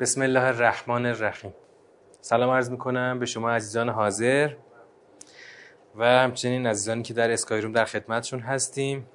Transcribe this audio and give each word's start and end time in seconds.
بسم 0.00 0.22
الله 0.22 0.44
الرحمن 0.44 1.06
الرحیم. 1.06 1.54
سلام 2.20 2.50
عرض 2.50 2.70
می‌کنم 2.70 3.18
به 3.18 3.26
شما 3.26 3.50
عزیزان 3.50 3.88
حاضر 3.88 4.54
و 5.94 6.04
همچنین 6.04 6.66
عزیزانی 6.66 7.02
که 7.02 7.14
در 7.14 7.30
اسکایروم 7.30 7.72
در 7.72 7.84
خدمتشون 7.84 8.40
هستیم. 8.40 9.08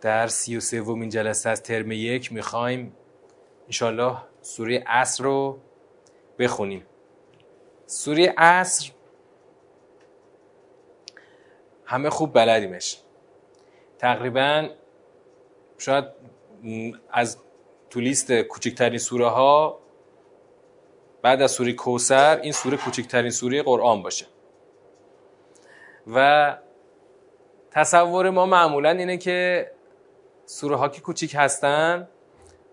در 0.00 0.26
سی 0.26 0.56
و 0.56 0.60
سومین 0.60 1.08
جلسه 1.08 1.50
از 1.50 1.62
ترم 1.62 1.92
یک 1.92 2.32
می‌خوایم 2.32 2.96
انشالله 3.64 4.16
سوره 4.40 4.84
عصر 4.86 5.24
رو 5.24 5.58
بخونیم. 6.38 6.86
سوره 7.86 8.34
عصر 8.38 8.90
همه 11.84 12.10
خوب 12.10 12.34
بلدیمش. 12.34 12.98
تقریبا 13.98 14.68
شاید 15.78 16.04
از 17.10 17.38
تو 17.92 18.00
لیست 18.00 18.32
کوچکترین 18.32 18.98
سوره 18.98 19.28
ها 19.28 19.78
بعد 21.22 21.42
از 21.42 21.50
سوره 21.50 21.72
کوسر 21.72 22.40
این 22.40 22.52
سوره 22.52 22.76
کوچکترین 22.76 23.30
سوره 23.30 23.62
قرآن 23.62 24.02
باشه. 24.02 24.26
و 26.14 26.56
تصور 27.70 28.30
ما 28.30 28.46
معمولا 28.46 28.90
اینه 28.90 29.16
که 29.16 29.70
سوره 30.46 30.76
ها 30.76 30.88
که 30.88 31.00
کوچیک 31.00 31.34
هستن 31.38 32.08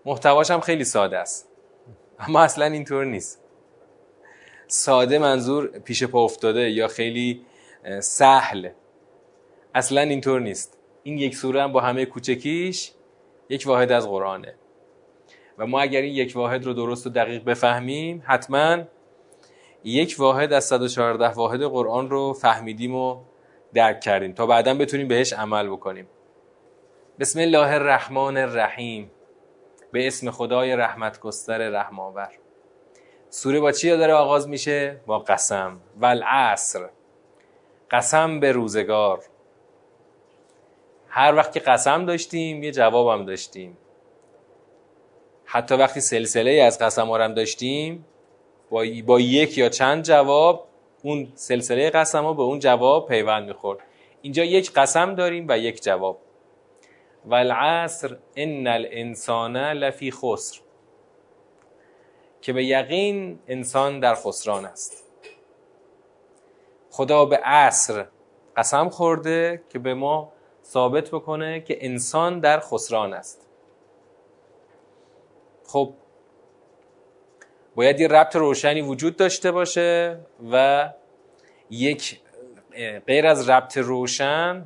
محتواش 0.04 0.50
هم 0.50 0.60
خیلی 0.60 0.84
ساده 0.84 1.18
است. 1.18 1.48
اما 2.18 2.42
اصلا 2.42 2.64
اینطور 2.64 3.04
نیست. 3.04 3.40
ساده 4.66 5.18
منظور 5.18 5.66
پیش 5.66 6.04
پا 6.04 6.24
افتاده 6.24 6.70
یا 6.70 6.88
خیلی 6.88 7.46
سهل. 8.00 8.68
اصلا 9.74 10.00
اینطور 10.00 10.40
نیست. 10.40 10.78
این 11.02 11.18
یک 11.18 11.36
سوره 11.36 11.62
هم 11.62 11.72
با 11.72 11.80
همه 11.80 12.04
کوچکیش 12.04 12.92
یک 13.48 13.64
واحد 13.66 13.92
از 13.92 14.08
قرآنه. 14.08 14.54
و 15.60 15.66
ما 15.66 15.80
اگر 15.80 16.00
این 16.00 16.14
یک 16.14 16.32
واحد 16.36 16.64
رو 16.64 16.72
درست 16.72 17.06
و 17.06 17.10
دقیق 17.10 17.44
بفهمیم 17.44 18.22
حتما 18.26 18.78
یک 19.84 20.16
واحد 20.18 20.52
از 20.52 20.64
114 20.64 21.28
واحد 21.28 21.62
قرآن 21.62 22.10
رو 22.10 22.32
فهمیدیم 22.32 22.94
و 22.94 23.20
درک 23.74 24.00
کردیم. 24.00 24.32
تا 24.32 24.46
بعدا 24.46 24.74
بتونیم 24.74 25.08
بهش 25.08 25.32
عمل 25.32 25.68
بکنیم. 25.68 26.06
بسم 27.18 27.40
الله 27.40 27.74
الرحمن 27.74 28.36
الرحیم. 28.36 29.10
به 29.92 30.06
اسم 30.06 30.30
خدای 30.30 30.76
رحمت 30.76 31.20
گستر 31.20 31.68
رحماور 31.68 32.30
سوره 33.30 33.60
با 33.60 33.72
چی 33.72 33.90
داره 33.90 34.14
آغاز 34.14 34.48
میشه؟ 34.48 35.00
با 35.06 35.18
قسم. 35.18 35.80
والعصر. 36.00 36.88
قسم 37.90 38.40
به 38.40 38.52
روزگار. 38.52 39.24
هر 41.08 41.34
وقت 41.34 41.52
که 41.52 41.60
قسم 41.60 42.04
داشتیم 42.04 42.62
یه 42.62 42.70
جوابم 42.70 43.24
داشتیم. 43.24 43.76
حتی 45.52 45.74
وقتی 45.74 46.00
سلسله 46.00 46.50
از 46.50 46.78
قسم 46.78 47.10
هم 47.10 47.34
داشتیم 47.34 48.04
با, 48.70 48.84
با 49.06 49.20
یک 49.20 49.58
یا 49.58 49.68
چند 49.68 50.04
جواب 50.04 50.68
اون 51.02 51.32
سلسله 51.34 51.90
قسم 51.90 52.24
ها 52.24 52.32
به 52.32 52.42
اون 52.42 52.58
جواب 52.58 53.08
پیوند 53.08 53.48
می‌خورد. 53.48 53.78
اینجا 54.22 54.44
یک 54.44 54.72
قسم 54.72 55.14
داریم 55.14 55.46
و 55.48 55.58
یک 55.58 55.82
جواب. 55.82 56.18
والعصر 57.24 58.16
ان 58.36 58.66
الانسان 58.66 59.56
لفی 59.56 60.10
خسر. 60.10 60.60
که 62.40 62.52
به 62.52 62.64
یقین 62.64 63.38
انسان 63.48 64.00
در 64.00 64.14
خسران 64.14 64.64
است. 64.64 65.04
خدا 66.90 67.24
به 67.24 67.36
عصر 67.36 68.06
قسم 68.56 68.88
خورده 68.88 69.62
که 69.72 69.78
به 69.78 69.94
ما 69.94 70.32
ثابت 70.64 71.10
بکنه 71.10 71.60
که 71.60 71.78
انسان 71.80 72.40
در 72.40 72.60
خسران 72.60 73.14
است. 73.14 73.49
خب 75.72 75.94
باید 77.74 78.00
یه 78.00 78.08
ربط 78.08 78.36
روشنی 78.36 78.80
وجود 78.80 79.16
داشته 79.16 79.50
باشه 79.50 80.20
و 80.52 80.88
یک 81.70 82.20
غیر 83.06 83.26
از 83.26 83.48
ربط 83.48 83.78
روشن 83.78 84.64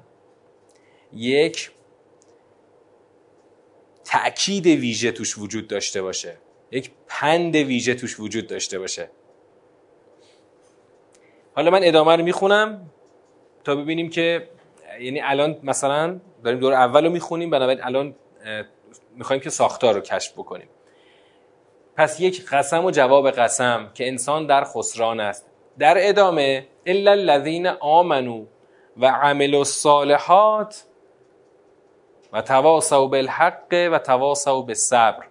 یک 1.12 1.70
تأکید 4.04 4.66
ویژه 4.66 5.12
توش 5.12 5.38
وجود 5.38 5.68
داشته 5.68 6.02
باشه. 6.02 6.36
یک 6.70 6.90
پند 7.08 7.56
ویژه 7.56 7.94
توش 7.94 8.20
وجود 8.20 8.46
داشته 8.46 8.78
باشه. 8.78 9.10
حالا 11.54 11.70
من 11.70 11.80
ادامه 11.84 12.16
رو 12.16 12.24
می‌خونم 12.24 12.90
تا 13.64 13.76
ببینیم 13.76 14.10
که 14.10 14.48
یعنی 15.00 15.20
الان 15.20 15.60
مثلا 15.62 16.20
داریم 16.44 16.60
دور 16.60 16.72
اول 16.72 17.04
رو 17.04 17.10
می‌خونیم 17.10 17.50
بنابراین 17.50 17.84
الان 17.84 18.14
می‌خوایم 19.14 19.42
که 19.42 19.50
ساختار 19.50 19.94
رو 19.94 20.00
کشف 20.00 20.32
بکنیم. 20.32 20.68
پس 21.96 22.20
یک 22.20 22.46
قسم 22.46 22.84
و 22.84 22.90
جواب 22.90 23.30
قسم 23.30 23.90
که 23.94 24.08
انسان 24.08 24.46
در 24.46 24.64
خسران 24.64 25.20
است. 25.20 25.46
در 25.78 25.94
ادامه 26.08 26.66
الا 26.86 27.10
الذین 27.10 27.66
آمنو 27.66 28.44
و 28.96 29.06
عملوا 29.06 29.58
الصالحات 29.58 30.84
و 32.32 32.42
تواصوا 32.42 33.06
بالحق 33.06 33.88
و 33.92 33.98
تواصوا 33.98 34.60
بالصبر. 34.60 35.24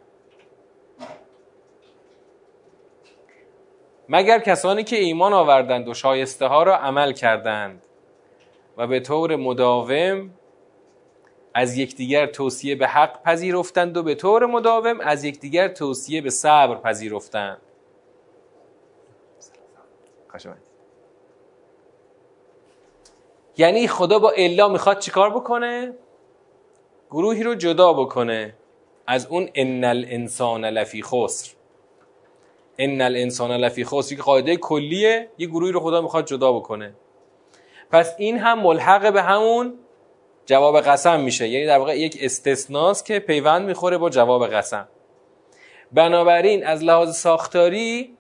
مگر 4.10 4.40
کسانی 4.40 4.84
که 4.84 4.96
ایمان 4.96 5.34
آوردند 5.34 5.88
و 5.88 5.94
شایسته 5.94 6.46
ها 6.46 6.64
را 6.64 6.78
عمل 6.78 7.14
کردند 7.14 7.86
و 8.78 8.88
به 8.88 9.00
طور 9.00 9.36
مداوم 9.36 10.30
از 11.54 11.78
یکدیگر 11.78 12.26
توصیه 12.26 12.76
به 12.76 12.88
حق 12.88 13.24
پذیرفتند 13.24 13.98
و 13.98 14.04
به 14.04 14.16
طور 14.16 14.46
مداوم 14.46 15.00
از 15.00 15.24
یکدیگر 15.24 15.68
توصیه 15.68 16.22
به 16.22 16.30
صبر 16.30 16.76
پذیرفتند. 16.76 17.62
یعنی 23.58 23.88
خدا 23.88 24.20
با 24.20 24.32
الا 24.32 24.68
می‌خواد 24.68 25.00
چیکار 25.00 25.30
بکنه؟ 25.30 25.94
گروهی 27.12 27.44
رو 27.44 27.56
جدا 27.56 27.94
بکنه. 27.94 28.56
از 29.08 29.26
اون 29.26 29.50
ان 29.56 29.84
الانسان 29.84 30.66
لفی 30.66 31.04
خسر. 31.04 31.52
ان 32.78 33.02
الانسان 33.02 33.52
لفی 33.52 33.86
خسر. 33.86 34.16
که 34.16 34.22
قاعده 34.22 34.58
کلیه. 34.58 35.30
یه 35.38 35.48
گروهی 35.48 35.72
رو 35.72 35.80
خدا 35.80 36.02
می‌خواد 36.02 36.26
جدا 36.26 36.54
بکنه. 36.54 36.94
پس 37.92 38.16
این 38.18 38.38
هم 38.38 38.60
ملحق 38.60 39.14
به 39.14 39.22
همون 39.22 39.74
جواب 40.46 40.82
قسم 40.82 41.20
میشه. 41.20 41.48
یعنی 41.48 41.66
در 41.66 41.78
واقع 41.78 42.00
یک 42.00 42.18
استثناست 42.22 43.06
که 43.06 43.20
پیوند 43.20 43.68
می‌خوره 43.68 43.98
با 43.98 44.10
جواب 44.10 44.48
قسم. 44.48 44.88
بنابراین 45.92 46.66
از 46.66 46.84
لحاظ 46.84 47.18
ساختاری 47.18 48.18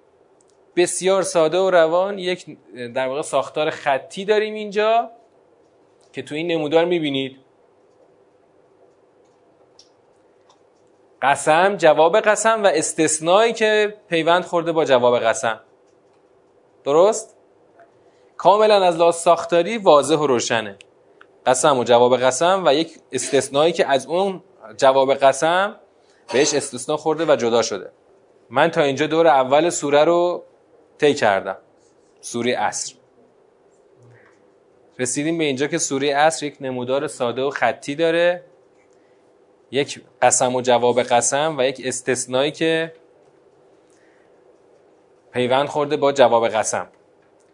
بسیار 0.75 1.21
ساده 1.21 1.57
و 1.57 1.69
روان 1.69 2.19
یک 2.19 2.57
در 2.93 3.07
واقع 3.07 3.21
ساختار 3.21 3.69
خطی 3.69 4.25
داریم 4.25 4.53
اینجا 4.53 5.09
که 6.13 6.21
تو 6.21 6.35
این 6.35 6.47
نمودار 6.47 6.85
می‌بینید. 6.85 7.37
قسم 11.21 11.75
جواب 11.77 12.19
قسم 12.19 12.63
و 12.63 12.67
استثنایی 12.67 13.53
که 13.53 13.97
پیوند 14.09 14.43
خورده 14.43 14.71
با 14.71 14.85
جواب 14.85 15.19
قسم. 15.19 15.59
درست؟ 16.83 17.37
کاملا 18.37 18.85
از 18.85 18.97
لحاظ 18.97 19.15
ساختاری 19.15 19.77
واضح 19.77 20.15
و 20.15 20.27
روشنه. 20.27 20.77
قسم 21.45 21.77
و 21.77 21.83
جواب 21.83 22.17
قسم 22.17 22.63
و 22.65 22.73
یک 22.73 22.99
استثنایی 23.11 23.73
که 23.73 23.87
از 23.87 24.05
اون 24.05 24.43
جواب 24.77 25.13
قسم 25.13 25.75
بهش 26.33 26.53
استثنا 26.53 26.97
خورده 26.97 27.25
و 27.25 27.35
جدا 27.35 27.61
شده. 27.61 27.91
من 28.49 28.71
تا 28.71 28.81
اینجا 28.81 29.07
دور 29.07 29.27
اول 29.27 29.69
سوره 29.69 30.03
رو 30.03 30.43
طی 30.97 31.13
کردم. 31.13 31.57
سوره 32.21 32.55
اصر 32.57 32.93
رسیدیم 34.99 35.37
به 35.37 35.43
اینجا 35.43 35.67
که 35.67 35.77
سوره 35.77 36.07
اصر 36.07 36.45
یک 36.45 36.57
نمودار 36.61 37.07
ساده 37.07 37.41
و 37.41 37.49
خطی 37.49 37.95
داره. 37.95 38.43
یک 39.71 40.01
قسم 40.21 40.55
و 40.55 40.61
جواب 40.61 41.01
قسم 41.01 41.55
و 41.57 41.63
یک 41.63 41.81
استثنایی 41.85 42.51
که 42.51 42.93
پیوند 45.31 45.67
خورده 45.67 45.97
با 45.97 46.11
جواب 46.11 46.47
قسم. 46.47 46.87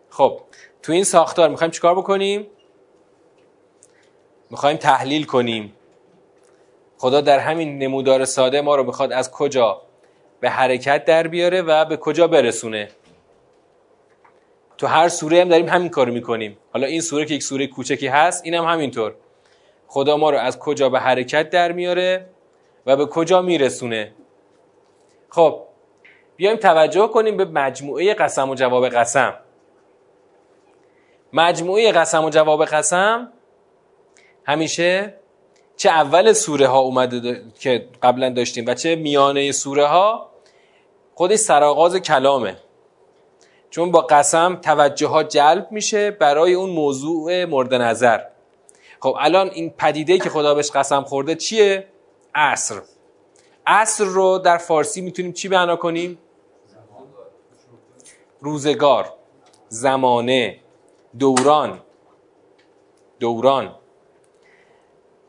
خب 0.10 0.42
تو 0.84 0.92
این 0.92 1.04
ساختار 1.04 1.50
می‌خوایم 1.50 1.72
چیکار 1.72 1.96
بکنیم؟ 1.96 2.48
می‌خوایم 4.50 4.78
تحلیل 4.78 5.26
کنیم. 5.26 5.74
خدا 6.98 7.22
در 7.22 7.40
همین 7.40 7.78
نمودار 7.78 8.26
ساده 8.26 8.62
ما 8.62 8.76
رو 8.76 8.84
می‌خواد 8.84 9.12
از 9.12 9.32
کجا 9.32 9.82
به 10.40 10.50
حرکت 10.50 11.06
در 11.06 11.28
بیاره 11.28 11.62
و 11.62 11.86
به 11.86 11.98
کجا 11.98 12.28
برسونه. 12.28 12.90
تو 14.78 14.88
هر 14.88 15.10
سوره 15.10 15.42
هم 15.42 15.50
داریم 15.50 15.70
همین 15.70 15.90
کارو 15.90 16.14
می‌کنیم. 16.14 16.58
حالا 16.74 16.88
این 16.88 17.02
سوره 17.02 17.26
که 17.26 17.34
یک 17.34 17.44
سوره 17.44 17.68
کوچکی 17.68 18.08
هست 18.08 18.46
اینم 18.46 18.64
هم 18.64 18.74
همینطور. 18.74 19.16
خدا 19.88 20.18
ما 20.18 20.30
رو 20.30 20.38
از 20.38 20.60
کجا 20.60 20.90
به 20.90 21.00
حرکت 21.00 21.50
در 21.50 21.72
میاره 21.72 22.30
و 22.86 22.96
به 22.96 23.06
کجا 23.06 23.42
میرسونه. 23.42 24.12
خب 25.30 25.62
بیایم 26.36 26.58
توجه 26.58 27.08
کنیم 27.08 27.38
به 27.38 27.46
مجموعه 27.46 28.14
قسم 28.14 28.50
و 28.50 28.56
جواب 28.56 28.90
قسم. 28.90 29.34
مجموعه 31.34 31.92
قسم 31.92 32.26
و 32.26 32.30
جواب 32.30 32.66
قسم 32.66 33.32
همیشه 34.50 35.14
چه 35.78 35.90
اول 35.90 36.34
سوره 36.34 36.68
ها 36.68 36.80
اومده 36.80 37.44
که 37.60 37.88
قبلا 38.04 38.30
داشتیم 38.30 38.66
و 38.68 38.74
چه 38.74 38.96
میانه 38.96 39.52
سوره 39.52 39.88
ها 39.88 40.30
خودش 41.16 41.40
سرآغاز 41.40 41.96
کلامه. 41.96 42.58
چون 43.70 43.92
با 43.92 44.02
قسم 44.02 44.56
توجه 44.56 45.08
ها 45.08 45.24
جلب 45.24 45.68
میشه 45.72 46.12
برای 46.12 46.54
اون 46.54 46.70
موضوع 46.70 47.46
مورد 47.46 47.74
نظر. 47.74 48.22
خب 49.00 49.16
الان 49.20 49.50
این 49.50 49.70
پدیده 49.70 50.20
که 50.20 50.30
خدا 50.30 50.54
بهش 50.54 50.72
قسم 50.72 51.04
خورده 51.04 51.36
چیه؟ 51.36 51.88
عصر. 52.36 52.82
عصر 53.68 54.04
رو 54.04 54.38
در 54.38 54.58
فارسی 54.58 55.02
می‌تونیم 55.02 55.34
چی 55.34 55.48
بیان 55.48 55.76
کنیم؟ 55.76 56.18
روزگار 58.42 59.14
زمانه 59.68 60.60
دوران. 61.20 61.82
دوران. 63.20 63.76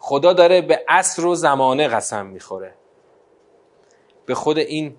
خدا 0.00 0.32
داره 0.32 0.60
به 0.60 0.84
عصر 0.88 1.26
و 1.26 1.34
زمانه 1.34 1.88
قسم 1.88 2.26
می‌خوره. 2.26 2.74
به 4.26 4.34
خود 4.34 4.58
این 4.58 4.96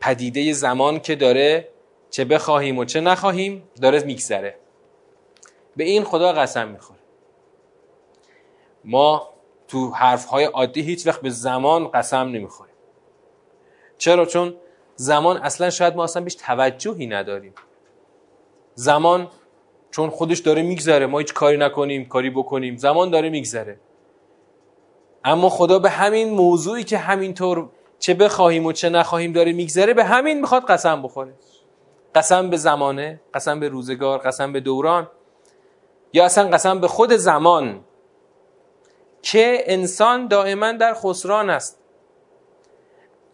پدیده 0.00 0.52
زمان 0.52 1.00
که 1.00 1.14
داره 1.14 1.68
چه 2.10 2.24
بخواهیم 2.24 2.78
و 2.78 2.84
چه 2.84 3.00
نخواهیم 3.00 3.68
داره 3.82 4.04
میگذره. 4.04 4.58
به 5.76 5.84
این 5.84 6.04
خدا 6.04 6.32
قسم 6.32 6.68
می‌خوره. 6.68 7.00
ما 8.84 9.28
تو 9.68 9.90
حرفهای 9.90 10.44
عادی 10.44 10.82
هیچ 10.82 11.06
وقت 11.06 11.20
به 11.20 11.30
زمان 11.30 11.88
قسم 11.88 12.16
نمی‌خوریم. 12.16 12.74
چرا؟ 13.98 14.26
چون 14.26 14.56
زمان 14.96 15.36
اصلا 15.36 15.70
شاید 15.70 15.96
ما 15.96 16.04
اصلا 16.04 16.22
بهش 16.22 16.34
توجهی 16.34 17.06
نداریم. 17.06 17.54
زمان 18.74 19.30
چون 19.94 20.10
خودش 20.10 20.38
داره 20.38 20.62
میگذره. 20.62 21.06
ما 21.06 21.18
هیچ 21.18 21.34
کاری 21.34 21.56
نکنیم 21.56 22.04
کاری 22.04 22.30
بکنیم. 22.30 22.76
زمان 22.76 23.10
داره 23.10 23.30
میگذره. 23.30 23.80
اما 25.24 25.48
خدا 25.48 25.78
به 25.78 25.90
همین 25.90 26.30
موضوعی 26.30 26.84
که 26.84 26.98
همینطور 26.98 27.68
چه 27.98 28.14
بخواهیم 28.14 28.66
و 28.66 28.72
چه 28.72 28.88
نخواهیم 28.88 29.32
داره 29.32 29.52
میگذره 29.52 29.94
به 29.94 30.04
همین 30.04 30.40
می‌خواد 30.40 30.64
قسم 30.64 31.02
بخوره. 31.02 31.34
قسم 32.14 32.50
به 32.50 32.56
زمانه 32.56 33.20
قسم 33.34 33.60
به 33.60 33.68
روزگار 33.68 34.18
قسم 34.18 34.52
به 34.52 34.60
دوران 34.60 35.10
یا 36.12 36.24
اصلا 36.24 36.48
قسم 36.48 36.80
به 36.80 36.88
خود 36.88 37.12
زمان 37.12 37.84
که 39.22 39.64
انسان 39.66 40.28
دائما 40.28 40.72
در 40.72 40.94
خسران 40.94 41.50
است. 41.50 41.78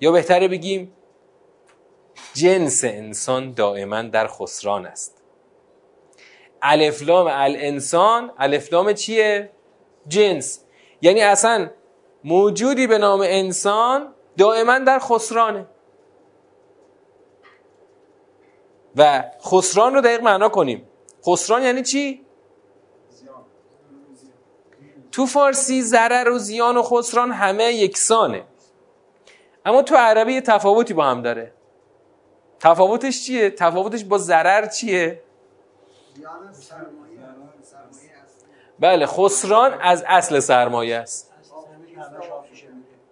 یا 0.01 0.13
بهتره 0.13 0.49
بگیم 0.49 0.93
جنس 2.35 2.85
انسان 2.85 3.53
دائما 3.53 4.03
در 4.03 4.27
خسران 4.27 4.87
است. 4.87 5.20
الفلام 6.63 7.29
الانسان 7.31 8.33
الفلام 8.39 8.93
چیه؟ 8.93 9.51
جنس 10.09 10.65
یعنی 11.03 11.21
اصلا 11.21 11.71
موجودی 12.25 12.87
به 12.87 12.99
نام 12.99 13.21
انسان 13.25 14.15
دائما 14.39 14.79
در 14.79 14.99
خسرانه 14.99 15.67
و 18.97 19.25
خسران 19.45 19.95
رو 19.95 20.01
دقیق 20.01 20.23
معنا 20.23 20.49
کنیم 20.49 20.89
خسران 21.27 21.63
یعنی 21.63 21.83
چی؟ 21.83 22.27
تو 25.13 25.27
فارسی 25.27 25.83
ضرر 25.83 26.31
و 26.31 26.39
زیان 26.39 26.77
و 26.77 26.83
خسران 26.83 27.33
همه 27.33 27.65
یکسانه 27.65 28.45
اما 29.67 29.83
تو 29.83 29.97
عربی 29.97 30.41
تفاوتی 30.41 30.95
با 30.95 31.05
هم 31.05 31.23
داره 31.23 31.53
تفاوتش 32.61 33.25
چیه؟ 33.25 33.51
تفاوتش 33.51 34.05
با 34.05 34.19
ضرر 34.19 34.67
چیه؟ 34.67 35.23
بله 38.81 39.07
خسران 39.07 39.73
از 39.81 40.05
اصل 40.07 40.41
سرمایه 40.41 40.97
است. 40.97 41.33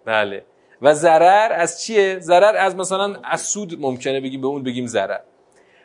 بله. 0.05 0.45
و 0.81 0.93
ضرر 0.93 1.51
از 1.51 1.81
چیه؟ 1.81 2.19
ضرر 2.19 2.55
از 2.55 2.75
مثلا 2.75 3.15
از 3.23 3.41
سود 3.41 3.81
ممکنه 3.81 4.21
بگیم 4.21 4.41
به 4.41 4.47
اون 4.47 4.63
بگیم 4.63 4.87
ضرر. 4.87 5.19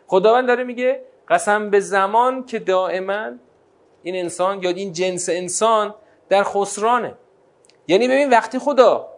خداوند 0.06 0.48
داره 0.48 0.64
میگه 0.64 1.04
قسم 1.28 1.70
به 1.70 1.80
زمان 1.80 2.46
که 2.46 2.58
دائما 2.58 3.30
این 4.02 4.16
انسان 4.16 4.62
یا 4.62 4.70
این 4.70 4.92
جنس 4.92 5.28
انسان 5.28 5.94
در 6.28 6.42
خسرانه. 6.42 7.14
یعنی 7.88 8.08
ببین 8.08 8.30
وقتی 8.30 8.58
خدا 8.58 9.08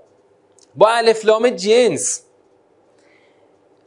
با 0.75 0.89
الفلام 0.89 1.49
جنس 1.49 2.25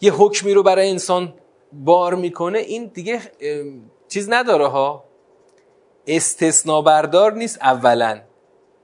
یه 0.02 0.14
حکمی 0.14 0.54
رو 0.54 0.64
برای 0.64 0.90
انسان 0.90 1.34
بار 1.74 2.16
می‌کنه 2.16 2.60
این 2.60 2.86
دیگه 2.86 3.22
چیز 4.10 4.30
نداره 4.30 4.68
ها. 4.68 5.04
استثنا 6.08 6.82
بردار 6.82 7.34
نیست 7.34 7.62
اولا. 7.62 8.22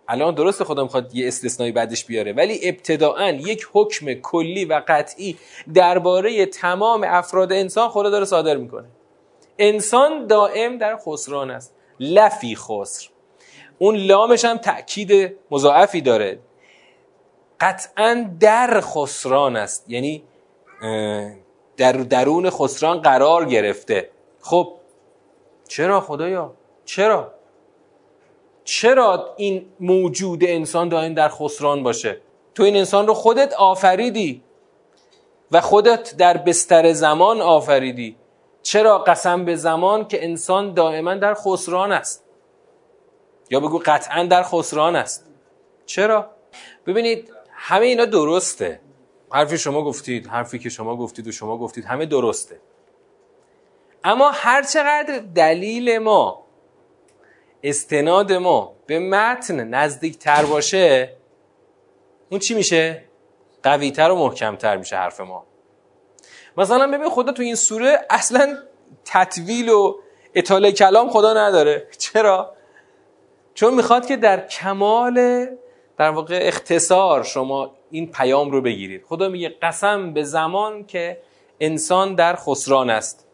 الان 0.08 0.36
درست 0.36 0.64
خدا 0.64 0.84
می‌خواد 0.84 1.16
یه 1.16 1.28
استثنایی 1.28 1.72
بعدش 1.72 2.06
بیاره 2.06 2.34
ولی 2.34 2.60
ابتداعا 2.64 3.30
یک 3.30 3.68
حکم 3.74 4.14
کلی 4.14 4.66
و 4.66 4.82
قطعی 4.88 5.38
درباره 5.74 6.46
تمام 6.46 7.04
افراد 7.08 7.54
انسان 7.54 7.90
خدا 7.90 8.10
داره 8.10 8.26
صادر 8.26 8.58
می‌کنه. 8.58 8.88
انسان 9.58 10.28
دائم 10.28 10.78
در 10.78 10.98
خسران 10.98 11.52
است. 11.52 11.76
لفی 12.00 12.56
خسر. 12.56 13.10
اون 13.78 13.96
لامش 13.96 14.46
هم 14.46 14.58
تأکید 14.58 15.38
مضاعفی 15.52 16.02
داره. 16.02 16.40
قطعا 17.60 18.30
در 18.40 18.82
خسران 18.82 19.56
است. 19.56 19.86
یعنی 19.88 20.24
در 21.78 21.92
درون 21.92 22.50
خسران 22.50 23.02
قرار 23.02 23.46
گرفته. 23.46 24.10
خب 24.42 24.75
چرا 25.76 26.02
خدایا؟ 26.02 26.54
چرا؟ 26.86 27.34
چرا 28.64 29.34
این 29.38 29.66
موجود 29.80 30.44
انسان 30.44 30.90
دائم 30.90 31.14
در 31.14 31.30
خسران 31.30 31.84
باشه؟ 31.84 32.22
تو 32.56 32.64
این 32.64 32.76
انسان 32.76 33.08
رو 33.08 33.14
خودت 33.14 33.54
آفریدی 33.54 34.44
و 35.52 35.62
خودت 35.62 36.18
در 36.18 36.38
بستر 36.38 36.94
زمان 36.94 37.42
آفریدی. 37.42 38.16
چرا 38.64 38.98
قسم 38.98 39.46
به 39.46 39.56
زمان 39.56 40.08
که 40.08 40.24
انسان 40.24 40.74
دائما 40.74 41.16
در 41.16 41.34
خسران 41.34 41.92
است؟ 41.92 42.24
یا 43.50 43.60
بگو 43.60 43.82
قطعا 43.86 44.24
در 44.24 44.44
خسران 44.44 44.96
است. 44.96 45.26
چرا؟ 45.86 46.30
ببینید 46.86 47.32
همه 47.52 47.86
اینا 47.86 48.06
درسته. 48.06 48.80
حرفی 49.32 49.58
شما 49.58 49.82
گفتید 49.82 50.28
حرفی 50.28 50.60
که 50.60 50.70
شما 50.70 50.98
گفتید 50.98 51.28
و 51.28 51.32
شما 51.32 51.58
گفتید 51.58 51.86
همه 51.86 52.06
درسته. 52.06 52.60
اما 54.06 54.32
هر 54.32 54.64
چقدر 54.64 55.20
دلیل 55.36 55.98
ما 55.98 56.46
استناد 57.64 58.34
ما 58.34 58.76
به 58.86 59.00
متن 59.00 59.68
نزدیکتر 59.68 60.46
باشه 60.46 61.16
اون 62.30 62.40
چی 62.40 62.54
میشه؟ 62.54 63.04
قویتر 63.64 64.12
و 64.12 64.16
محکمتر 64.16 64.78
میشه 64.78 64.96
حرف 64.96 65.20
ما 65.20 65.46
مثلا 66.58 66.88
ببین 66.88 67.10
خدا 67.10 67.32
تو 67.32 67.42
این 67.42 67.56
سوره 67.56 68.06
اصلا 68.10 68.58
تطویل 69.06 69.70
و 69.70 69.96
اطاله 70.36 70.72
کلام 70.72 71.10
خدا 71.10 71.34
نداره 71.34 71.88
چرا؟ 71.98 72.56
چون 73.54 73.74
می‌خواد 73.74 74.06
که 74.06 74.18
در 74.18 74.48
کمال 74.48 75.48
در 75.98 76.10
واقع 76.10 76.40
اختصار 76.42 77.24
شما 77.24 77.76
این 77.92 78.12
پیام 78.12 78.52
رو 78.52 78.62
بگیرید 78.62 79.04
خدا 79.04 79.30
میگه 79.30 79.56
قسم 79.62 80.14
به 80.14 80.24
زمان 80.24 80.86
که 80.86 81.22
انسان 81.60 82.16
در 82.16 82.36
خسران 82.36 82.90
است 82.90 83.25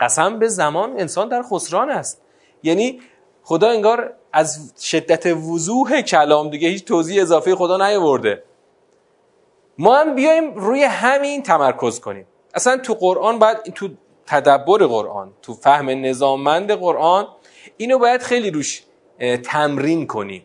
قسم 0.00 0.38
به 0.38 0.48
زمان 0.48 1.00
انسان 1.00 1.28
در 1.28 1.42
خسران 1.42 1.90
است. 1.90 2.22
یعنی 2.62 3.00
خدا 3.42 3.68
انگار 3.68 4.12
از 4.32 4.72
شدت 4.80 5.26
وضوح 5.26 6.00
کلام 6.00 6.50
دیگه 6.50 6.68
هیچ 6.68 6.84
توضیح 6.84 7.22
اضافه 7.22 7.54
خدا 7.54 7.88
نیاورده. 7.88 8.42
ما 9.78 9.96
هم 9.96 10.14
بیایم 10.14 10.54
روی 10.54 10.82
همین 10.82 11.42
تمرکز 11.42 12.00
کنیم. 12.00 12.26
اصلا 12.54 12.76
تو 12.76 12.94
قرآن 12.94 13.38
باید 13.38 13.62
تو 13.62 13.88
تدبر 14.26 14.86
قرآن 14.86 15.32
تو 15.42 15.54
فهم 15.54 15.88
نظاممند 15.88 16.72
قرآن 16.72 17.28
اینو 17.76 17.98
باید 17.98 18.22
خیلی 18.22 18.50
روش 18.50 18.82
تمرین 19.44 20.06
کنیم. 20.06 20.44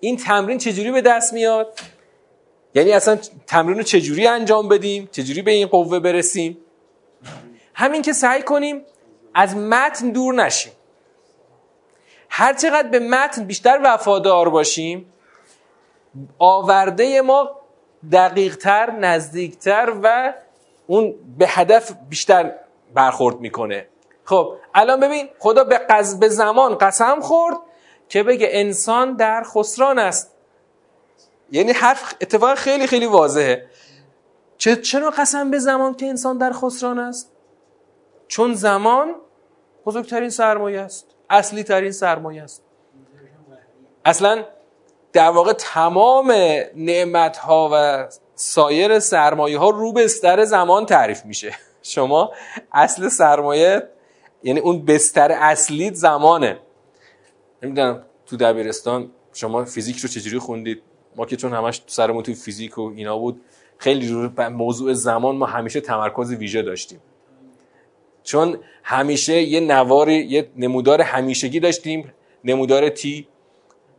این 0.00 0.16
تمرین 0.16 0.58
چجوری 0.58 0.92
به 0.92 1.00
دست 1.00 1.32
میاد؟ 1.32 1.78
یعنی 2.74 2.92
اصلا 2.92 3.18
تمرین 3.46 3.76
رو 3.76 3.82
چجوری 3.82 4.26
انجام 4.26 4.68
بدیم؟ 4.68 5.08
چجوری 5.12 5.42
به 5.42 5.50
این 5.50 5.66
قوه 5.66 5.98
برسیم؟ 5.98 6.58
همین 7.78 8.02
که 8.02 8.12
سعی 8.12 8.42
کنیم 8.42 8.84
از 9.34 9.56
متن 9.56 10.10
دور 10.10 10.34
نشیم. 10.34 10.72
هر 12.28 12.54
چقدر 12.54 12.88
به 12.88 12.98
متن 12.98 13.44
بیشتر 13.44 13.80
وفادار 13.84 14.48
باشیم 14.48 15.12
آورده 16.38 17.20
ما 17.20 17.60
دقیقتر 18.12 18.90
نزدیکتر 18.90 19.94
و 20.02 20.34
اون 20.86 21.14
به 21.38 21.46
هدف 21.48 21.92
بیشتر 22.08 22.54
برخورد 22.94 23.40
می‌کنه. 23.40 23.86
خب 24.24 24.56
الان 24.74 25.00
ببین 25.00 25.28
خدا 25.38 25.64
به, 25.64 25.78
قز... 25.78 26.18
به 26.18 26.28
زمان 26.28 26.78
قسم 26.78 27.20
خورد 27.20 27.56
که 28.08 28.22
بگه 28.22 28.48
انسان 28.50 29.16
در 29.16 29.42
خسران 29.42 29.98
است. 29.98 30.36
یعنی 31.50 31.72
حرف 31.72 32.14
اتفاق 32.20 32.54
خیلی 32.54 32.86
خیلی 32.86 33.06
واضحه. 33.06 33.66
چرا 34.58 35.10
قسم 35.10 35.50
به 35.50 35.58
زمان 35.58 35.94
که 35.94 36.06
انسان 36.06 36.38
در 36.38 36.52
خسران 36.52 36.98
است؟ 36.98 37.35
چون 38.28 38.54
زمان 38.54 39.14
بزرگترین 39.86 40.30
سرمایه 40.30 40.80
است 40.80 41.06
اصلی 41.30 41.62
ترین 41.62 41.92
سرمایه 41.92 42.42
است. 42.42 42.62
اصلا 44.04 44.44
در 45.12 45.30
واقع 45.30 45.52
تمام 45.52 46.32
نعمت 46.76 47.36
ها 47.36 47.70
و 47.72 48.08
سایر 48.34 48.98
سرمایه 48.98 49.58
ها 49.58 49.70
رو 49.70 49.92
بستر 49.92 50.44
زمان 50.44 50.86
تعریف 50.86 51.24
میشه. 51.24 51.54
شما 51.82 52.32
اصل 52.72 53.08
سرمایه 53.08 53.88
یعنی 54.42 54.60
اون 54.60 54.84
بستر 54.84 55.32
اصلی 55.32 55.94
زمانه. 55.94 56.58
نمی‌دونم 57.62 58.02
تو 58.26 58.36
دبیرستان 58.36 59.10
شما 59.32 59.64
فیزیک 59.64 59.98
رو 59.98 60.08
چجوری 60.08 60.38
خوندید؟ 60.38 60.82
ما 61.16 61.26
که 61.26 61.36
چون 61.36 61.52
همش 61.52 61.82
سرمون 61.86 62.22
تو 62.22 62.34
فیزیک 62.34 62.78
و 62.78 62.92
اینا 62.96 63.18
بود 63.18 63.40
خیلی 63.78 64.08
رو 64.08 64.50
موضوع 64.50 64.92
زمان 64.92 65.36
ما 65.36 65.46
همیشه 65.46 65.80
تمرکز 65.80 66.32
ویژه 66.32 66.62
داشتیم. 66.62 67.00
چون 68.26 68.58
همیشه 68.82 69.42
یه 69.42 69.60
نوار 69.60 70.08
یه 70.08 70.48
نمودار 70.56 71.00
همیشگی 71.00 71.60
داشتیم 71.60 72.14
نمودار 72.44 72.88
تی 72.88 73.28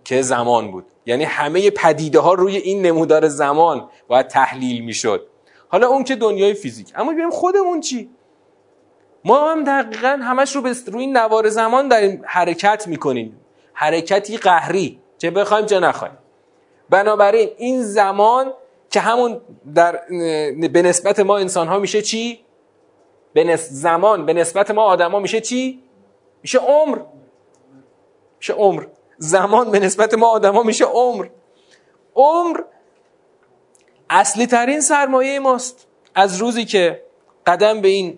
که 0.04 0.22
زمان 0.22 0.72
بود. 0.72 0.86
یعنی 1.06 1.24
همه 1.24 1.70
پدیده 1.70 2.20
ها 2.20 2.34
روی 2.34 2.58
این 2.58 2.82
نمودار 2.82 3.28
زمان 3.28 3.90
باید 4.08 4.28
تحلیل 4.28 4.84
می‌شد. 4.84 5.28
حالا 5.68 5.88
اون 5.88 6.04
که 6.04 6.16
دنیای 6.16 6.54
فیزیک. 6.54 6.92
اما 6.96 7.12
ببینیم 7.12 7.30
خودمون 7.30 7.82
چی؟ 7.82 8.10
ما 9.26 9.52
هم 9.52 9.64
دقیقا 9.64 10.20
همش 10.22 10.56
رو 10.56 10.68
روی 10.88 11.08
نوار 11.08 11.50
زمان 11.50 11.88
داریم 11.88 12.22
حرکت 12.26 12.88
می‌کنیم. 12.88 13.40
حرکتی 13.74 14.38
قهری 14.38 15.00
چه 15.18 15.32
بخوایم 15.32 15.66
چه 15.66 15.80
نخوایم. 15.80 16.18
بنابراین 16.90 17.50
این 17.58 17.84
زمان 17.84 18.54
که 18.90 19.00
همون 19.00 19.42
در 19.76 20.00
به 20.72 20.82
نسبت 20.82 21.20
ما 21.20 21.38
انسان 21.38 21.68
ها 21.68 21.80
میشه 21.80 22.02
چی؟ 22.02 22.40
به 23.46 23.56
زمان 23.56 24.26
به 24.26 24.34
نسبت 24.34 24.72
ما 24.72 24.84
آدما 24.84 25.20
میشه 25.20 25.42
چی؟ 25.42 25.84
میشه 26.42 26.60
عمر. 26.60 27.00
میشه 28.38 28.54
عمر. 28.54 28.84
زمان 29.18 29.72
به 29.72 29.80
نسبت 29.80 30.14
ما 30.14 30.28
آدما 30.28 30.64
میشه 30.64 30.86
عمر. 30.86 31.28
عمر 32.16 32.60
اصلی 34.10 34.46
ترین 34.46 34.82
سرمایه 34.82 35.40
ماست. 35.40 35.88
از 36.16 36.38
روزی 36.38 36.66
که 36.66 37.04
قدم 37.48 37.82
به 37.82 37.88
این 37.88 38.18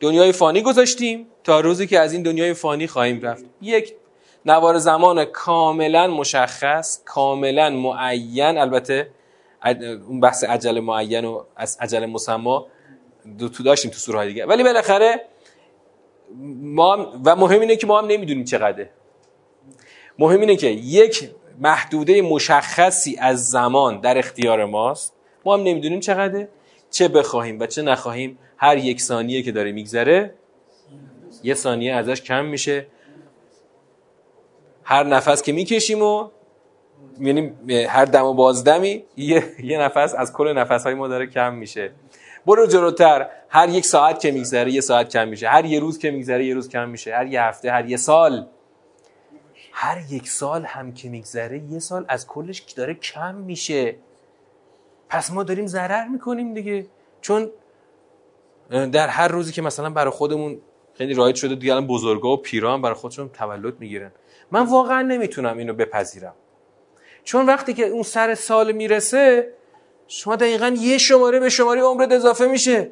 دنیای 0.00 0.32
فانی 0.32 0.62
گذاشتیم 0.62 1.26
تا 1.44 1.60
روزی 1.60 1.86
که 1.86 2.00
از 2.00 2.12
این 2.12 2.22
دنیای 2.22 2.54
فانی 2.54 2.86
خواهیم 2.86 3.20
رفت. 3.20 3.44
یک 3.62 3.94
نوار 4.46 4.78
زمان 4.78 5.24
کاملا 5.24 6.06
مشخص 6.06 7.00
کاملا 7.04 7.70
معین. 7.70 8.58
البته 8.58 9.10
اون 10.08 10.20
بحث 10.20 10.44
عجل 10.44 10.80
معین 10.80 11.24
و 11.24 11.42
از 11.56 11.78
عجل 11.80 12.06
مسما 12.06 12.66
دو 13.38 13.48
تو 13.48 13.62
داشتیم 13.62 13.90
تو 13.90 13.98
سوره 13.98 14.26
دیگه. 14.26 14.46
ولی 14.46 14.62
بالاخره 14.62 15.24
ما 16.60 17.12
و 17.24 17.36
مهم 17.36 17.60
اینه 17.60 17.76
که 17.76 17.86
ما 17.86 17.98
هم 17.98 18.06
نمی‌دونیم 18.06 18.44
چقدره. 18.44 18.90
مهم 20.18 20.40
اینه 20.40 20.56
که 20.56 20.66
یک 20.66 21.30
محدوده 21.58 22.22
مشخصی 22.22 23.16
از 23.16 23.50
زمان 23.50 24.00
در 24.00 24.18
اختیار 24.18 24.64
ماست. 24.64 25.14
ما 25.44 25.54
هم 25.54 25.62
نمی‌دونیم 25.62 26.00
چقدره. 26.00 26.48
چه 26.90 27.08
بخواهیم 27.08 27.60
و 27.60 27.66
چه 27.66 27.82
نخواهیم 27.82 28.38
هر 28.56 28.76
یک 28.76 29.00
ثانیه 29.00 29.42
که 29.42 29.52
داره 29.52 29.72
میگذره 29.72 30.34
یه 31.42 31.54
ثانیه 31.54 31.94
ازش 31.94 32.22
کم 32.22 32.44
میشه. 32.44 32.86
هر 34.84 35.02
نفس 35.02 35.42
که 35.42 35.52
می‌کشیم 35.52 36.02
و 36.02 36.28
یعنی 37.20 37.52
هر 37.88 38.04
دم 38.04 38.24
و 38.24 38.34
بازدمی 38.34 39.04
یه, 39.16 39.44
یه 39.62 39.80
نفس 39.80 40.14
از 40.14 40.32
کل 40.32 40.52
نفس 40.52 40.84
های 40.84 40.94
ما 40.94 41.08
داره 41.08 41.26
کم 41.26 41.54
میشه. 41.54 41.92
برو 42.46 42.66
جلوتر. 42.66 43.30
هر 43.48 43.68
یک 43.68 43.84
ساعت 43.84 44.20
که 44.20 44.30
میگذره 44.30 44.72
یه 44.72 44.80
ساعت 44.80 45.08
کم 45.08 45.28
میشه. 45.28 45.48
هر 45.48 45.64
یه 45.64 45.80
روز 45.80 45.98
که 45.98 46.10
میگذره 46.10 46.46
یه 46.46 46.54
روز 46.54 46.68
کم 46.68 46.88
میشه. 46.88 47.14
هر 47.14 47.26
یه 47.26 47.42
هفته 47.42 47.70
هر 47.70 47.86
یه 47.86 47.96
سال. 47.96 48.46
هر 49.72 49.98
یک 50.10 50.28
سال 50.28 50.64
هم 50.64 50.92
که 50.92 51.08
میگذره 51.08 51.58
یه 51.58 51.78
سال 51.78 52.04
از 52.08 52.26
کلش 52.26 52.60
داره 52.60 52.94
کم 52.94 53.34
میشه. 53.34 53.96
پس 55.08 55.30
ما 55.30 55.42
داریم 55.42 55.66
ضرر 55.66 56.08
می‌کنیم 56.08 56.54
دیگه. 56.54 56.86
چون 57.20 57.50
در 58.70 59.08
هر 59.08 59.28
روزی 59.28 59.52
که 59.52 59.62
مثلا 59.62 59.90
برای 59.90 60.10
خودمون 60.10 60.60
خیلی 60.94 61.14
رایت 61.14 61.36
شده 61.36 61.54
دیگه 61.54 61.72
الان 61.72 61.86
بزرگا 61.86 62.28
و 62.28 62.36
پیران 62.36 62.82
برای 62.82 62.94
خودشون 62.94 63.28
تولد 63.28 63.80
می‌گیرن. 63.80 64.10
من 64.50 64.66
واقعا 64.66 65.02
نمی‌تونم 65.02 65.58
اینو 65.58 65.74
بپذیرم. 65.74 66.34
چون 67.24 67.46
وقتی 67.46 67.74
که 67.74 67.86
اون 67.86 68.02
سر 68.02 68.34
سال 68.34 68.72
می‌رسه 68.72 69.52
شما 70.12 70.36
دقیقا 70.36 70.68
یه 70.68 70.98
شماره 70.98 71.40
به 71.40 71.48
شماره 71.48 71.82
عمرت 71.82 72.12
اضافه 72.12 72.46
میشه. 72.46 72.90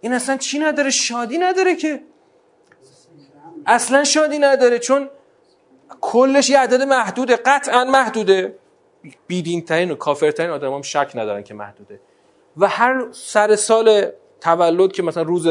این 0.00 0.12
اصلا 0.12 0.36
چی 0.36 0.58
نداره؟ 0.58 0.90
شادی 0.90 1.38
نداره 1.38 1.76
که. 1.76 2.02
اصلا 3.66 4.04
شادی 4.04 4.38
نداره 4.38 4.78
چون 4.78 5.10
کلش 6.00 6.50
یه 6.50 6.58
عدد 6.58 6.82
محدوده 6.82 7.36
قطعا 7.36 7.84
محدوده. 7.84 8.54
بیدین 9.26 9.64
ترین 9.64 9.90
و 9.90 9.94
کافر 9.94 10.30
ترین 10.30 10.50
آدم 10.50 10.72
هم 10.72 10.82
شک 10.82 11.12
ندارن 11.14 11.42
که 11.42 11.54
محدوده. 11.54 12.00
و 12.56 12.68
هر 12.68 13.06
سر 13.12 13.56
سال 13.56 14.12
تولد 14.40 14.92
که 14.92 15.02
مثلا 15.02 15.22
روز 15.22 15.48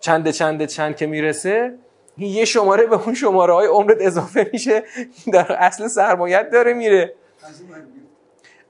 چند 0.00 0.30
چند 0.30 0.66
چند 0.66 0.96
که 0.96 1.06
می‌رسه 1.06 1.78
یه 2.18 2.44
شماره 2.44 2.86
به 2.86 3.02
اون 3.04 3.14
شماره 3.14 3.54
های 3.54 3.66
عمرت 3.66 3.98
اضافه 4.00 4.50
میشه. 4.52 4.84
در 5.32 5.52
اصل 5.52 5.88
سرمایت 5.88 6.50
داره 6.50 6.72
میره. 6.74 7.14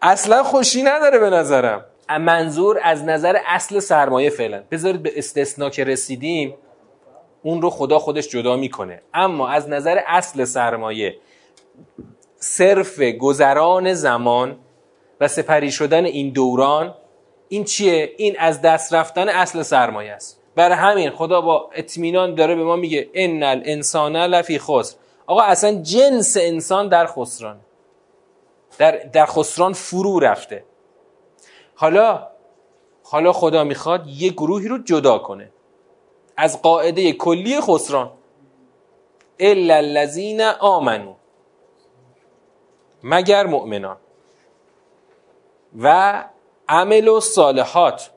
اصلا 0.06 0.42
خوشی 0.42 0.82
نداره 0.82 1.18
به 1.18 1.30
نظرم. 1.30 1.84
منظور 2.20 2.80
از 2.82 3.04
نظر 3.04 3.38
اصل 3.46 3.80
سرمایه 3.80 4.30
فعلا. 4.30 4.62
بذارید 4.70 5.02
به 5.02 5.12
استثنا 5.16 5.70
که 5.70 5.84
رسیدیم 5.84 6.54
اون 7.42 7.62
رو 7.62 7.70
خدا 7.70 7.98
خودش 7.98 8.28
جدا 8.28 8.56
می‌کنه. 8.56 9.02
اما 9.14 9.48
از 9.48 9.68
نظر 9.68 10.00
اصل 10.06 10.44
سرمایه 10.44 11.16
صرف 12.36 13.00
گذران 13.00 13.92
زمان 13.94 14.58
و 15.20 15.28
سپری 15.28 15.70
شدن 15.70 16.04
این 16.04 16.30
دوران 16.30 16.94
این 17.48 17.64
چیه؟ 17.64 18.12
این 18.16 18.36
از 18.38 18.62
دست 18.62 18.94
رفتن 18.94 19.28
اصل 19.28 19.62
سرمایه 19.62 20.12
است. 20.12 20.40
برای 20.56 20.76
همین 20.76 21.10
خدا 21.10 21.40
با 21.40 21.70
اطمینان 21.74 22.34
داره 22.34 22.54
به 22.54 22.64
ما 22.64 22.76
میگه 22.76 23.10
ان 23.14 23.42
الانسان 23.42 24.16
لفی 24.16 24.58
خسر. 24.58 24.96
آقا 25.26 25.42
اصلا 25.42 25.82
جنس 25.82 26.36
انسان 26.40 26.88
در 26.88 27.06
خسران. 27.06 27.56
در, 28.78 28.96
در 28.96 29.26
خسران 29.26 29.72
فرو 29.72 30.20
رفته. 30.20 30.64
حالا 31.74 32.26
حالا 33.04 33.32
خدا 33.32 33.64
می‌خواد 33.64 34.06
یه 34.06 34.30
گروهی 34.30 34.68
رو 34.68 34.78
جدا 34.78 35.18
کنه. 35.18 35.50
از 36.36 36.62
قاعده 36.62 37.12
کلی 37.12 37.60
خسران. 37.60 38.10
الا 39.38 39.76
الذین 39.76 40.40
آمنو 40.40 41.14
مگر 43.02 43.46
مؤمنان. 43.46 43.96
و 45.78 46.24
عمل 46.68 47.08
و 47.08 47.20
صالحات 47.20 48.10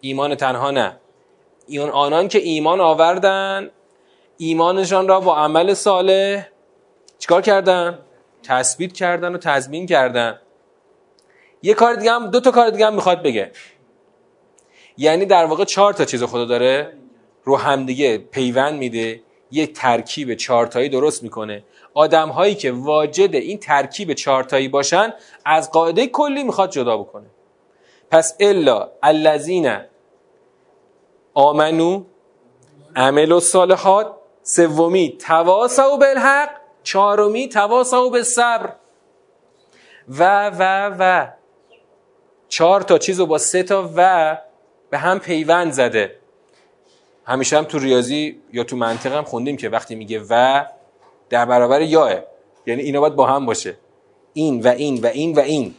ایمان 0.00 0.34
تنها 0.34 0.70
نه. 0.70 1.00
ایمان 1.66 1.90
آنان 1.90 2.28
که 2.28 2.38
ایمان 2.38 2.80
آوردن 2.80 3.70
ایمانشان 4.36 5.08
را 5.08 5.20
با 5.20 5.36
عمل 5.36 5.74
صالح 5.74 6.48
چیکار 7.18 7.42
کردن؟ 7.42 7.98
تثبیت 8.48 8.92
کردن 8.92 9.34
و 9.34 9.38
تضمین 9.38 9.86
کردن. 9.86 10.40
یه 11.62 11.74
کار 11.74 11.94
دیگه 11.94 12.12
هم 12.12 12.30
دو 12.30 12.40
تا 12.40 12.50
کار 12.50 12.70
دیگه 12.70 12.86
هم 12.86 12.94
می‌خواد 12.94 13.22
بگه. 13.22 13.52
یعنی 14.96 15.24
در 15.26 15.44
واقع 15.44 15.64
چهار 15.64 15.92
تا 15.92 16.04
چیز 16.04 16.22
خدا 16.22 16.44
داره 16.44 16.92
رو 17.44 17.56
همدیگه 17.56 18.18
پیوند 18.18 18.78
میده. 18.78 19.22
یه 19.50 19.66
ترکیب 19.66 20.34
چهارتایی 20.34 20.88
درست 20.88 21.22
می‌کنه. 21.22 21.64
آدم 21.94 22.28
هایی 22.28 22.54
که 22.54 22.72
واجد 22.72 23.34
این 23.34 23.58
ترکیب 23.58 24.12
چهارتایی 24.12 24.68
باشن 24.68 25.12
از 25.44 25.70
قاعده 25.70 26.06
کلی 26.06 26.44
می‌خواد 26.44 26.70
جدا 26.70 26.96
بکنه. 26.96 27.26
پس 28.10 28.36
الا 28.40 28.90
الذین 29.02 29.78
آمنو 31.34 32.04
عمل 32.96 33.32
و 33.32 33.40
صالحات 33.40 34.12
سومی 34.42 35.16
تواصوا 35.18 35.96
بالحق 35.96 36.50
چهارمی 36.86 37.48
تواصوا 37.48 38.08
بالصبر 38.08 38.72
و 40.08 40.50
و 40.50 40.96
و. 40.98 41.28
چهار 42.48 42.80
تا 42.80 42.98
چیز 42.98 43.20
با 43.20 43.38
سه 43.38 43.62
تا 43.62 43.90
و 43.96 44.38
به 44.90 44.98
هم 44.98 45.18
پیوند 45.18 45.72
زده. 45.72 46.16
همیشه 47.24 47.58
هم 47.58 47.64
تو 47.64 47.78
ریاضی 47.78 48.40
یا 48.52 48.64
تو 48.64 48.76
منطق 48.76 49.12
هم 49.12 49.24
خوندیم 49.24 49.56
که 49.56 49.68
وقتی 49.68 49.94
میگه 49.94 50.22
و 50.30 50.64
در 51.30 51.44
برابر 51.44 51.80
یاه 51.80 52.12
یعنی 52.66 52.82
اینا 52.82 53.00
باید 53.00 53.14
با 53.14 53.26
هم 53.26 53.46
باشه. 53.46 53.76
این 54.32 54.60
و 54.60 54.68
این 54.68 55.00
و 55.00 55.06
این 55.06 55.34
و 55.34 55.40
این. 55.40 55.74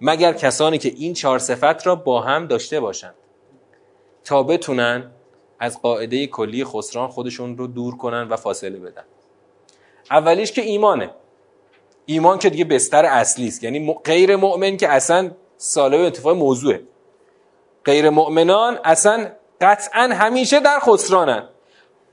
مگر 0.00 0.32
کسانی 0.32 0.78
که 0.78 0.88
این 0.96 1.14
چهار 1.14 1.38
صفت 1.38 1.86
را 1.86 1.94
با 1.94 2.20
هم 2.20 2.46
داشته 2.46 2.80
باشند 2.80 3.14
تا 4.24 4.42
بتونن 4.42 5.10
از 5.58 5.82
قاعده 5.82 6.26
کلی 6.26 6.64
خسران 6.64 7.08
خودشون 7.08 7.58
رو 7.58 7.66
دور 7.66 7.96
کنن 7.96 8.28
و 8.28 8.36
فاصله 8.36 8.78
بدن. 8.78 9.04
اولیش 10.10 10.52
که 10.52 10.62
ایمانه. 10.62 11.10
ایمان 12.06 12.38
که 12.38 12.50
دیگه 12.50 12.64
بستر 12.64 13.04
اصلی 13.04 13.48
است. 13.48 13.64
یعنی 13.64 13.94
غیر 14.04 14.36
مؤمن 14.36 14.76
که 14.76 14.88
اصلا 14.88 15.30
سالب 15.56 16.00
انتفاع 16.00 16.34
موضوعه. 16.34 16.82
غیر 17.84 18.10
مؤمنان 18.10 18.78
اصلا 18.84 19.30
قطعا 19.60 20.02
همیشه 20.02 20.60
در 20.60 20.78
خسرانن. 20.80 21.48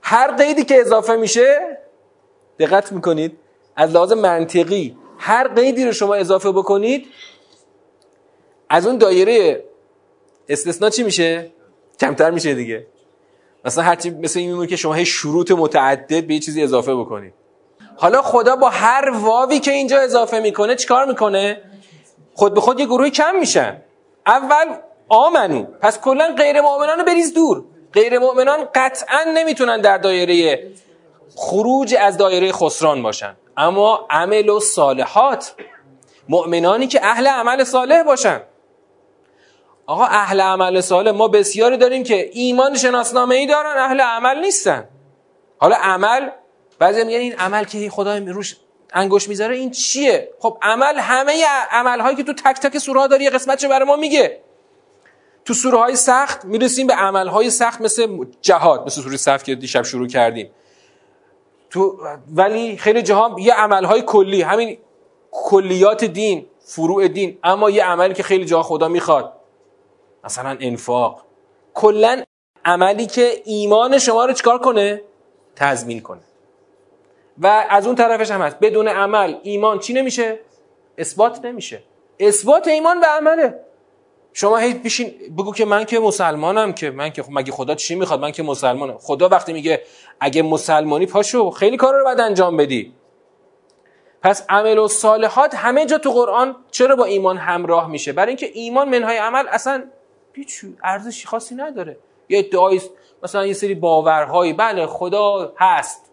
هر 0.02 0.36
قیدی 0.36 0.64
که 0.64 0.80
اضافه 0.80 1.16
میشه 1.16 1.78
دقت 2.58 2.92
می‌کنید 2.92 3.38
از 3.76 3.90
لحاظ 3.90 4.12
منطقی 4.12 4.96
هر 5.18 5.48
قیدی 5.48 5.84
رو 5.84 5.92
شما 5.92 6.14
اضافه 6.14 6.52
بکنید 6.52 7.06
از 8.68 8.86
اون 8.86 8.98
دایره 8.98 9.64
استثناء 10.48 10.90
چی 10.90 11.02
میشه؟ 11.02 11.50
کمتر 12.00 12.30
میشه 12.30 12.54
دیگه. 12.54 12.86
مثلا 13.64 13.84
هرچی 13.84 14.10
مثل 14.10 14.38
این 14.38 14.48
میمونه 14.48 14.66
که 14.66 14.76
شما 14.76 14.94
هی 14.94 15.06
شروط 15.06 15.50
متعدد 15.50 16.26
به 16.26 16.34
یه 16.34 16.40
چیزی 16.40 16.62
اضافه 16.62 16.94
بکنید. 16.94 17.34
حالا 17.96 18.22
خدا 18.22 18.56
با 18.56 18.68
هر 18.68 19.10
واوی 19.10 19.60
که 19.60 19.72
اینجا 19.72 20.00
اضافه 20.00 20.40
می‌کنه 20.40 20.74
چیکار 20.74 21.04
می‌کنه؟ 21.04 21.62
خود 22.34 22.54
به 22.54 22.60
خود 22.60 22.80
یه 22.80 22.86
گروهی 22.86 23.10
کم 23.10 23.36
میشن. 23.36 23.82
اول 24.26 24.76
آمنو 25.08 25.64
پس 25.80 26.00
کلا 26.00 26.34
غیر 26.38 26.60
مؤمنان 26.60 26.98
رو 26.98 27.04
بریز 27.04 27.34
دور. 27.34 27.64
غیر 27.92 28.18
مؤمنان 28.18 28.68
قطعا 28.74 29.24
نمی‌تونن 29.34 29.80
در 29.80 29.98
دایره 29.98 30.70
خروج 31.36 31.94
از 32.00 32.16
دایره 32.16 32.52
خسران 32.52 33.02
باشن. 33.02 33.36
اما 33.56 34.06
عمل 34.10 34.48
و 34.48 34.60
صالحات. 34.60 35.54
مؤمنانی 36.28 36.86
که 36.86 37.06
اهل 37.06 37.26
عمل 37.26 37.64
صالح 37.64 38.02
باشن. 38.02 38.40
آقا 39.86 40.04
اهل 40.04 40.40
عمل 40.40 40.80
صالح 40.80 41.10
ما 41.10 41.28
بسیاری 41.28 41.76
داریم 41.76 42.02
که 42.02 42.30
ایمان 42.32 42.76
شناسنامه 42.76 43.34
ای 43.34 43.46
دارن 43.46 43.78
اهل 43.78 44.00
عمل 44.00 44.40
نیستن. 44.40 44.88
حالا 45.58 45.76
عمل 45.76 46.30
بعضی 46.78 47.04
میگن 47.04 47.18
این 47.18 47.34
عمل 47.34 47.64
که 47.64 47.90
خدا 47.90 48.18
روش 48.18 48.56
انگوش 48.92 49.28
می‌ذاره 49.28 49.56
این 49.56 49.70
چیه؟ 49.70 50.30
خب 50.38 50.58
عمل 50.62 50.98
همه 50.98 51.44
عمل 51.70 52.00
هایی 52.00 52.16
که 52.16 52.22
تو 52.22 52.32
تک 52.32 52.60
تک 52.60 52.78
سوره 52.78 53.08
داری 53.08 53.24
یه 53.24 53.30
قسمت 53.30 53.58
چه 53.58 53.68
برای 53.68 53.86
ما 53.86 53.96
میگه؟ 53.96 54.40
تو 55.44 55.54
سوره 55.54 55.78
های 55.78 55.96
سخت 55.96 56.44
می‌رسیم 56.44 56.86
به 56.86 56.94
عمل 56.94 57.28
های 57.28 57.50
سخت 57.50 57.80
مثل 57.80 58.24
جهاد 58.42 58.86
مثل 58.86 59.00
سوره 59.00 59.16
صف 59.16 59.42
که 59.42 59.54
دیشب 59.54 59.82
شروع 59.82 60.08
کردیم. 60.08 60.50
تو 61.70 61.98
ولی 62.34 62.76
خیلی 62.76 63.02
جاها 63.02 63.36
یه 63.40 63.54
عمل 63.54 63.84
های 63.84 64.02
کلی 64.02 64.42
همین 64.42 64.78
کلیات 65.32 66.04
دین 66.04 66.46
فروع 66.60 67.08
دین 67.08 67.38
اما 67.44 67.70
یه 67.70 67.84
عملی 67.84 68.14
که 68.14 68.22
خیلی 68.22 68.44
جاها 68.44 68.62
خدا 68.62 68.88
می‌خواد. 68.88 69.32
مثلا 70.24 70.56
انفاق. 70.60 71.24
کلا 71.74 72.22
عملی 72.64 73.06
که 73.06 73.42
ایمان 73.44 73.98
شما 73.98 74.24
رو 74.24 74.32
چکار 74.32 74.58
کنه؟ 74.58 75.02
تضمین 75.56 76.00
کنه. 76.00 76.20
و 77.38 77.66
از 77.70 77.86
اون 77.86 77.96
طرفش 77.96 78.30
هم 78.30 78.42
هست. 78.42 78.58
بدون 78.60 78.88
عمل 78.88 79.34
ایمان 79.42 79.78
چی 79.78 79.92
نمیشه؟ 79.92 80.38
اثبات 80.98 81.44
نمیشه. 81.44 81.82
اثبات 82.20 82.68
ایمان 82.68 83.00
به 83.00 83.06
عمله. 83.06 83.60
شما 84.32 84.56
هی 84.56 84.74
بشین 84.74 85.14
بگو 85.38 85.52
که 85.52 85.64
من 85.64 85.84
که 85.84 85.98
مسلمانم 85.98 86.72
که 86.72 86.90
من 86.90 87.10
که 87.10 87.24
مگه 87.30 87.52
خدا 87.52 87.74
چی 87.74 87.94
می‌خواد؟ 87.94 88.20
من 88.20 88.30
که 88.30 88.42
مسلمانم. 88.42 88.98
خدا 88.98 89.28
وقتی 89.28 89.52
میگه 89.52 89.82
اگه 90.20 90.42
مسلمانی 90.42 91.06
پاشو 91.06 91.50
خیلی 91.50 91.76
کار 91.76 91.94
رو 91.94 92.04
باید 92.04 92.20
انجام 92.20 92.56
بدی. 92.56 92.94
پس 94.22 94.46
عمل 94.48 94.78
و 94.78 94.88
صالحات 94.88 95.54
همه 95.54 95.86
جا 95.86 95.98
تو 95.98 96.10
قرآن 96.10 96.56
چرا 96.70 96.96
با 96.96 97.04
ایمان 97.04 97.36
همراه 97.36 97.88
میشه؟ 97.88 98.12
برای 98.12 98.28
اینکه 98.28 98.50
ایمان 98.54 98.88
منهای 98.88 99.16
عمل 99.16 99.44
اصلا 99.48 99.84
هیچ 100.32 100.64
ارزشی 100.84 101.26
خاصی 101.26 101.54
نداره. 101.54 101.96
یه 102.28 102.38
ادعای 102.38 102.80
مثلا 103.22 103.46
یه 103.46 103.52
سری 103.52 103.74
باورهایی. 103.74 104.52
بله 104.52 104.86
خدا 104.86 105.52
هست. 105.58 106.05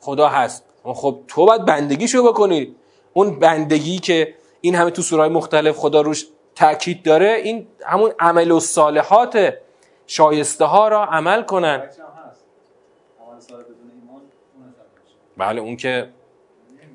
خدا 0.00 0.28
هست. 0.28 0.64
خب 0.84 1.20
تو 1.28 1.46
باید 1.46 1.64
بندگیشو 1.64 2.28
بکنی. 2.28 2.74
اون 3.12 3.38
بندگی 3.38 3.98
که 3.98 4.34
این 4.60 4.74
همه 4.74 4.90
تو 4.90 5.02
سورهای 5.02 5.28
مختلف 5.28 5.76
خدا 5.76 6.00
روش 6.00 6.26
تاکید 6.54 7.02
داره 7.02 7.40
این 7.44 7.66
همون 7.86 8.12
عمل 8.18 8.50
و 8.50 8.60
صالحات 8.60 9.54
شایسته 10.06 10.64
ها 10.64 10.88
را 10.88 11.04
عمل 11.04 11.42
کنن. 11.42 11.88
بله 15.36 15.60
اون 15.60 15.76
که 15.76 16.08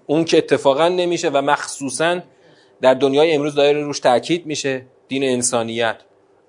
اون 0.05 0.25
که 0.25 0.37
اتفاقا 0.37 0.87
نمیشه 0.87 1.29
و 1.29 1.41
مخصوصا 1.41 2.19
در 2.81 2.93
دنیای 2.93 3.33
امروز 3.33 3.55
داره 3.55 3.83
روش 3.83 3.99
تاکید 3.99 4.45
میشه 4.45 4.85
دین 5.07 5.23
انسانیت. 5.23 5.95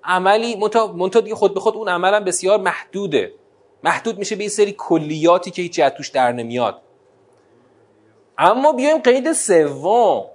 عملی 0.03 0.55
منتها 0.55 1.21
دیگه 1.21 1.35
خود 1.35 1.53
به 1.53 1.59
خود 1.59 1.75
اون 1.75 1.89
عملا 1.89 2.19
بسیار 2.19 2.59
محدوده. 2.59 3.31
محدود 3.85 4.17
میشه 4.17 4.35
به 4.35 4.43
این 4.43 4.49
سری 4.49 4.75
کلیاتی 4.77 5.51
که 5.51 5.61
هیچی 5.61 5.81
از 5.81 5.91
توش 5.91 6.09
در 6.09 6.31
نمیاد. 6.31 6.81
اما 8.37 8.73
بیایم 8.73 8.97
قید 8.97 9.33
سوم. 9.33 10.25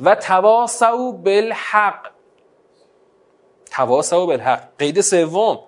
و 0.00 0.14
تواسو 0.14 1.12
بالحق. 1.12 2.10
تواسو 3.70 4.26
بالحق. 4.26 4.68
قید 4.78 5.00
سوم. 5.00 5.58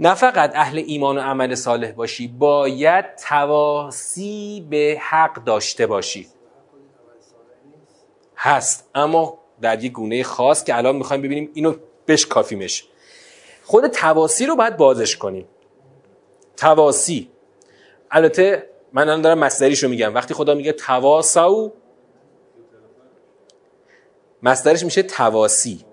نه 0.00 0.14
فقط 0.14 0.52
اهل 0.54 0.84
ایمان 0.86 1.18
و 1.18 1.20
عمل 1.20 1.54
صالح 1.54 1.92
باشی 1.92 2.28
باید 2.28 3.16
تواسی 3.28 4.66
به 4.70 4.98
حق 5.00 5.44
داشته 5.44 5.86
باشی. 5.86 6.26
هست. 8.36 8.90
اما 8.94 9.38
در 9.60 9.84
یک 9.84 9.92
گونه 9.92 10.22
خاص 10.22 10.64
که 10.64 10.76
الان 10.76 10.96
می‌خوایم 10.96 11.22
ببینیم 11.22 11.50
اینو 11.54 11.74
بش 12.08 12.26
کافیمش 12.26 12.84
خود 13.64 13.86
تواسی 13.86 14.46
رو 14.46 14.56
باید 14.56 14.76
بازش 14.76 15.16
کنیم. 15.16 15.48
تواسی 16.58 17.30
البته 18.10 18.70
من 18.92 19.02
الان 19.02 19.22
دارم 19.22 19.38
مصدریش 19.38 19.84
میگم. 19.84 20.14
وقتی 20.14 20.34
خدا 20.34 20.54
میگه 20.54 20.72
تواسو 20.72 21.72
مصدرش 24.42 24.84
میشه 24.84 25.02
تواسی 25.02 25.84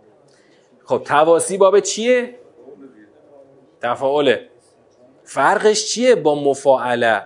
خب 0.85 1.01
تواسی 1.05 1.57
باب 1.57 1.79
چیه؟ 1.79 2.39
تفاعله. 3.81 4.49
فرقش 5.23 5.85
چیه 5.85 6.15
با 6.15 6.35
مفاعله؟ 6.35 7.23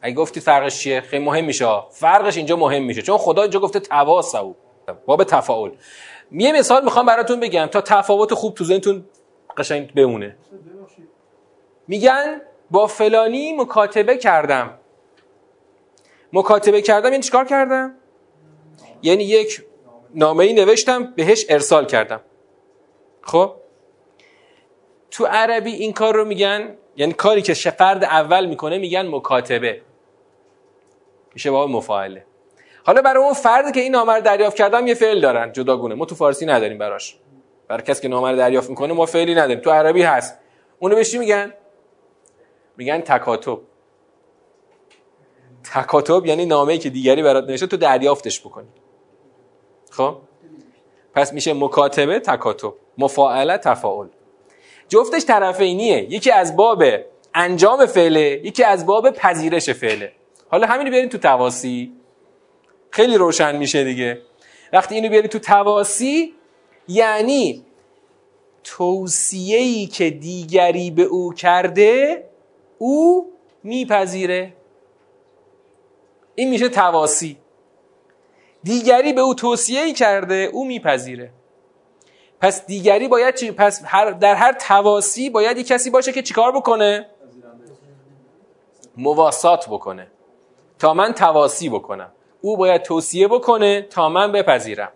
اگه 0.00 0.14
گفتی 0.14 0.40
فرقش 0.40 0.80
چیه؟ 0.80 1.00
خیلی 1.00 1.24
مهم 1.24 1.44
میشه 1.44 1.82
فرقش 1.90 2.36
اینجا 2.36 2.56
مهم 2.56 2.82
میشه. 2.82 3.02
چون 3.02 3.18
خدا 3.18 3.42
اینجا 3.42 3.60
گفته 3.60 3.80
تواسو 3.80 4.54
باب 5.06 5.24
تفاعل. 5.24 5.70
یه 6.32 6.52
مثال 6.52 6.84
می‌خوام 6.84 7.06
براتون 7.06 7.40
بگم 7.40 7.66
تا 7.66 7.80
تفاوت 7.80 8.34
خوب 8.34 8.54
تو 8.54 8.64
ذهنتون 8.64 9.04
قشنگ 9.56 9.94
بمونه. 9.94 10.36
میگن 11.88 12.40
با 12.70 12.86
فلانی 12.86 13.52
مکاتبه 13.52 14.16
کردم. 14.16 14.78
مکاتبه 16.32 16.82
کردم 16.82 17.10
یعنی 17.10 17.22
چیکار 17.22 17.44
کردم؟ 17.44 17.94
یعنی 19.02 19.24
یک 19.24 19.64
نامه 20.14 20.44
ای 20.44 20.52
نوشتم 20.52 21.12
بهش 21.16 21.46
ارسال 21.48 21.86
کردم. 21.86 22.20
خب؟ 23.22 23.54
تو 25.10 25.26
عربی 25.26 25.72
این 25.72 25.92
کار 25.92 26.14
رو 26.14 26.24
میگن 26.24 26.76
یعنی 26.96 27.12
کاری 27.12 27.42
که 27.42 27.54
فرد 27.54 28.04
اول 28.04 28.46
می‌کنه 28.46 28.78
میگن 28.78 29.06
مکاتبه. 29.08 29.82
میشه 31.34 31.50
باب 31.50 31.70
مفاعله. 31.70 32.24
حالا 32.84 33.02
برای 33.02 33.24
اون 33.24 33.32
فردی 33.32 33.72
که 33.72 33.80
این 33.80 33.92
نامه 33.92 34.12
رو 34.12 34.20
دریافت 34.20 34.56
کردم 34.56 34.86
یه 34.86 34.94
فعل 34.94 35.20
دارن. 35.20 35.52
جداگونه. 35.52 35.94
ما 35.94 36.04
تو 36.04 36.14
فارسی 36.14 36.46
نداریم 36.46 36.78
براش. 36.78 37.16
برای 37.68 37.82
کسی 37.82 38.02
که 38.02 38.08
نامه 38.08 38.30
رو 38.30 38.36
دریافت 38.36 38.70
می‌کنه 38.70 38.92
ما 38.92 39.06
فعلی 39.06 39.34
نداریم. 39.34 39.60
تو 39.60 39.70
عربی 39.70 40.02
هست. 40.02 40.38
اونو 40.78 40.94
بهش 40.94 41.14
میگن؟ 41.14 41.54
میگن 42.76 43.00
تکاتب. 43.00 43.58
تکاتب 45.74 46.26
یعنی 46.26 46.46
نامه‌ای 46.46 46.78
که 46.78 46.90
دیگری 46.90 47.22
برات 47.22 47.44
نوشته 47.44 47.66
تو 47.66 47.76
دریافتش 47.76 48.40
بکنی. 48.40 48.68
خب؟ 49.90 50.16
پس 51.14 51.32
میشه 51.32 51.54
مکاتبه 51.54 52.20
تکاتب. 52.20 52.74
مفاعله 52.98 53.58
تفاعل. 53.58 54.06
جفتش 54.88 55.24
طرفینیه. 55.24 56.12
یکی 56.12 56.30
از 56.30 56.56
باب 56.56 56.84
انجام 57.34 57.86
فعله 57.86 58.20
یکی 58.20 58.64
از 58.64 58.86
باب 58.86 59.10
پذیرش 59.10 59.70
فعله. 59.70 60.12
حالا 60.48 60.66
همینو 60.66 60.90
بیارین 60.90 61.08
تو 61.08 61.18
تواسی. 61.18 61.92
خیلی 62.92 63.16
روشن 63.18 63.56
میشه 63.56 63.84
دیگه. 63.84 64.22
وقتی 64.72 64.94
اینو 64.94 65.08
بیاری 65.08 65.28
تو 65.28 65.38
تواسی 65.38 66.34
یعنی 66.88 67.64
توصیه‌ای 68.64 69.86
که 69.86 70.10
دیگری 70.10 70.90
به 70.90 71.02
او 71.02 71.32
کرده 71.32 72.24
او 72.78 73.32
میپذیره. 73.62 74.52
این 76.34 76.50
میشه 76.50 76.68
تواسی. 76.68 77.36
دیگری 78.62 79.12
به 79.12 79.20
او 79.20 79.34
توصیه 79.34 79.92
کرده 79.92 80.50
او 80.52 80.64
میپذیره. 80.64 81.32
پس 82.40 82.66
دیگری 82.66 83.08
باید 83.08 83.34
چی؟ 83.34 83.50
پس 83.50 83.82
هر 83.84 84.10
در 84.10 84.34
هر 84.34 84.52
تواسی 84.52 85.30
باید 85.30 85.58
یک 85.58 85.66
کسی 85.66 85.90
باشه 85.90 86.12
که 86.12 86.22
چیکار 86.22 86.52
بکنه؟ 86.52 87.06
مواسات 88.96 89.68
بکنه. 89.68 90.06
تا 90.78 90.94
من 90.94 91.12
تواسی 91.12 91.68
بکنم. 91.68 92.12
او 92.42 92.56
باید 92.56 92.82
توصیه 92.82 93.28
بکنه 93.28 93.82
تا 93.82 94.08
من 94.08 94.32
بپذیرم. 94.32 94.92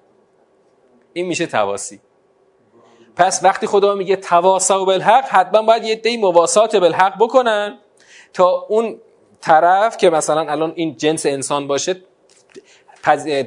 این 1.12 1.26
میشه 1.26 1.46
تواسی. 1.46 2.00
پس 3.16 3.40
وقتی 3.42 3.66
خدا 3.66 3.94
میگه 3.94 4.16
تواسا 4.16 4.82
و 4.82 4.86
بالحق 4.86 5.24
حتما 5.24 5.62
باید 5.62 5.84
یه 5.84 5.94
دی 5.94 6.16
مواسات 6.16 6.76
بالحق 6.76 7.14
بکنن 7.20 7.78
تا 8.32 8.66
اون 8.68 9.00
طرف 9.40 9.96
که 9.96 10.10
مثلا 10.10 10.40
الان 10.40 10.72
این 10.76 10.96
جنس 10.96 11.26
انسان 11.26 11.66
باشه 11.66 11.96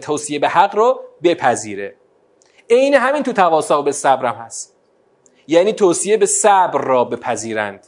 توصیه 0.01 0.39
به 0.39 0.47
حق 0.49 0.75
رو 0.75 1.01
بپذیره. 1.23 1.95
عین 2.69 2.93
همین 2.93 3.23
تو 3.23 3.33
تواسا 3.33 3.79
و 3.79 3.83
به 3.83 3.91
صبرم 3.91 4.35
هست. 4.35 4.75
یعنی 5.47 5.73
توصیه 5.73 6.17
به 6.17 6.25
صبر 6.25 6.81
را 6.81 7.03
بپذیرند. 7.03 7.88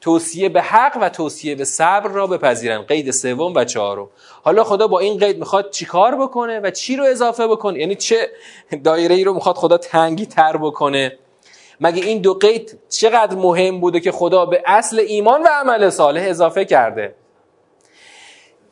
توصیه 0.00 0.48
به 0.48 0.62
حق 0.62 0.98
و 1.00 1.08
توصیه 1.08 1.54
به 1.54 1.64
صبر 1.64 2.10
را 2.10 2.26
بپذیرن. 2.26 2.82
قید 2.82 3.10
سوم 3.10 3.54
و 3.54 3.64
چهارم. 3.64 4.08
حالا 4.42 4.64
خدا 4.64 4.88
با 4.88 4.98
این 4.98 5.18
قید 5.18 5.38
می‌خواد 5.38 5.70
چیکار 5.70 6.16
بکنه 6.16 6.60
و 6.60 6.70
چی 6.70 6.96
رو 6.96 7.04
اضافه 7.04 7.46
بکنه؟ 7.46 7.78
یعنی 7.78 7.94
چه 7.94 8.30
دایره 8.84 9.14
ای 9.14 9.24
رو 9.24 9.34
می‌خواد 9.34 9.56
خدا 9.56 9.78
تنگی 9.78 10.26
تر 10.26 10.56
بکنه؟ 10.56 11.18
مگه 11.80 12.04
این 12.04 12.18
دو 12.18 12.34
قید 12.34 12.78
چقدر 12.88 13.36
مهم 13.36 13.80
بوده 13.80 14.00
که 14.00 14.12
خدا 14.12 14.46
به 14.46 14.62
اصل 14.66 14.98
ایمان 14.98 15.42
و 15.42 15.46
عمل 15.46 15.90
صالح 15.90 16.22
اضافه 16.24 16.64
کرده؟ 16.64 17.14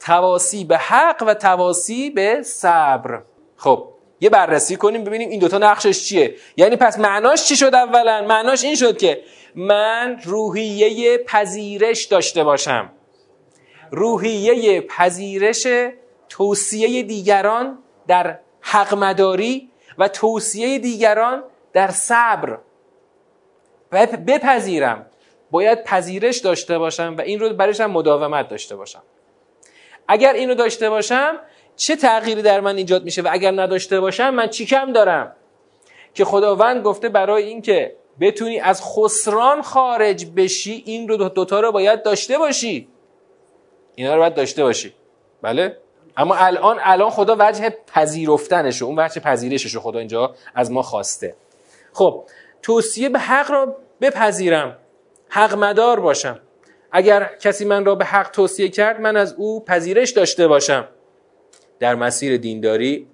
تواسی 0.01 0.65
به 0.65 0.79
حق 0.79 1.25
و 1.27 1.35
تواسی 1.35 2.11
به 2.11 2.43
صبر. 2.43 3.23
خب 3.57 3.89
یه 4.21 4.31
بررسی 4.31 4.77
کنیم 4.77 5.05
ببینیم 5.05 5.29
این 5.29 5.41
دوتا 5.41 5.59
نقشش 5.59 6.05
چیه. 6.05 6.35
یعنی 6.57 6.77
پس 6.77 6.99
معناش 6.99 7.45
چی 7.45 7.57
شد 7.57 7.75
اولا؟ 7.75 8.23
معناش 8.23 8.65
این 8.65 8.75
شد 8.75 8.99
که 8.99 9.23
من 9.55 10.21
روحیه 10.25 11.19
پذیرش 11.19 12.05
داشته 12.05 12.45
باشم. 12.45 12.93
روحیه 13.91 14.81
پذیرش 14.81 15.67
توصیه 16.29 17.03
دیگران 17.03 17.79
در 18.07 18.39
حق 18.61 18.95
مداری 18.95 19.71
و 19.99 20.09
توصیه 20.09 20.79
دیگران 20.79 21.45
در 21.73 21.91
صبر. 21.91 22.59
بپذیرم. 24.27 25.07
باید 25.51 25.85
پذیرش 25.85 26.39
داشته 26.39 26.79
باشم 26.79 27.15
و 27.19 27.21
این 27.21 27.41
رو 27.41 27.55
برایش 27.55 27.81
هم 27.81 27.91
مداومت 27.91 28.49
داشته 28.49 28.77
باشم. 28.77 29.03
اگر 30.09 30.33
اینو 30.33 30.55
داشته 30.55 30.91
باشم 30.91 31.39
چه 31.77 31.97
تغییری 31.97 32.43
در 32.43 32.61
من 32.61 32.77
ایجاد 32.77 33.05
میشه؟ 33.05 33.23
و 33.23 33.29
اگر 33.31 33.51
نداشته 33.51 34.01
باشم 34.01 34.31
من 34.31 34.49
چی 34.49 34.67
کم 34.67 34.93
دارم؟ 34.93 35.33
که 36.15 36.25
خداوند 36.25 36.83
گفته 36.83 37.09
برای 37.09 37.45
اینکه 37.45 37.97
بتونی 38.21 38.61
از 38.61 38.83
خسران 38.83 39.63
خارج 39.63 40.27
بشی 40.37 40.83
این 40.87 41.09
رو 41.09 41.17
دوتا 41.17 41.61
رو 41.61 41.73
باید 41.73 42.03
داشته 42.03 42.39
باشی. 42.39 42.89
اینا 43.95 44.15
رو 44.15 44.21
باید 44.21 44.35
داشته 44.35 44.63
باشی. 44.63 44.95
بله؟ 45.43 45.77
اما 46.17 46.35
الان 46.35 46.79
الان 46.83 47.11
خدا 47.11 47.37
وجه 47.39 47.77
پذیرفتنش 47.87 48.83
اون 48.83 48.99
وجه 48.99 49.21
پذیرشش 49.21 49.77
خدا 49.77 49.99
اینجا 49.99 50.35
از 50.55 50.73
ما 50.73 50.83
خواسته. 50.83 51.35
خب 51.93 52.25
توصیه 52.63 53.09
به 53.09 53.19
حق 53.19 53.51
را 53.51 53.77
بپذیرم. 54.01 54.77
حق 55.29 55.55
مدار 55.55 56.01
باشم. 56.01 56.41
اگر 56.93 57.31
کسی 57.41 57.65
من 57.65 57.85
را 57.85 57.95
به 57.95 58.05
حق 58.05 58.31
توصیه 58.31 58.69
کرد 58.69 59.01
من 59.01 59.17
از 59.17 59.35
او 59.35 59.65
پذیرش 59.65 60.11
داشته 60.11 60.49
باشم. 60.49 60.89
در 61.79 61.95
مسیر 61.95 62.37
دینداری 62.37 63.07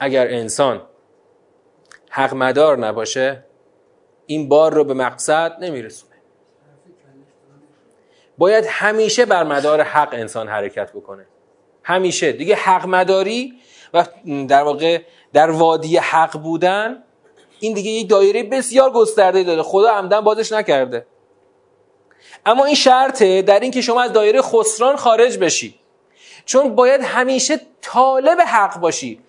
اگر 0.00 0.26
انسان 0.28 0.82
حق 2.10 2.34
مدار 2.34 2.78
نباشه 2.78 3.44
این 4.30 4.48
بار 4.48 4.74
رو 4.74 4.84
به 4.84 4.94
مقصد 4.94 5.56
نمیرسونه. 5.60 6.14
باید 8.38 8.64
همیشه 8.68 9.26
بر 9.26 9.44
مدار 9.44 9.82
حق 9.82 10.08
انسان 10.12 10.48
حرکت 10.48 10.92
بکنه. 10.92 11.26
همیشه. 11.82 12.32
دیگه 12.32 12.54
حق 12.54 12.86
مداری 12.86 13.54
و 13.94 14.04
در 14.48 14.62
واقع 14.62 15.02
در 15.32 15.50
وادی 15.50 15.96
حق 15.96 16.38
بودن 16.38 17.02
این 17.60 17.74
دیگه 17.74 17.90
یک 17.90 18.08
دایره 18.08 18.42
بسیار 18.42 18.90
گسترده 18.90 19.42
داره 19.42 19.62
خدا 19.62 19.90
عمدن 19.90 20.20
بازش 20.20 20.52
نکرده. 20.52 21.06
اما 22.46 22.64
این 22.64 22.74
شرطه 22.74 23.42
در 23.42 23.60
این 23.60 23.70
که 23.70 23.80
شما 23.80 24.02
از 24.02 24.12
دایره 24.12 24.42
خسران 24.42 24.96
خارج 24.96 25.38
بشی. 25.38 25.74
چون 26.44 26.74
باید 26.74 27.00
همیشه 27.00 27.60
طالب 27.80 28.40
حق 28.40 28.80
باشی. 28.80 29.20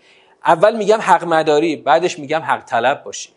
اول 0.46 0.78
میگم 0.78 1.00
حق 1.02 1.24
مداری 1.24 1.76
بعدش 1.76 2.20
میگم 2.20 2.42
حق 2.42 2.66
طلب 2.66 3.04
باشی. 3.04 3.30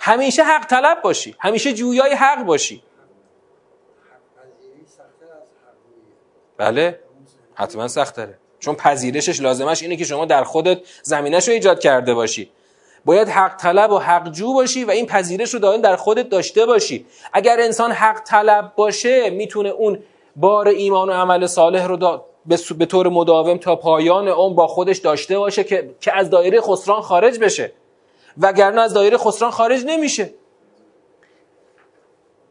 همیشه 0.00 0.42
حق 0.42 0.66
طلب 0.66 1.02
باشی. 1.02 1.34
همیشه 1.38 1.72
جویای 1.72 2.14
حق 2.14 2.42
باشی. 2.44 2.82
بله. 6.56 7.00
حتما 7.54 7.88
سخت 7.88 8.16
داره 8.16 8.38
چون 8.60 8.74
پذیرشش 8.74 9.40
لازمش 9.40 9.82
اینه 9.82 9.96
که 9.96 10.04
شما 10.04 10.24
در 10.24 10.44
خودت 10.44 10.78
زمینش 11.02 11.48
رو 11.48 11.54
ایجاد 11.54 11.80
کرده 11.80 12.14
باشی. 12.14 12.50
باید 13.04 13.28
حق 13.28 13.56
طلب 13.56 13.92
و 13.92 13.98
حق 13.98 14.32
جو 14.32 14.54
باشی 14.54 14.84
و 14.84 14.90
این 14.90 15.06
پذیرش 15.06 15.54
رو 15.54 15.60
دائم 15.60 15.80
در 15.80 15.96
خودت 15.96 16.28
داشته 16.28 16.66
باشی. 16.66 17.06
اگر 17.32 17.60
انسان 17.60 17.92
حق 17.92 18.22
طلب 18.22 18.72
باشه 18.76 19.30
می‌تونه 19.30 19.68
اون 19.68 19.98
بار 20.36 20.68
ایمان 20.68 21.08
و 21.08 21.12
عمل 21.12 21.46
صالح 21.46 21.86
رو 21.86 22.24
به 22.78 22.86
طور 22.86 23.08
مداوم 23.08 23.56
تا 23.56 23.76
پایان 23.76 24.28
اون 24.28 24.54
با 24.54 24.66
خودش 24.66 24.98
داشته 24.98 25.38
باشه 25.38 25.64
که, 25.64 25.90
که 26.00 26.16
از 26.16 26.30
دایره 26.30 26.60
خسران 26.60 27.00
خارج 27.00 27.38
بشه. 27.38 27.72
وگرنه 28.38 28.80
از 28.80 28.94
دایره 28.94 29.18
خسران 29.18 29.50
خارج 29.50 29.84
نمیشه. 29.86 30.34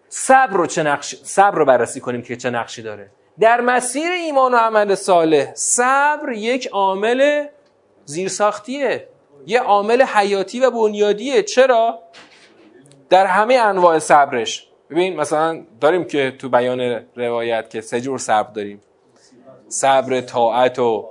صبر 0.10 0.54
رو 0.54 0.66
چه 0.66 0.84
نقش 0.84 1.16
صبر 1.16 1.58
رو 1.58 1.66
بررسی 1.66 2.00
کنیم 2.00 2.22
که 2.22 2.36
چه 2.36 2.50
نقشی 2.50 2.82
داره. 2.82 3.10
در 3.40 3.62
مسیر 3.62 4.12
ایمان 4.12 4.54
و 4.54 4.58
عمل 4.58 4.96
صالح 4.96 5.54
صبر 5.54 6.32
یک 6.32 6.68
عامل 6.68 7.48
زیرساختیه. 8.06 9.08
یه 9.48 9.60
عامل 9.60 10.02
حیاتی 10.02 10.60
و 10.60 10.72
بنیادیه. 10.72 11.44
چرا؟ 11.44 12.00
در 13.10 13.26
همه 13.26 13.56
انواع 13.56 14.00
صبرش. 14.00 14.68
ببین 14.90 15.16
مثلا 15.16 15.64
داریم 15.82 16.06
که 16.06 16.32
تو 16.40 16.50
بیان 16.50 17.06
روایت 17.16 17.70
که 17.70 17.82
سه 17.82 18.02
جور 18.02 18.20
صبر 18.20 18.52
داریم. 18.52 18.82
صبر 19.68 20.22
طاعت 20.22 20.80
و 20.80 21.10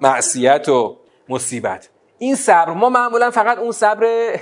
معصیت 0.00 0.68
و 0.68 0.96
مصیبت. 1.28 1.88
این 2.18 2.34
صبر 2.34 2.72
ما 2.72 2.88
معمولا 2.88 3.30
فقط 3.30 3.58
اون 3.58 3.72
صبر 3.72 4.36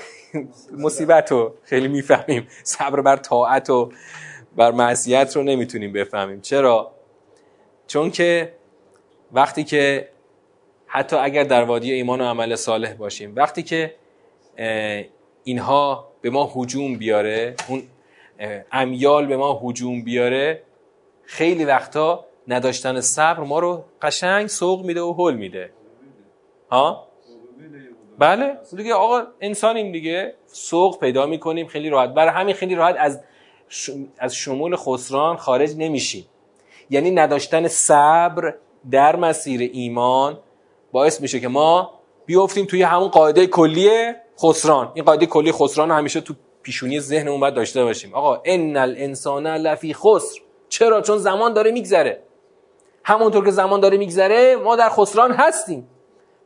مصیبت 0.73 1.33
رو 1.33 1.55
خیلی 1.65 1.89
می‌فهمیم. 1.89 2.49
صبر 2.63 3.01
بر 3.01 3.17
طاعت 3.17 3.71
و 3.71 3.93
بر 4.57 4.71
معصیت 4.71 5.37
رو 5.37 5.43
نمی‌تونیم 5.43 5.93
بفهمیم. 5.93 6.41
چرا؟ 6.41 6.93
چون 7.87 8.11
که 8.11 8.53
وقتی 9.33 9.65
که 9.65 10.09
حتی 10.87 11.17
اگر 11.17 11.45
در 11.45 11.65
وادی 11.65 11.93
ایمان 11.93 12.21
و 12.21 12.25
عمل 12.25 12.55
صالح 12.55 12.93
باشیم 12.93 13.33
وقتی 13.37 13.63
که 13.63 13.95
اینها 15.45 16.09
به 16.21 16.31
ما 16.31 16.51
حجوم 16.55 16.99
بیاره 16.99 17.55
اون 17.69 17.83
امیال 18.73 19.27
به 19.27 19.37
ما 19.37 19.61
حجوم 19.63 20.03
بیاره 20.03 20.63
خیلی 21.25 21.65
وقتا 21.65 22.25
نداشتن 22.49 23.01
صبر 23.01 23.41
ما 23.41 23.59
رو 23.59 23.85
قشنگ 24.03 24.47
سوق 24.47 24.85
میده 24.85 25.01
و 25.01 25.15
حل 25.19 25.35
میده. 25.35 25.71
ها؟ 26.71 27.06
بله. 28.19 28.59
دیگه 28.77 28.95
آقا 28.95 29.23
انسانیم 29.41 29.93
دیگه. 29.93 30.35
سوق 30.47 31.01
پیدا 31.01 31.27
می‌کنیم 31.27 31.67
خیلی 31.67 31.91
راحت. 31.91 32.15
برای 32.15 32.31
همین 32.31 32.55
خیلی 32.55 32.75
راحت 32.75 32.97
از 32.99 33.21
از 34.19 34.35
شمول 34.35 34.77
خسران 34.77 35.37
خارج 35.37 35.75
نمیشیم. 35.79 36.27
یعنی 36.91 37.11
نداشتن 37.11 37.69
صبر 37.69 38.55
در 38.91 39.17
مسیر 39.17 39.71
ایمان 39.73 40.39
باعث 40.93 41.21
میشه 41.21 41.41
که 41.41 41.49
ما 41.49 41.91
بیفتیم 42.27 42.67
توی 42.67 42.83
همون 42.83 43.09
قاعده 43.09 43.47
کلی 43.47 44.13
خسران. 44.43 44.93
این 44.95 45.05
قاعده 45.05 45.27
کلی 45.27 45.53
خسران 45.53 45.91
همیشه 45.91 46.21
تو 46.21 46.35
پیشونی 46.63 47.01
ذهنمون 47.01 47.41
باید 47.41 47.55
داشته 47.55 47.85
باشیم. 47.85 48.15
آقا 48.15 48.43
ان 48.45 48.77
الانسان 48.77 49.47
لفی 49.47 49.95
خسر. 49.95 50.41
چرا؟ 50.69 51.01
چون 51.01 51.19
زمان 51.19 51.53
داره 51.53 51.71
میگذره. 51.71 52.23
همونطور 53.05 53.45
که 53.45 53.51
زمان 53.51 53.81
داره 53.81 53.97
میگذره 53.97 54.57
ما 54.57 54.77
در 54.77 54.89
خسران 54.89 55.33
هستیم. 55.33 55.89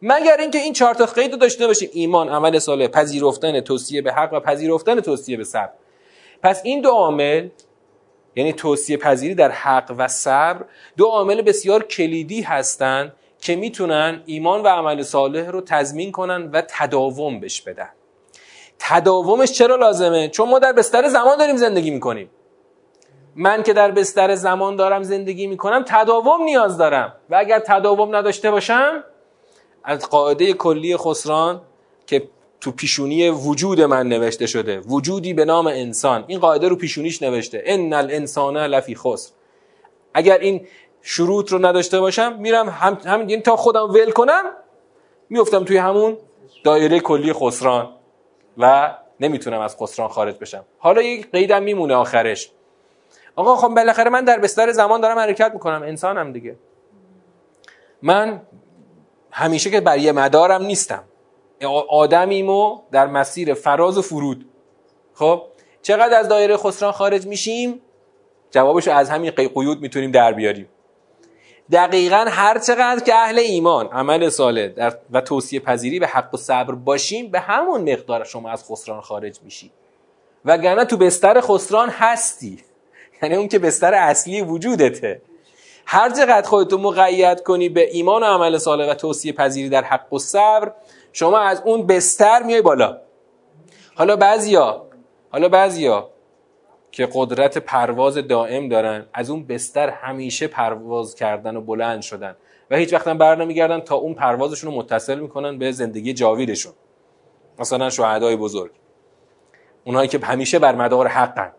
مگر 0.02 0.36
اینکه 0.40 0.58
این 0.58 0.72
چهار 0.72 0.94
تا 0.94 1.06
قید 1.06 1.38
داشته 1.38 1.66
باشیم. 1.66 1.90
ایمان 1.92 2.28
عمل 2.28 2.58
صالح 2.58 2.86
پذیرفتن 2.86 3.60
توصیه 3.60 4.02
به 4.02 4.12
حق 4.12 4.32
و 4.32 4.40
پذیرفتن 4.40 5.00
توصیه 5.00 5.36
به 5.36 5.44
صبر. 5.44 5.72
پس 6.42 6.60
این 6.64 6.80
دو 6.80 6.90
عامل 6.90 7.48
یعنی 8.36 8.52
توصیه 8.52 8.96
پذیری 8.96 9.34
در 9.34 9.50
حق 9.50 9.94
و 9.98 10.08
صبر 10.08 10.64
دو 10.96 11.06
عامل 11.06 11.42
بسیار 11.42 11.82
کلیدی 11.82 12.42
هستند 12.42 13.12
که 13.38 13.56
می‌تونن 13.56 14.22
ایمان 14.26 14.62
و 14.62 14.68
عمل 14.68 15.02
صالح 15.02 15.50
رو 15.50 15.60
تضمین 15.60 16.12
کنن 16.12 16.50
و 16.50 16.62
تداوم 16.68 17.40
بش 17.40 17.62
بدن. 17.62 17.88
تداومش 18.78 19.52
چرا 19.52 19.76
لازمه؟ 19.76 20.28
چون 20.28 20.48
ما 20.48 20.58
در 20.58 20.72
بستر 20.72 21.08
زمان 21.08 21.38
داریم 21.38 21.56
زندگی 21.56 21.90
می‌کنیم. 21.90 22.30
من 23.36 23.62
که 23.62 23.72
در 23.72 23.90
بستر 23.90 24.34
زمان 24.34 24.76
دارم 24.76 25.02
زندگی 25.02 25.46
می‌کنم 25.46 25.84
تداوم 25.86 26.42
نیاز 26.42 26.78
دارم. 26.78 27.14
و 27.30 27.34
اگر 27.34 27.58
تداوم 27.58 28.16
نداشته 28.16 28.50
باشم 28.50 29.04
از 29.84 30.10
قاعده 30.10 30.52
کلی 30.52 30.96
خسران 30.96 31.60
که 32.06 32.28
تو 32.60 32.70
پیشونی 32.70 33.30
وجود 33.30 33.80
من 33.80 34.08
نوشته 34.08 34.46
شده. 34.46 34.80
وجودی 34.80 35.34
به 35.34 35.44
نام 35.44 35.66
انسان. 35.66 36.24
این 36.26 36.38
قاعده 36.38 36.68
رو 36.68 36.76
پیشونیش 36.76 37.22
نوشته. 37.22 37.62
ان 37.66 37.92
الانسان 37.92 38.56
لفی 38.56 38.94
خسر. 38.94 39.32
اگر 40.14 40.38
این 40.38 40.66
شروط 41.02 41.52
رو 41.52 41.66
نداشته 41.66 42.00
باشم 42.00 42.36
میرم 42.38 42.68
هم, 42.68 42.98
هم 43.04 43.28
یعنی 43.28 43.42
تا 43.42 43.56
خودم 43.56 43.90
ول 43.90 44.10
کنم 44.10 44.44
میفتم 45.28 45.64
توی 45.64 45.76
همون 45.76 46.18
دایره 46.64 47.00
کلی 47.00 47.32
خسران 47.32 47.88
و 48.58 48.94
نمی‌تونم 49.20 49.60
از 49.60 49.76
خسران 49.76 50.08
خارج 50.08 50.38
بشم. 50.38 50.64
حالا 50.78 51.02
یک 51.02 51.30
قیدم 51.30 51.62
میمونه 51.62 51.94
آخرش. 51.94 52.50
آقا 53.36 53.56
خب 53.56 53.68
بالاخره 53.68 54.10
من 54.10 54.24
در 54.24 54.38
بستر 54.38 54.72
زمان 54.72 55.00
دارم 55.00 55.18
حرکت 55.18 55.50
می‌کنم. 55.52 55.82
انسانم 55.82 56.32
دیگه. 56.32 56.56
من 58.02 58.40
همیشه 59.30 59.70
که 59.70 59.80
بر 59.80 59.98
یه 59.98 60.12
مدارم 60.12 60.62
نیستم. 60.62 61.04
آدمیم 61.88 62.50
و 62.50 62.80
در 62.92 63.06
مسیر 63.06 63.54
فراز 63.54 63.98
و 63.98 64.02
فرود. 64.02 64.46
خب؟ 65.14 65.42
چقدر 65.82 66.18
از 66.18 66.28
دایره 66.28 66.56
خسران 66.56 66.92
خارج 66.92 67.26
میشیم؟ 67.26 67.80
جوابش 68.50 68.86
رو 68.86 68.94
از 68.94 69.10
همین 69.10 69.30
قیود 69.30 69.80
می‌تونیم 69.80 70.10
در 70.10 70.32
بیاریم. 70.32 70.68
دقیقا 71.72 72.24
هر 72.28 72.58
چقدر 72.58 73.04
که 73.04 73.14
اهل 73.14 73.38
ایمان 73.38 73.86
عمل 73.86 74.28
صالح 74.28 74.90
و 75.10 75.20
توصیه 75.20 75.60
پذیری 75.60 75.98
به 76.00 76.06
حق 76.06 76.34
و 76.34 76.36
صبر 76.36 76.74
باشیم 76.74 77.30
به 77.30 77.40
همون 77.40 77.92
مقدار 77.92 78.24
شما 78.24 78.50
از 78.50 78.64
خسران 78.64 79.00
خارج 79.00 79.38
میشی. 79.42 79.72
وگرنه 80.44 80.84
تو 80.84 80.96
بستر 80.96 81.40
خسران 81.40 81.88
هستی. 81.88 82.58
یعنی 83.22 83.34
اون 83.34 83.48
که 83.48 83.58
بستر 83.58 83.94
اصلی 83.94 84.42
وجودته. 84.42 85.22
هر 85.92 86.10
چقدر 86.10 86.48
خودتو 86.48 86.78
مقید 86.78 87.42
کنی 87.42 87.68
به 87.68 87.90
ایمان 87.90 88.22
و 88.22 88.26
عمل 88.26 88.58
صالح 88.58 88.90
و 88.90 88.94
توصیه 88.94 89.32
پذیری 89.32 89.68
در 89.68 89.84
حق 89.84 90.12
و 90.12 90.18
صبر 90.18 90.72
شما 91.12 91.38
از 91.38 91.62
اون 91.64 91.86
بستر 91.86 92.42
میای 92.42 92.62
بالا. 92.62 92.98
حالا 93.94 94.16
بعضیا 94.16 94.86
حالا 95.30 95.48
بعضیا 95.48 96.10
که 96.90 97.08
قدرت 97.12 97.58
پرواز 97.58 98.14
دائم 98.14 98.68
دارن 98.68 99.06
از 99.12 99.30
اون 99.30 99.46
بستر 99.46 99.88
همیشه 99.88 100.46
پرواز 100.46 101.14
کردن 101.14 101.56
و 101.56 101.60
بلند 101.60 102.02
شدن 102.02 102.36
و 102.70 102.76
هیچ 102.76 102.92
وقت 102.92 103.08
بر 103.08 103.36
نمیگردن 103.36 103.80
تا 103.80 103.96
اون 103.96 104.14
پروازشون 104.14 104.70
رو 104.70 104.76
متصل 104.76 105.18
می‌کنن 105.18 105.58
به 105.58 105.72
زندگی 105.72 106.12
جاویدشون. 106.12 106.72
مثلا 107.58 107.90
شهدای 107.90 108.36
بزرگ. 108.36 108.70
اونایی 109.84 110.08
که 110.08 110.18
همیشه 110.18 110.58
بر 110.58 110.74
مدار 110.74 111.06
حقن. 111.06 111.52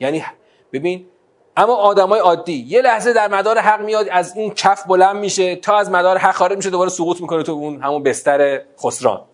یعنی 0.00 0.24
ببین 0.72 1.06
اما 1.56 1.74
آدمای 1.74 2.20
عادی. 2.20 2.64
یه 2.68 2.82
لحظه 2.82 3.12
در 3.12 3.28
مدار 3.28 3.58
حق 3.58 3.80
میاد 3.80 4.08
از 4.10 4.36
این 4.36 4.54
کف 4.54 4.86
بلند 4.86 5.16
میشه 5.16 5.56
تا 5.56 5.78
از 5.78 5.90
مدار 5.90 6.18
حق 6.18 6.34
خارج 6.34 6.56
میشه 6.56 6.70
دوباره 6.70 6.90
سقوط 6.90 7.20
می‌کنه 7.20 7.42
تو 7.42 7.52
اون 7.52 7.82
همون 7.82 8.02
بستر 8.02 8.62
خسران. 8.84 9.24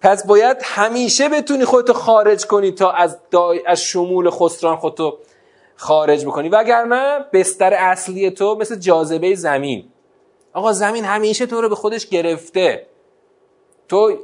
پس 0.00 0.26
باید 0.26 0.56
همیشه 0.62 1.28
بتونی 1.28 1.64
خودتو 1.64 1.92
خارج 1.92 2.46
کنی 2.46 2.70
تا 2.70 2.90
از, 2.90 3.18
از 3.66 3.82
شمول 3.82 4.30
خسران 4.30 4.76
خودتو 4.76 5.18
خارج 5.76 6.26
بکنی. 6.26 6.48
وگرنه 6.48 7.24
بستر 7.32 7.74
اصلی 7.74 8.30
تو 8.30 8.54
مثل 8.54 8.76
جاذبه 8.76 9.34
زمین. 9.34 9.88
آقا 10.52 10.72
زمین 10.72 11.04
همیشه 11.04 11.46
تو 11.46 11.60
رو 11.60 11.68
به 11.68 11.74
خودش 11.74 12.06
گرفته. 12.06 12.86
تو 13.88 14.18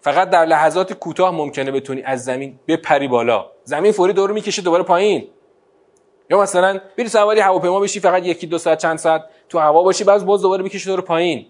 فقط 0.00 0.30
در 0.30 0.44
لحظات 0.44 0.92
کوتاه 0.92 1.30
ممکنه 1.30 1.70
بتونی 1.70 2.02
از 2.02 2.24
زمین 2.24 2.58
بپری 2.68 3.08
بالا. 3.08 3.46
زمین 3.64 3.92
فوری 3.92 4.12
دور 4.12 4.30
می‌کشه 4.30 4.62
دوباره 4.62 4.82
پایین. 4.82 5.28
یا 6.30 6.40
مثلا 6.40 6.80
بری 6.98 7.08
سواری 7.08 7.40
هواپیما 7.40 7.80
بشی 7.80 8.00
فقط 8.00 8.26
یکی 8.26 8.46
دو 8.46 8.58
ساعت 8.58 8.78
چند 8.78 8.98
ساعت 8.98 9.24
تو 9.48 9.58
هوا 9.58 9.82
باشی 9.82 10.04
بعد 10.04 10.24
باز 10.24 10.42
دوباره 10.42 10.62
می‌کشه 10.62 10.90
دور 10.90 11.00
پایین. 11.00 11.46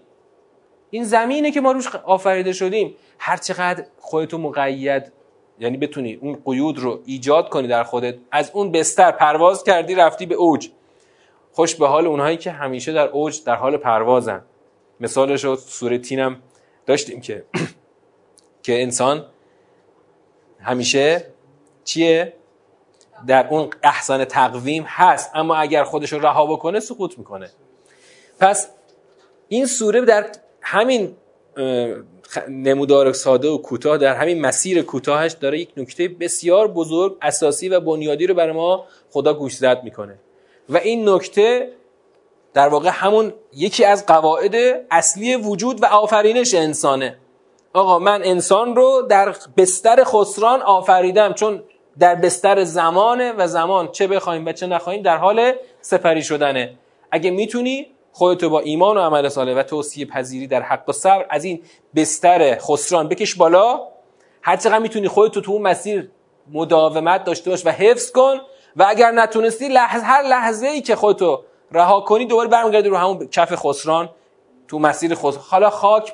این 0.89 1.03
زمینه 1.03 1.51
که 1.51 1.61
ما 1.61 1.71
روش 1.71 1.95
آفریده 1.95 2.53
شدیم. 2.53 2.95
هر 3.19 3.37
چقدر 3.37 3.85
خودتو 3.99 4.37
مقید 4.37 5.11
یعنی 5.59 5.77
بتونی 5.77 6.13
اون 6.13 6.37
قیود 6.45 6.79
رو 6.79 6.99
ایجاد 7.05 7.49
کنی 7.49 7.67
در 7.67 7.83
خودت 7.83 8.15
از 8.31 8.51
اون 8.53 8.71
بستر 8.71 9.11
پرواز 9.11 9.63
کردی 9.63 9.95
رفتی 9.95 10.25
به 10.25 10.35
اوج. 10.35 10.69
خوش 11.51 11.75
به 11.75 11.87
حال 11.87 12.07
اونهایی 12.07 12.37
که 12.37 12.51
همیشه 12.51 12.93
در 12.93 13.07
اوج 13.07 13.43
در 13.43 13.55
حال 13.55 13.77
پروازن. 13.77 14.41
مثالش 14.99 15.45
رو 15.45 15.55
سوره 15.55 15.97
تینم 15.97 16.41
داشتیم 16.85 17.21
که 17.21 17.45
که 18.63 18.81
انسان 18.81 19.25
همیشه 20.59 21.25
چیه؟ 21.83 22.33
در 23.27 23.47
اون 23.47 23.69
احسان 23.83 24.25
تقویم 24.25 24.85
هست 24.87 25.31
اما 25.33 25.55
اگر 25.55 25.83
خودش 25.83 26.13
رو 26.13 26.19
رها 26.19 26.45
بکنه 26.45 26.79
سقوط 26.79 27.17
می‌کنه. 27.17 27.51
پس 28.39 28.67
این 29.47 29.65
سوره 29.65 30.01
در 30.01 30.25
همین 30.61 31.15
نمودار 32.49 33.13
ساده 33.13 33.47
و 33.47 33.57
کوتاه 33.57 33.97
در 33.97 34.15
همین 34.15 34.41
مسیر 34.41 34.81
کوتاهش 34.81 35.31
داره 35.31 35.59
یک 35.59 35.69
نکته 35.77 36.07
بسیار 36.07 36.67
بزرگ 36.67 37.17
اساسی 37.21 37.69
و 37.69 37.79
بنیادی 37.79 38.27
رو 38.27 38.33
برای 38.33 38.53
ما 38.53 38.85
خدا 39.11 39.33
گوشزد 39.33 39.81
می‌کنه. 39.83 40.19
و 40.69 40.77
این 40.77 41.09
نکته 41.09 41.69
در 42.53 42.67
واقع 42.67 42.89
همون 42.93 43.33
یکی 43.53 43.85
از 43.85 44.05
قواعد 44.05 44.55
اصلی 44.91 45.35
وجود 45.35 45.83
و 45.83 45.85
آفرینش 45.85 46.53
انسانه. 46.53 47.17
آقا 47.73 47.99
من 47.99 48.23
انسان 48.23 48.75
رو 48.75 49.01
در 49.09 49.35
بستر 49.57 50.03
خسران 50.03 50.61
آفریدم 50.61 51.33
چون 51.33 51.63
در 51.99 52.15
بستر 52.15 52.63
زمانه 52.63 53.33
و 53.37 53.47
زمان 53.47 53.91
چه 53.91 54.07
بخوایم 54.07 54.45
و 54.45 54.51
چه 54.51 54.67
نخواهیم 54.67 55.01
در 55.01 55.17
حال 55.17 55.53
سپری 55.81 56.23
شدنه. 56.23 56.73
اگه 57.11 57.31
می‌تونی 57.31 57.87
خودتو 58.11 58.49
با 58.49 58.59
ایمان 58.59 58.97
و 58.97 58.99
عمل 58.99 59.29
صالح 59.29 59.53
و 59.53 59.63
توصیه 59.63 60.05
پذیری 60.05 60.47
در 60.47 60.61
حق 60.61 60.89
و 60.89 60.91
صبر 60.91 61.25
از 61.29 61.43
این 61.43 61.61
بستر 61.95 62.57
خسران 62.57 63.07
بکش 63.07 63.35
بالا. 63.35 63.79
هر 64.41 64.55
چقدر 64.55 64.79
می‌تونی 64.79 65.07
خودتو 65.07 65.41
تو 65.41 65.51
اون 65.51 65.61
مسیر 65.61 66.09
مداومت 66.51 67.23
داشته 67.23 67.49
باش 67.49 67.65
و 67.65 67.69
حفظ 67.69 68.11
کن 68.11 68.35
و 68.75 68.85
اگر 68.87 69.11
نتونستی 69.11 69.67
لحظه 69.67 70.03
هر 70.03 70.23
لحظه 70.23 70.67
ای 70.67 70.81
که 70.81 70.95
خودتو 70.95 71.43
رها 71.71 72.01
کنی 72.01 72.25
دوباره 72.25 72.49
برمیگردی 72.49 72.89
رو 72.89 72.97
همون 72.97 73.27
کف 73.27 73.55
خسران 73.55 74.09
تو 74.67 74.79
مسیر 74.79 75.15
خسران 75.15 75.45
حالا 75.49 75.69
خاک 75.69 76.13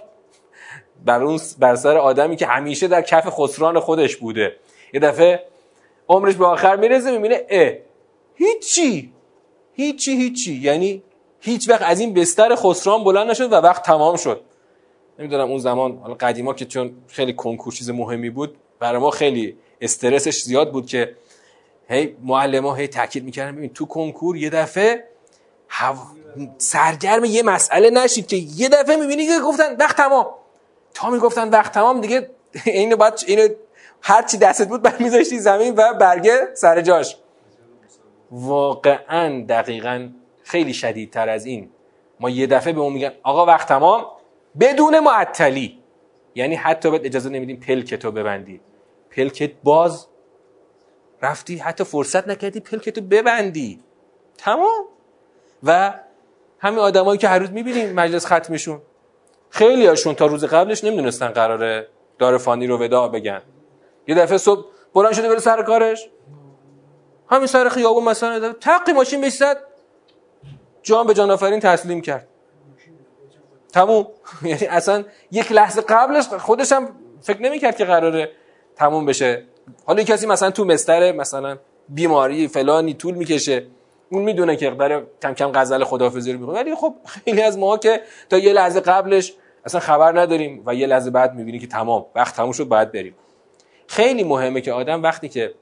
بر 1.06 1.24
اون 1.24 1.39
بر 1.60 1.76
سر 1.76 1.98
آدمی 1.98 2.36
که 2.36 2.46
همیشه 2.46 2.88
در 2.88 3.02
کف 3.02 3.28
خسران 3.30 3.80
خودش 3.80 4.15
بوده. 4.15 4.56
یه 4.94 5.00
دفعه 5.00 5.46
عمرش 6.10 6.36
به 6.36 6.45
آخر 6.45 6.76
می‌رسه 6.76 7.12
می‌بینه 7.12 7.45
اه 7.50 7.74
هیچی. 8.36 9.13
هیچی 9.74 10.12
هیچی. 10.12 10.54
یعنی 10.54 11.04
هیچ 11.39 11.69
وقت 11.69 11.82
از 11.82 12.00
این 12.00 12.13
بستر 12.13 12.56
خسران 12.56 13.04
بلند 13.04 13.30
نشد 13.30 13.54
و 13.54 13.56
وقت 13.56 13.84
تمام 13.84 14.15
شد. 14.15 14.41
نمی‌دونم 15.19 15.50
اون 15.50 15.60
زمان 15.60 15.98
حالا 15.98 16.13
قدیما 16.13 16.54
که 16.54 16.65
چون 16.65 16.91
خیلی 17.08 17.34
کنکور 17.34 17.74
چیز 17.74 17.89
مهمی 17.89 18.30
بود 18.30 18.58
برای 18.80 19.02
ما 19.02 19.10
خیلی 19.12 19.58
استرسش 19.82 20.41
زیاد 20.41 20.72
بود 20.72 20.86
که 20.86 21.15
هی 21.89 22.15
معلم 22.24 22.65
ها 22.65 22.74
هی 22.74 22.88
تاکید 22.88 23.24
می‌کردن 23.24 23.56
ببین 23.56 23.74
تو 23.74 23.86
کنکور 23.86 24.38
یه 24.38 24.50
دفعه 24.50 25.04
سرگرم 26.58 27.26
یه 27.26 27.43
مسئله 27.43 27.89
نشید 27.89 28.28
که 28.28 28.36
یه 28.36 28.69
دفعه 28.69 28.95
می‌بینی 28.95 29.26
که 29.26 29.39
گفتن 29.39 29.76
وقت 29.76 29.98
تمام. 29.98 30.28
تا 30.93 31.10
می‌گفتن 31.10 31.50
وقت 31.50 31.72
تمام 31.72 32.02
دیگه 32.02 32.30
اینو 32.65 32.95
باید 32.95 33.13
اینو 33.28 33.48
هر 34.01 34.21
چی 34.21 34.38
دستت 34.38 34.67
بود 34.67 34.81
بعد 34.81 35.01
میذاشتی 35.01 35.39
زمین 35.39 35.75
و 35.77 35.93
برگه 35.93 36.47
سر 36.53 36.81
جاش. 36.81 37.17
واقعا 38.31 39.45
دقیقا 39.49 40.09
خیلی 40.43 40.73
شدیدتر 40.73 41.29
از 41.29 41.45
این. 41.45 41.69
ما 42.19 42.29
یه 42.29 42.47
دفعه 42.47 42.73
به 42.73 42.79
اون 42.79 42.93
میگن 42.93 43.12
آقا 43.23 43.45
وقت 43.45 43.67
تمام؟ 43.67 44.05
بدون 44.59 44.99
معطلی. 44.99 45.79
یعنی 46.35 46.55
حتی 46.55 46.91
بهت 46.91 47.05
اجازه 47.05 47.29
نمیدیم 47.29 47.59
پلکتو 47.59 48.12
ببندی. 48.12 48.62
پلکت 49.12 49.51
باز 49.63 50.07
رفتی 51.21 51.57
حتی 51.57 51.83
فرصت 51.83 52.27
نکردی 52.27 52.59
پلکتو 52.59 53.01
ببندی. 53.01 53.79
تمام. 54.38 54.85
و 55.63 55.93
همین 56.59 56.79
آدمایی 56.79 57.17
که 57.17 57.27
هر 57.27 57.39
روز 57.39 57.51
می‌بینیم 57.51 57.93
مجلس 57.93 58.25
ختمشون 58.25 58.81
خیلی 59.49 59.85
هاشون 59.85 60.15
تا 60.15 60.25
روز 60.25 60.43
قبلش 60.45 60.83
نمی‌دونستن 60.83 61.27
قراره 61.27 61.88
دار 62.19 62.38
فانی 62.38 62.67
رو 62.67 62.77
وداع 62.77 63.09
بگن. 63.09 63.41
یه 64.10 64.15
دفعه 64.15 64.38
صبح 64.38 64.65
بلند 64.93 65.13
شده 65.13 65.30
بره 65.30 65.39
سر 65.39 65.63
کارش. 65.63 66.10
همین 67.30 67.48
سر 67.48 67.69
خیابون 67.69 68.04
مثلا 68.04 68.54
تقی 68.54 68.93
ماشین 68.93 69.22
بشید 69.22 69.58
جان 70.84 71.08
به 71.08 71.13
جان 71.13 71.60
تسلیم 71.60 72.02
کرد. 72.02 72.28
تموم. 73.74 74.08
یعنی 74.43 74.65
اصلا 74.65 75.04
یک 75.32 75.52
لحظه 75.52 75.82
قبلش 75.82 76.28
خودش 76.28 76.72
هم 76.72 76.89
فکر 77.22 77.41
نمی‌کرد 77.41 77.78
که 77.78 77.86
قراره 77.86 78.32
تموم 78.76 79.06
بشه. 79.06 79.43
حالا 79.86 80.04
کسی 80.04 80.28
مثلا 80.28 80.52
تو 80.52 80.65
مستر 80.65 81.12
مثلا 81.12 81.58
بیماری 81.89 82.48
فلانی 82.48 82.93
طول 82.93 83.13
می‌کشه. 83.13 83.67
اون 84.12 84.24
می‌دونه 84.24 84.56
که 84.56 84.69
داره 84.69 85.08
کم 85.22 85.34
کم 85.34 85.52
غزل 85.52 85.84
خدافظی 85.84 86.34
رو 86.34 86.39
می‌کنه. 86.39 86.56
ولی 86.56 86.76
خب 86.76 86.95
خیلی 87.06 87.41
از 87.41 87.58
ما 87.58 87.78
که 87.78 88.02
تا 88.30 88.38
یه 88.38 88.54
لحظه 88.54 88.80
قبلش 88.80 89.34
اصلا 89.65 89.80
خبر 89.82 90.19
نداریم 90.19 90.63
و 90.65 90.76
یه 90.76 90.88
لحظه 90.88 91.10
بعد 91.10 91.36
می‌بینی 91.36 91.60
که 91.60 91.67
تمام. 91.67 92.06
وقت 92.15 92.36
تموم 92.36 92.52
شد 92.52 92.63
باید 92.63 92.91
بریم. 92.91 93.15
خیلی 93.89 94.23
مهمه 94.23 94.62
که 94.62 94.73
آدم 94.73 95.04
وقتی 95.04 95.30
که 95.30 95.54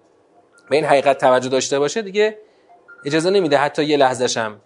به 0.69 0.75
این 0.75 0.85
حقیقت 0.85 1.17
توجه 1.17 1.49
داشته 1.49 1.79
باشه 1.79 2.01
دیگه 2.01 2.37
اجازه 3.05 3.29
نمیده 3.29 3.57
حتی 3.57 3.83
یه 3.83 3.97
لحظه 3.97 4.39
هم 4.39 4.61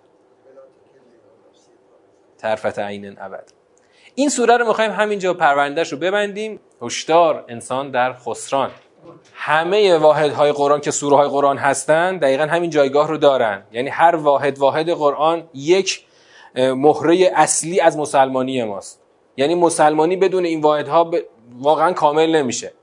طرفت 2.38 2.80
عین 2.80 3.18
ابد. 3.22 3.52
این 4.16 4.30
سوره 4.30 4.58
رو 4.58 4.68
می‌خوایم 4.68 4.92
همینجا 4.92 5.34
پروندهش 5.34 5.92
رو 5.92 5.98
ببندیم. 5.98 6.60
هشدار 6.82 7.46
انسان 7.48 7.92
در 7.92 8.14
خسران. 8.14 8.72
همه 9.34 9.98
واحدهای 9.98 10.52
قرآن 10.52 10.82
که 10.82 10.92
سوره 10.92 11.16
های 11.16 11.30
قرآن 11.30 11.58
هستن 11.58 12.18
دقیقا 12.18 12.44
همین 12.44 12.70
جایگاه 12.70 13.08
رو 13.08 13.18
دارن. 13.18 13.64
یعنی 13.72 13.90
هر 13.90 14.16
واحد 14.16 14.58
واحد 14.58 14.90
قرآن 14.90 15.50
یک 15.54 16.06
مهره 16.56 17.32
اصلی 17.36 17.80
از 17.80 17.98
مسلمانی 17.98 18.64
ماست. 18.64 19.02
یعنی 19.38 19.56
مسلمانی 19.56 20.16
بدون 20.16 20.46
این 20.46 20.62
واحدها 20.62 21.12
واقعا 21.60 21.94
کامل 21.94 22.36
نمیشه. 22.36 22.74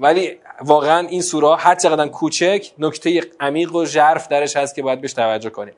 ولی 0.00 0.38
واقعا 0.60 1.08
این 1.08 1.22
سوره 1.22 1.56
هر 1.56 1.74
چقدر 1.74 2.08
کوچک 2.08 2.66
نکته 2.78 3.22
عمیق 3.40 3.74
و 3.74 3.84
ژرف 3.84 4.28
درش 4.28 4.56
هست 4.56 4.74
که 4.74 4.82
باید 4.82 5.00
بهش 5.00 5.12
توجه 5.12 5.50
کنیم. 5.50 5.74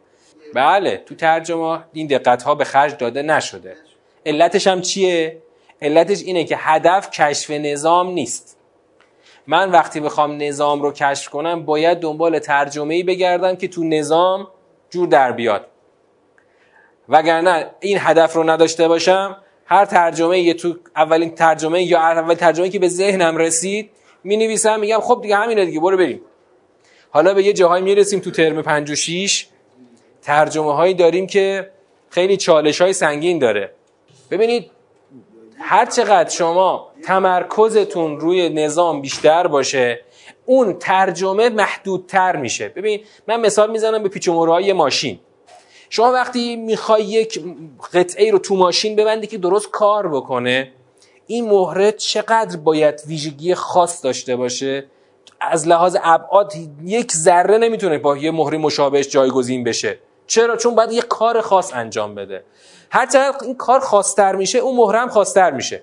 بله 0.55 1.03
تو 1.07 1.15
ترجمه 1.15 1.85
این 1.93 2.07
دقت 2.07 2.43
ها 2.43 2.55
به 2.55 2.65
خرج 2.65 2.97
داده 2.97 3.23
نشده. 3.23 3.77
علتش 4.27 4.67
هم 4.67 4.81
چیه؟ 4.81 5.43
علتش 5.83 6.23
اینه 6.23 6.45
که 6.45 6.57
هدف 6.59 7.11
کشف 7.11 7.51
نظام 7.51 8.11
نیست. 8.11 8.59
من 9.47 9.71
وقتی 9.71 10.01
بخوام 10.01 10.43
نظام 10.43 10.83
رو 10.83 10.93
کشف 10.93 11.29
کنم 11.29 11.65
باید 11.65 12.01
دنبال 12.01 12.39
ترجمه 12.39 12.95
ای 12.95 13.03
بگردم 13.03 13.57
که 13.57 13.69
تو 13.69 13.85
نظام 13.85 14.49
جور 14.91 15.09
در 15.09 15.33
بیاد. 15.33 15.67
وگرنه 17.09 17.67
این 17.81 17.99
هدف 18.01 18.35
رو 18.35 18.51
نداشته 18.51 18.89
باشم 18.89 19.37
هر 19.67 19.85
ترجمه 19.85 20.41
یه 20.41 20.55
تو 20.55 20.77
اولین 20.97 21.35
ترجمه 21.35 21.83
یا 21.83 21.99
اول 21.99 22.35
ترجمه 22.35 22.69
که 22.69 22.79
به 22.79 22.89
ذهنم 22.89 23.37
رسید 23.37 23.91
می 24.25 24.37
نویسم 24.37 24.81
میگم 24.81 25.01
خب 25.01 25.19
دیگه 25.23 25.37
همینه 25.37 25.65
دیگه 25.65 25.81
برو 25.81 25.97
بریم. 25.97 26.21
حالا 27.11 27.35
به 27.35 27.43
یه 27.43 27.53
جاهایی 27.53 27.85
می‌رسیم 27.85 28.21
تو 28.21 28.31
ترم 28.31 28.63
5 28.63 28.91
و 28.91 28.95
6 28.95 29.47
ترجمه 30.23 30.75
هایی 30.75 30.95
داریم 30.95 31.27
که 31.27 31.71
خیلی 32.11 32.37
چالش 32.37 32.81
های 32.81 32.93
سنگین 32.93 33.39
داره. 33.39 33.75
ببینید 34.31 34.71
هر 35.59 35.87
چقدر 35.87 36.31
شما 36.31 36.93
تمرکزتون 37.05 38.21
روی 38.21 38.49
نظام 38.49 39.01
بیشتر 39.01 39.47
باشه 39.47 40.01
اون 40.47 40.73
ترجمه 40.73 41.49
محدودتر 41.49 42.37
میشه. 42.37 42.69
ببین 42.69 43.01
من 43.29 43.41
مثال 43.41 43.71
می‌زنم 43.71 44.03
به 44.03 44.09
پیچ 44.09 44.29
و 44.29 44.75
ماشین. 44.75 45.21
شما 45.91 46.13
وقتی 46.13 46.57
می‌خوای 46.57 47.05
یک 47.05 47.41
قطعه 47.95 48.31
رو 48.31 48.39
تو 48.39 48.57
ماشین 48.57 48.97
ببندی 48.97 49.27
که 49.27 49.39
درست 49.39 49.71
کار 49.71 50.09
بکنه 50.09 50.73
این 51.33 51.51
مهره 51.51 51.93
چقدر 51.93 52.57
باید 52.57 53.03
ویژگی 53.07 53.55
خاص 53.55 54.05
داشته 54.05 54.37
باشه؟ 54.37 54.85
از 55.41 55.69
لحاظ 55.69 55.97
ابعاد 56.03 56.53
یک 56.85 57.13
ذره 57.13 57.59
نمی‌تونه 57.59 57.99
با 57.99 58.17
یه 58.17 58.31
مهره 58.31 58.59
مشابهش 58.59 59.09
جایگزین 59.09 59.65
بشه. 59.65 59.99
چرا؟ 60.27 60.57
چون 60.57 60.75
باید 60.75 60.93
یه 60.93 61.03
کار 61.03 61.41
خاص 61.41 61.75
انجام 61.75 62.15
بده. 62.15 62.45
هر 62.91 63.07
چقدر 63.07 63.37
این 63.45 63.57
کار 63.57 63.81
خاصتر 63.81 64.37
میشه 64.37 64.59
اون 64.59 64.77
مهره 64.77 64.99
هم 64.99 65.09
خاصتر 65.09 65.51
میشه. 65.51 65.83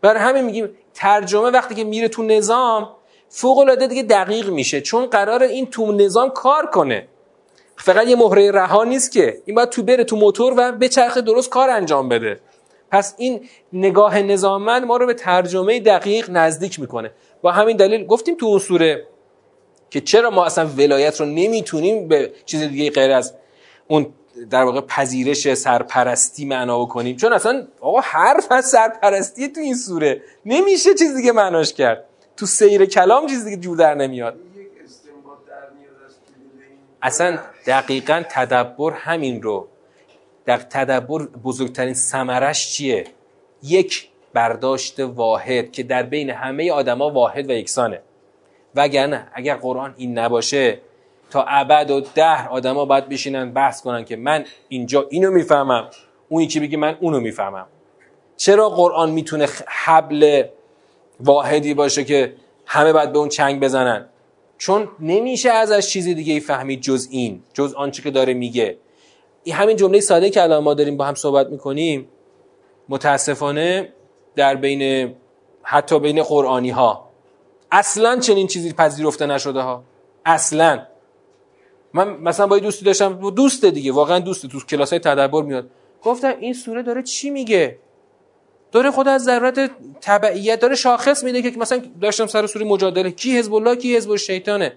برای 0.00 0.20
همین 0.20 0.44
میگیم 0.44 0.68
ترجمه 0.94 1.50
وقتی 1.50 1.74
که 1.74 1.84
میره 1.84 2.08
تو 2.08 2.22
نظام 2.22 2.88
فوق 3.28 3.58
العاده 3.58 3.86
دیگه 3.86 4.02
دقیق 4.02 4.50
میشه. 4.50 4.80
چون 4.80 5.06
قرار 5.06 5.42
این 5.42 5.66
تو 5.66 5.92
نظام 5.92 6.30
کار 6.30 6.66
کنه. 6.66 7.08
فقط 7.76 8.06
یه 8.06 8.16
مهره 8.16 8.50
رها 8.50 8.84
نیست 8.84 9.12
که. 9.12 9.42
این 9.44 9.56
باید 9.56 9.68
تو 9.68 9.82
بره 9.82 10.04
تو 10.04 10.16
موتور 10.16 10.54
و 10.56 10.72
به 10.72 10.88
چرخ 10.88 11.18
درست 11.18 11.50
کار 11.50 11.70
انجام 11.70 12.08
بده. 12.08 12.40
پس 12.90 13.14
این 13.18 13.48
نگاه 13.72 14.22
نظاممند 14.22 14.84
ما 14.84 14.96
رو 14.96 15.06
به 15.06 15.14
ترجمه 15.14 15.80
دقیق 15.80 16.30
نزدیک 16.30 16.80
می‌کنه. 16.80 17.10
با 17.42 17.52
همین 17.52 17.76
دلیل 17.76 18.06
گفتیم 18.06 18.36
تو 18.36 18.46
اون 18.46 18.58
سوره 18.58 19.06
که 19.90 20.00
چرا 20.00 20.30
ما 20.30 20.46
اصلا 20.46 20.66
ولایت 20.66 21.20
رو 21.20 21.26
نمی‌تونیم 21.26 22.08
به 22.08 22.32
چیز 22.44 22.62
دیگه 22.62 22.90
غیر 22.90 23.12
از 23.12 23.34
اون 23.88 24.06
در 24.50 24.62
واقع 24.62 24.80
پذیرش 24.80 25.54
سرپرستی 25.54 26.44
معنا 26.44 26.84
بکنیم؟ 26.84 27.16
چون 27.16 27.32
اصلا 27.32 27.66
آقا 27.80 28.00
حرف 28.00 28.52
از 28.52 28.64
سرپرستی 28.64 29.48
تو 29.48 29.60
این 29.60 29.74
سوره 29.74 30.22
نمیشه 30.46 30.94
چیز 30.94 31.16
دیگه 31.16 31.32
معناش 31.32 31.72
کرد. 31.72 32.04
تو 32.36 32.46
سیر 32.46 32.84
کلام 32.84 33.26
چیز 33.26 33.44
دیگه 33.44 33.56
جور 33.56 33.76
در 33.76 33.94
نمیاد. 33.94 34.34
اصلا 37.02 37.38
دقیقا 37.66 38.22
تدبر 38.30 38.92
همین 38.92 39.42
رو 39.42 39.68
در 40.48 40.56
تدبر 40.56 41.26
بزرگترین 41.26 41.94
سمرش 41.94 42.72
چیه؟ 42.72 43.04
یک 43.62 44.08
برداشت 44.34 45.00
واحد 45.00 45.72
که 45.72 45.82
در 45.82 46.02
بین 46.02 46.30
همه 46.30 46.72
آدما 46.72 47.10
واحد 47.10 47.50
و 47.50 47.52
یکسانه. 47.52 48.00
وگرنه 48.74 49.28
اگر 49.32 49.56
قرآن 49.56 49.94
این 49.96 50.18
نباشه 50.18 50.80
تا 51.30 51.44
ابد 51.48 51.90
و 51.90 52.00
ده 52.00 52.48
آدما 52.48 52.84
باید 52.84 53.08
بشینن 53.08 53.52
بحث 53.52 53.82
کنن 53.82 54.04
که 54.04 54.16
من 54.16 54.44
اینجا 54.68 55.06
اینو 55.10 55.30
می‌فهمم 55.30 55.88
اون 56.28 56.42
یکی 56.42 56.60
بگه 56.60 56.76
من 56.76 56.96
اونو 57.00 57.20
می‌فهمم. 57.20 57.66
چرا 58.36 58.68
قرآن 58.68 59.10
می‌تونه 59.10 59.48
حبل 59.66 60.42
واحدی 61.20 61.74
باشه 61.74 62.04
که 62.04 62.34
همه 62.66 62.92
باید 62.92 63.12
به 63.12 63.18
اون 63.18 63.28
چنگ 63.28 63.60
بزنن؟ 63.60 64.08
چون 64.58 64.88
نمیشه 65.00 65.50
ازش 65.50 65.86
چیزی 65.88 66.14
دیگه 66.14 66.40
فهمید 66.40 66.80
جز 66.80 67.08
این 67.10 67.42
جز 67.54 67.74
آنچه 67.74 68.02
که 68.02 68.10
داره 68.10 68.34
میگه. 68.34 68.78
این 69.48 69.56
همین 69.56 69.76
جمله 69.76 70.00
ساده 70.00 70.30
که 70.30 70.42
الان 70.42 70.62
ما 70.62 70.74
داریم 70.74 70.96
با 70.96 71.04
هم 71.04 71.14
صحبت 71.14 71.46
می‌کنیم 71.46 72.08
متاسفانه 72.88 73.92
در 74.36 74.54
بین 74.54 75.14
حتی 75.62 76.00
بین 76.00 76.22
قرآنی 76.22 76.70
ها 76.70 77.08
اصلا 77.70 78.18
چنین 78.20 78.46
چیزی 78.46 78.72
پذیرفته 78.72 79.26
نشده 79.26 79.60
ها 79.60 79.84
اصلا. 80.24 80.82
من 81.92 82.08
مثلا 82.08 82.46
با 82.46 82.58
دوستی 82.58 82.84
داشتم 82.84 83.30
دوست 83.30 83.64
دیگه 83.64 83.92
واقعا 83.92 84.18
دوست 84.18 84.46
تو 84.46 84.60
کلاس 84.60 84.90
های 84.90 84.98
تدبر 84.98 85.42
میاد. 85.42 85.70
گفتم 86.02 86.34
این 86.40 86.52
سوره 86.52 86.82
داره 86.82 87.02
چی 87.02 87.30
میگه؟ 87.30 87.78
داره 88.72 88.90
خود 88.90 89.08
از 89.08 89.24
ضرورت 89.24 89.70
تبعیت 90.00 90.60
داره 90.60 90.74
شاخص 90.74 91.24
میده 91.24 91.42
که 91.42 91.58
مثلا 91.58 91.82
داشتم 92.00 92.26
سر 92.26 92.46
سوره 92.46 92.64
مجادله 92.64 93.10
کی 93.10 93.38
حزب 93.38 93.54
الله 93.54 93.76
کی 93.76 93.96
حزب 93.96 94.10
الشیطانه. 94.10 94.72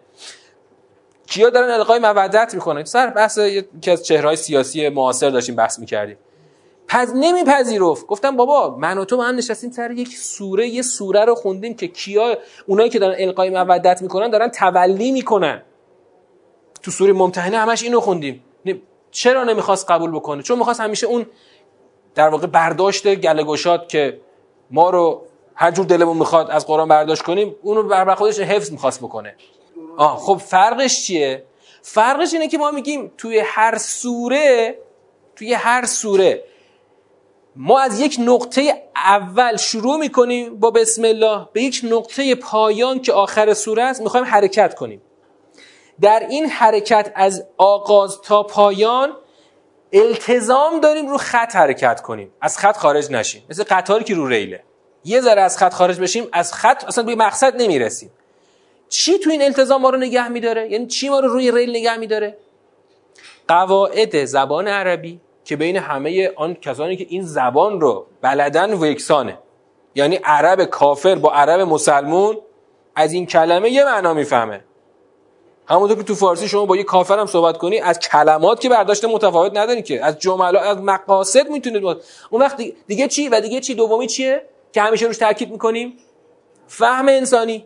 کیا 1.32 1.50
دارن 1.50 1.72
القای 1.72 2.00
مودت 2.00 2.54
می‌کنن. 2.54 2.84
سر 2.84 3.08
بحث 3.08 3.38
یکی 3.38 3.92
از 3.92 4.06
چهرهای 4.06 4.36
سیاسی 4.36 4.90
معاصر 4.90 5.30
داشتیم 5.30 5.56
بحث 5.56 5.80
می‌کردیم. 5.80 6.18
پس 6.88 7.12
نمیپذیرفت. 7.16 8.06
گفتم 8.06 8.38
بابا 8.38 8.78
من 8.78 8.98
و 8.98 9.06
تو 9.06 9.18
با 9.18 9.24
هم 9.24 9.36
نشستیم 9.36 9.72
سر 9.72 9.92
یک 9.92 10.18
سوره 10.18 10.68
یه 10.68 10.82
سوره 10.82 11.26
رو 11.26 11.36
خوندیم 11.36 11.74
که 11.74 11.88
کیا 11.88 12.38
اونایی 12.68 12.90
که 12.90 13.00
دارن 13.00 13.16
القای 13.20 13.50
مودت 13.50 14.02
می‌کنن 14.02 14.30
دارن 14.30 14.48
تولی 14.48 15.12
می‌کنن. 15.12 15.62
تو 16.84 16.92
سوره 16.92 17.14
ممتحنه 17.14 17.58
همش 17.58 17.84
اینو 17.84 18.00
خوندیم. 18.00 18.44
چرا 19.12 19.44
نمی‌خواست 19.44 19.92
قبول 19.92 20.12
بکنه؟ 20.12 20.44
چون 20.44 20.58
می‌خواست 20.58 20.80
همیشه 20.80 21.08
اون 21.08 21.26
در 22.16 22.30
واقع 22.30 22.48
برداشت 22.48 23.16
گلگشات 23.16 23.90
که 23.90 24.20
ما 24.72 24.90
رو 24.90 25.22
هر 25.56 25.72
جور 25.72 25.86
دلمون 25.86 26.18
می‌خواد 26.18 26.52
از 26.52 26.68
قرآن 26.68 26.88
برداشت 26.88 27.22
کنیم 27.22 27.56
اونو 27.62 27.84
بر 27.84 28.16
خودش 28.16 28.40
حفظ 28.40 28.72
می‌خواست 28.72 29.00
بکنه. 29.00 29.36
آه 29.98 30.18
خب 30.18 30.38
فرقش 30.38 31.04
چیه؟ 31.04 31.44
فرقش 31.82 32.34
اینه 32.34 32.48
که 32.48 32.58
ما 32.58 32.72
میگیم 32.72 33.12
توی 33.18 33.40
هر 33.46 33.78
سوره 33.78 34.78
توی 35.36 35.54
هر 35.54 35.86
سوره 35.86 36.44
ما 37.56 37.80
از 37.80 38.00
یک 38.00 38.18
نقطه 38.20 38.84
اول 38.96 39.58
شروع 39.58 39.98
می‌کنیم 39.98 40.60
با 40.60 40.72
بسم 40.72 41.04
الله 41.04 41.48
به 41.54 41.64
یک 41.64 41.82
نقطه 41.84 42.36
پایان 42.36 43.02
که 43.02 43.14
آخر 43.14 43.54
سوره 43.54 43.84
است 43.84 44.02
می‌خوایم 44.02 44.26
حرکت 44.26 44.76
کنیم. 44.76 45.02
در 46.02 46.28
این 46.30 46.46
حرکت 46.46 47.12
از 47.16 47.46
آغاز 47.58 48.22
تا 48.22 48.44
پایان 48.44 49.18
التزام 49.94 50.80
داریم 50.80 51.08
رو 51.08 51.18
خط 51.18 51.56
حرکت 51.56 52.02
کنیم. 52.02 52.34
از 52.42 52.58
خط 52.58 52.78
خارج 52.78 53.12
نشیم. 53.12 53.44
مثل 53.50 53.64
قطاری 53.64 54.04
که 54.04 54.16
رو 54.16 54.28
ریله. 54.28 54.64
یه 55.04 55.22
ذره 55.22 55.42
از 55.42 55.58
خط 55.58 55.74
خارج 55.74 56.00
بشیم 56.00 56.28
از 56.34 56.54
خط 56.54 56.84
اصلا 56.88 57.04
به 57.04 57.16
مقصد 57.16 57.62
نمی‌رسیم. 57.62 58.12
چی 58.92 59.18
تو 59.18 59.30
این 59.30 59.42
التزام 59.42 59.82
ما 59.82 59.90
رو 59.90 59.98
نگه 59.98 60.28
میداره؟ 60.28 60.72
یعنی 60.72 60.88
چی 60.88 61.10
ما 61.10 61.20
رو 61.20 61.28
روی 61.28 61.52
ریل 61.52 61.70
نگه 61.70 61.98
میداره؟ 61.98 62.38
قواعد 63.48 64.26
زبان 64.26 64.68
عربی 64.68 65.20
که 65.46 65.56
بین 65.56 65.78
همه 65.78 66.32
آن 66.36 66.54
کسانی 66.54 66.98
که 66.98 67.06
این 67.10 67.24
زبان 67.24 67.82
رو 67.82 68.06
بلدن 68.22 68.74
و 68.74 68.86
یکسانه. 68.86 69.38
یعنی 69.96 70.16
عرب 70.16 70.64
کافر 70.64 71.16
با 71.16 71.32
عرب 71.34 71.60
مسلمون 71.62 72.38
از 72.96 73.14
این 73.14 73.26
کلمه 73.26 73.70
یه 73.70 73.86
معنا 73.86 74.14
می‌فهمه. 74.14 74.62
همونطور 75.68 75.98
که 75.98 76.04
تو 76.04 76.16
فارسی 76.16 76.48
شما 76.48 76.66
با 76.66 76.78
یه 76.78 76.84
کافر 76.84 77.20
هم 77.20 77.26
صحبت 77.26 77.58
کنی 77.58 77.80
از 77.80 78.00
کلمات 78.00 78.60
که 78.60 78.70
برداشت 78.70 79.06
متفاوت 79.06 79.58
نداری 79.58 79.82
که. 79.82 80.06
از 80.06 80.20
جملات 80.20 80.64
از 80.64 80.78
مقاصد 80.78 81.50
می‌تونید 81.50 81.84
اون 82.30 82.42
وقت 82.42 82.62
دیگه 82.88 83.08
چی؟ 83.08 83.30
و 83.30 83.42
دیگه 83.42 83.60
چی؟ 83.60 83.76
دومی 83.76 84.08
چیه؟ 84.08 84.46
که 84.74 84.82
همیشه 84.82 85.06
روش 85.06 85.18
تاکید 85.18 85.52
می‌کنیم؟ 85.52 85.98
فهم 86.68 87.08
انسانی. 87.08 87.66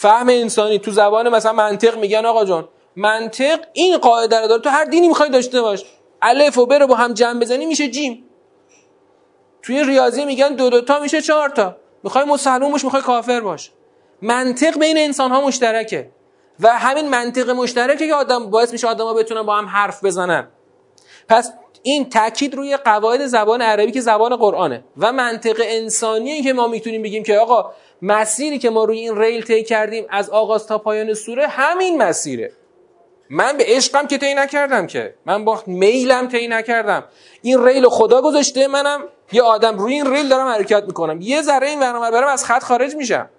فهم 0.00 0.28
انسانی 0.28 0.78
تو 0.78 0.90
زبان 0.90 1.28
مثلا 1.28 1.52
منطق 1.52 1.98
میگن 1.98 2.26
آقا 2.26 2.44
جان. 2.44 2.68
منطق 2.96 3.58
این 3.72 3.98
قاعده 3.98 4.40
رو 4.40 4.48
داره 4.48 4.62
تو 4.62 4.70
هر 4.70 4.84
دینی 4.84 5.08
می‌خوای 5.08 5.30
داشته 5.30 5.60
باش. 5.60 5.84
الف 6.22 6.58
و 6.58 6.66
ب 6.66 6.72
رو 6.72 6.86
با 6.86 6.94
هم 6.94 7.14
جمع 7.14 7.40
بزنی 7.40 7.66
میشه 7.66 7.88
جیم. 7.88 8.24
توی 9.62 9.84
ریاضی 9.84 10.24
میگن 10.24 10.54
دو 10.54 10.80
تا 10.80 10.98
میشه 10.98 11.22
چهار 11.22 11.48
تا. 11.48 11.76
می‌خوای 12.02 12.24
مسلمان 12.24 12.72
باش 12.72 12.84
می‌خوای 12.84 13.02
کافر 13.02 13.40
باش. 13.40 13.70
منطق 14.22 14.78
بین 14.78 14.98
انسان 14.98 15.30
ها 15.30 15.40
مشترکه. 15.46 16.10
و 16.60 16.78
همین 16.78 17.08
منطق 17.08 17.50
مشترکه 17.50 18.06
که 18.06 18.14
آدم 18.14 18.50
باعث 18.50 18.72
میشه 18.72 18.88
آدما 18.88 19.14
بتونن 19.14 19.42
با 19.42 19.56
هم 19.56 19.66
حرف 19.66 20.04
بزنن. 20.04 20.48
پس 21.28 21.52
این 21.82 22.08
تاکید 22.08 22.54
روی 22.54 22.76
قواعد 22.76 23.26
زبان 23.26 23.62
عربی 23.62 23.92
که 23.92 24.00
زبان 24.00 24.36
قرآنه. 24.36 24.84
و 24.96 25.12
منطق 25.12 25.56
انسانی 25.64 26.42
که 26.42 26.52
ما 26.52 26.66
می‌تونیم 26.66 27.02
بگیم 27.02 27.22
که 27.22 27.38
آقا 27.38 27.72
مسیری 28.02 28.58
که 28.58 28.70
ما 28.70 28.84
روی 28.84 28.98
این 28.98 29.18
ریل 29.18 29.44
طی 29.44 29.62
کردیم 29.62 30.06
از 30.10 30.30
آغاز 30.30 30.66
تا 30.66 30.78
پایان 30.78 31.14
سوره 31.14 31.46
همین 31.46 32.02
مسیره. 32.02 32.52
من 33.30 33.56
به 33.56 33.64
عشقم 33.66 34.06
که 34.06 34.18
طی 34.18 34.34
نکردم 34.34 34.86
که. 34.86 35.14
من 35.26 35.44
با 35.44 35.62
میلم 35.66 36.28
طی 36.28 36.48
نکردم. 36.48 37.04
این 37.42 37.64
ریل 37.64 37.88
خدا 37.88 38.22
گذاشته 38.22 38.68
منم. 38.68 39.04
یه 39.32 39.42
آدم 39.42 39.78
روی 39.78 39.94
این 39.94 40.12
ریل 40.12 40.28
دارم 40.28 40.46
حرکت 40.46 40.84
می‌کنم. 40.84 41.20
یه 41.20 41.42
ذره 41.42 41.68
این 41.68 41.80
برنامه 41.80 42.10
برم 42.10 42.28
از 42.28 42.44
خط 42.44 42.62
خارج 42.62 42.94
میشم 42.94 43.30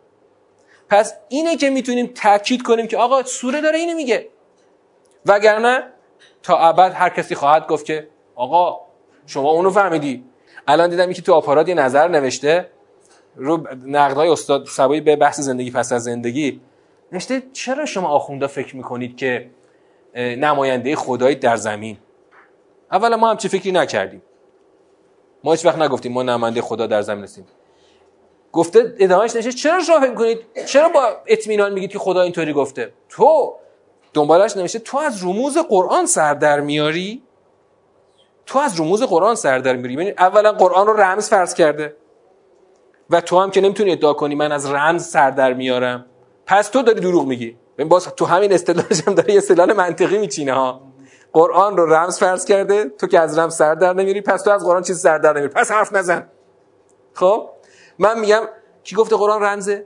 پس 0.90 1.14
اینه 1.30 1.58
که 1.58 1.70
می‌تونیم 1.70 2.08
تاکید 2.08 2.62
کنیم 2.62 2.88
که 2.88 2.98
آقا 2.98 3.24
سوره 3.24 3.62
داره 3.62 3.80
اینو 3.80 3.96
میگه. 3.96 4.30
وگرنه 5.26 5.84
تا 6.44 6.58
ابد 6.58 6.94
هر 6.96 7.10
کسی 7.10 7.36
خواهد 7.36 7.68
گفت 7.68 7.86
که 7.86 8.08
آقا 8.36 8.80
شما 9.26 9.50
اونو 9.50 9.72
فهمیدی. 9.72 10.24
الان 10.68 10.90
دیدم 10.90 11.12
یکی 11.12 11.22
تو 11.22 11.34
آپارات 11.34 11.70
یه 11.70 11.76
نظر 11.76 12.08
نوشته. 12.08 12.70
رو 13.40 13.68
نقدهای 13.86 14.30
استاد 14.30 14.66
سبایی 14.66 15.02
به 15.02 15.16
بحث 15.16 15.40
زندگی 15.40 15.72
پس 15.72 15.92
از 15.92 16.04
زندگی. 16.04 16.62
نشته 17.12 17.44
چرا 17.54 17.86
شما 17.86 18.08
آخونده 18.08 18.48
فکر 18.48 18.76
می‌کنید 18.76 19.18
که 19.18 19.50
نماینده 20.16 20.96
خدایی 20.96 21.36
در 21.36 21.56
زمین؟ 21.56 21.98
اولا 22.92 23.18
ما 23.18 23.30
هم 23.30 23.38
چه 23.38 23.48
فکری 23.48 23.72
نکردیم. 23.72 24.22
ما 25.44 25.52
هیچ 25.52 25.66
وقت 25.66 25.78
نگفتیم 25.78 26.12
ما 26.12 26.24
نماینده 26.24 26.62
خدا 26.62 26.88
در 26.88 27.02
زمین 27.02 27.24
هستیم. 27.24 27.46
گفته 28.52 28.96
ادامهش 29.00 29.36
نشه 29.36 29.52
چرا 29.52 29.84
شما 29.84 30.00
فکر 30.00 30.14
کنید 30.14 30.40
چرا 30.66 30.90
با 30.90 31.18
اطمینان 31.28 31.74
میگید 31.74 31.92
که 31.92 32.00
خدا 32.00 32.22
اینطوری 32.22 32.54
گفته؟ 32.54 32.94
تو 33.10 33.56
دنبالش 34.14 34.58
نمیشه 34.58 34.80
تو 34.80 34.98
از 34.98 35.24
رموز 35.24 35.58
قرآن 35.58 36.06
سر 36.06 36.34
در 36.34 36.60
میاری؟ 36.60 37.24
تو 38.46 38.60
از 38.60 38.80
رموز 38.80 39.04
قرآن 39.04 39.36
سر 39.36 39.60
در 39.60 39.76
میاری؟ 39.76 39.94
یعنی 39.94 40.14
اولا 40.18 40.52
قرآن 40.52 40.88
رو 40.88 40.94
رمز 40.94 41.30
فرض 41.30 41.54
کرده. 41.54 41.96
و 43.10 43.22
تو 43.22 43.40
هم 43.40 43.52
که 43.52 43.62
نمی‌تونی 43.62 43.92
ادعا 43.92 44.14
کنی 44.14 44.36
من 44.36 44.52
از 44.52 44.72
رمز 44.72 45.06
سر 45.06 45.32
در 45.32 45.54
میارم. 45.54 46.06
پس 46.46 46.70
تو 46.70 46.82
داری 46.82 47.00
دروغ 47.00 47.26
میگی. 47.28 47.58
باز 47.90 48.16
تو 48.16 48.26
همین 48.26 48.54
استدلالش 48.54 49.08
هم 49.08 49.14
داره 49.14 49.32
یه 49.32 49.38
استدلال 49.38 49.74
منطقی 49.74 50.18
میچینه 50.18 50.54
ها. 50.54 50.82
قرآن 51.34 51.78
رو 51.78 51.94
رمز 51.94 52.20
فرض 52.20 52.46
کرده 52.46 52.86
تو 52.86 53.08
که 53.08 53.20
از 53.20 53.40
رمز 53.40 53.56
سر 53.56 53.76
در 53.76 53.94
نمیاری 53.94 54.22
پس 54.22 54.44
تو 54.44 54.52
از 54.52 54.66
قرآن 54.66 54.84
چیز 54.84 55.00
سر 55.00 55.18
در 55.18 55.32
نمیاری 55.34 55.54
پس 55.54 55.72
حرف 55.72 55.94
نزن. 55.94 56.28
خب؟ 57.14 57.50
من 58.00 58.20
میگم 58.20 58.42
کی 58.84 58.96
گفته 58.96 59.16
قرآن 59.16 59.44
رمزه؟ 59.44 59.86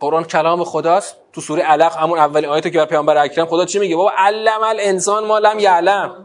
قرآن 0.00 0.24
کلام 0.24 0.64
خداست. 0.64 1.16
تو 1.32 1.40
سوره 1.40 1.62
علق 1.62 1.96
همون 1.96 2.18
اولین 2.18 2.50
آیاتی 2.50 2.70
که 2.70 2.78
بر 2.78 2.84
پیامبر 2.84 3.16
اکرم 3.16 3.46
خدا 3.46 3.64
چی 3.64 3.78
میگه؟ 3.78 3.96
بابا 3.96 4.12
علم 4.16 4.62
الانسان 4.62 5.24
ما 5.24 5.38
لم 5.38 5.58
یعلم. 5.58 6.24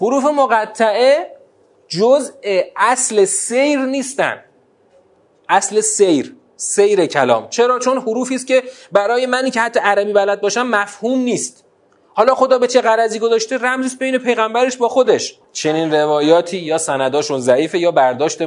حروف 0.00 0.24
مقطعه 0.24 1.36
جزء 1.98 2.32
اصل 2.76 3.24
سیر 3.24 3.78
نیستن. 3.78 4.44
اصل 5.48 5.80
سیر 5.80 6.36
سیر 6.56 7.06
کلام. 7.06 7.48
چرا؟ 7.48 7.78
چون 7.78 7.98
حروفی 7.98 8.34
است 8.34 8.46
که 8.46 8.62
برای 8.92 9.26
منی 9.26 9.50
که 9.50 9.60
حتی 9.60 9.80
عربی 9.80 10.12
بلد 10.12 10.40
باشم 10.40 10.66
مفهوم 10.66 11.18
نیست. 11.18 11.64
حالا 12.14 12.34
خدا 12.34 12.58
به 12.58 12.66
چه 12.66 12.80
غرضی 12.80 13.18
گذاشته؟ 13.18 13.58
رمزی 13.58 13.96
بین 13.96 14.18
پیغمبرش 14.18 14.76
با 14.76 14.88
خودش. 14.88 15.38
چنین 15.52 15.94
روایاتی 15.94 16.58
یا 16.58 16.78
سنداشون 16.78 17.40
ضعیفه 17.40 17.78
یا 17.78 17.90
برداشت 17.90 18.38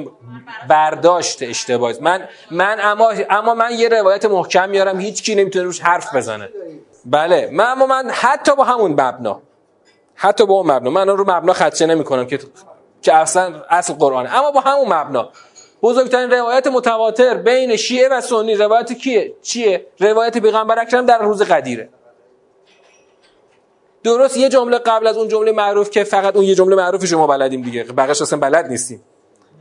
برداشت 0.70 1.44
اشتباهی 1.44 1.98
من 2.02 2.28
من 2.52 2.78
اما 2.82 3.14
اما 3.30 3.54
من 3.54 3.72
یه 3.72 3.90
روایت 3.90 4.26
محکم 4.26 4.70
میارم 4.70 5.00
هیچ 5.00 5.24
کی 5.24 5.36
نمی‌تونه 5.36 5.66
روش 5.66 5.80
حرف 5.80 6.16
بزنه. 6.16 6.50
بله. 7.06 7.50
من 7.52 7.66
اما 7.66 7.86
من 7.86 8.10
حتی 8.12 8.56
با 8.56 8.64
همون 8.64 8.92
مبنا 8.92 9.42
حتی 10.16 10.46
با 10.46 10.54
اون 10.54 10.72
مبنا. 10.72 10.90
من 10.90 11.08
رو 11.08 11.32
مبنا 11.32 11.54
خدشه 11.54 11.86
نمی‌کنم 11.86 12.28
که 12.28 12.40
که 13.06 13.14
اصلا 13.14 13.54
اصل 13.70 13.94
قرآنه. 13.94 14.36
اما 14.36 14.52
با 14.52 14.60
همون 14.60 14.94
مبنا. 14.94 15.30
بزرگترین 15.82 16.32
روایت 16.32 16.68
متواتر 16.68 17.34
بین 17.34 17.76
شیعه 17.76 18.10
و 18.10 18.22
سنی. 18.22 18.56
روایت 18.56 18.94
کیه؟ 18.94 19.34
چیه؟ 19.42 19.86
روایت 20.00 20.38
پیغمبر 20.38 20.80
اکرم 20.80 21.06
در 21.06 21.22
روز 21.22 21.42
قدیره. 21.42 21.90
درست 24.04 24.38
یه 24.38 24.50
جمله 24.50 24.78
قبل 24.78 25.08
از 25.08 25.18
اون 25.18 25.28
جمله 25.28 25.52
معروف 25.52 25.90
که 25.90 26.04
فقط 26.04 26.36
اون 26.36 26.46
یه 26.46 26.56
جمله 26.56 26.76
معروف 26.76 27.06
شما 27.06 27.28
بلدیم 27.28 27.62
دیگه. 27.62 27.84
بقیش 27.84 28.22
اصلا 28.22 28.40
بلد 28.40 28.68
نیستیم. 28.68 29.04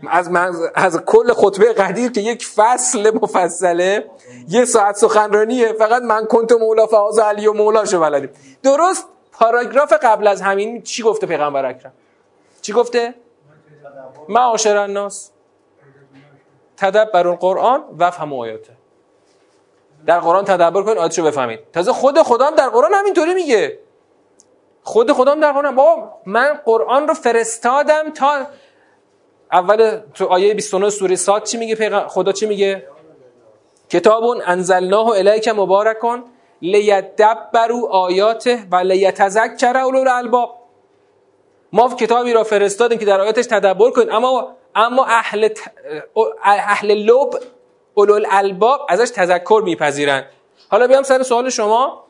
از, 0.09 0.31
از 0.75 1.01
کل 1.07 1.33
خطبه 1.33 1.73
قدیر 1.73 2.13
که 2.13 2.21
یک 2.21 2.47
فصل 2.47 3.11
مفصله 3.15 4.05
یه 4.49 4.65
ساعت 4.65 4.97
سخنرانیه. 4.97 5.73
فقط 5.73 6.03
من 6.03 6.27
کنت 6.27 6.53
مولا 6.53 6.87
فاز 6.87 7.19
علی 7.19 7.47
و 7.47 7.53
مولا 7.53 7.85
بلدیم. 7.85 8.31
درست 8.63 9.07
پاراگراف 9.33 9.93
قبل 10.03 10.27
از 10.27 10.41
همین 10.41 10.83
چی 10.83 11.03
گفته 11.03 11.27
پیغمبر 11.27 11.67
اکرم؟ 11.67 11.93
چی 12.63 12.73
گفته؟ 12.73 13.15
معاشر 14.29 14.77
الناس. 14.77 15.31
تدبر 16.77 17.29
القرآن 17.29 17.85
و 17.99 18.11
فهم 18.11 18.33
آیاته. 18.33 18.73
در 20.07 20.21
قرآن 20.21 20.45
تدبر 20.45 20.83
کنید 20.83 20.99
آیاتشو 20.99 21.25
بفهمید. 21.25 21.61
تازه 21.73 21.93
خود 21.93 22.23
خدا 22.23 22.47
هم 22.47 22.55
در 22.55 22.69
قرآن 22.69 22.95
همینطوری 22.95 23.35
میگه. 23.35 23.79
خود 24.83 25.11
هم 25.11 25.41
در 25.41 25.53
قرآن 25.53 25.75
بابا 25.75 26.13
من 26.27 26.61
قرآن 26.65 27.09
رو 27.09 27.15
فرستادم 27.15 28.11
تا 28.11 28.47
اول 29.53 30.01
تو 30.15 30.27
آیه 30.27 30.55
29 30.55 30.91
سوره 30.91 31.17
ساد 31.17 31.43
چی 31.43 31.57
میگه؟ 31.57 32.09
خدا 32.09 32.33
چی 32.33 32.47
میگه؟ 32.47 32.89
کتابون 33.89 34.43
انزلناه 34.47 35.09
الیک 35.09 35.49
مبارکون 35.49 36.25
لیدبروا 36.63 37.89
آیاته 37.91 38.67
و 38.71 38.77
لیتذکر 38.77 39.77
اولو 39.77 39.99
الالباب. 39.99 40.64
ما 41.75 41.95
کتابی 41.95 42.33
را 42.33 42.45
فرستادیم 42.45 42.99
که 42.99 43.05
در 43.05 43.21
آیاتش 43.21 43.47
تدبر 43.47 43.91
کنید 43.91 44.11
اما 44.11 44.57
اما 44.75 45.05
اهل 45.05 45.49
ت... 45.49 45.59
اهل 46.45 46.95
لب 46.95 47.43
اولو 47.95 48.15
الالباب 48.15 48.87
ازش 48.89 49.11
تذکر 49.11 49.63
میپذیرن. 49.65 50.25
حالا 50.69 50.87
بیام 50.87 51.03
سر 51.03 51.23
سوال 51.23 51.51
شما. 51.51 52.05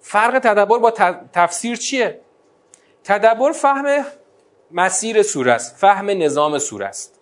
فرق 0.00 0.38
تدبر 0.38 0.78
با 0.78 0.90
تفسیر 1.32 1.76
چیه؟ 1.76 2.20
تدبر 3.04 3.52
فهم 3.52 4.04
مسیر 4.70 5.22
سوره 5.22 5.52
است 5.52 5.76
فهم 5.76 6.10
نظام 6.10 6.58
سوره 6.58 6.86
است. 6.86 7.20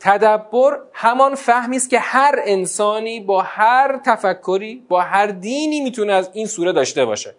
تدبر 0.00 0.78
همان 0.92 1.34
فهمی 1.34 1.76
است 1.76 1.90
که 1.90 1.98
هر 1.98 2.40
انسانی 2.44 3.20
با 3.20 3.42
هر 3.42 4.00
تفکری 4.06 4.86
با 4.88 5.00
هر 5.00 5.26
دینی 5.26 5.80
می‌تونه 5.80 6.12
از 6.12 6.30
این 6.32 6.46
سوره 6.46 6.72
داشته 6.72 7.04
باشه. 7.04 7.34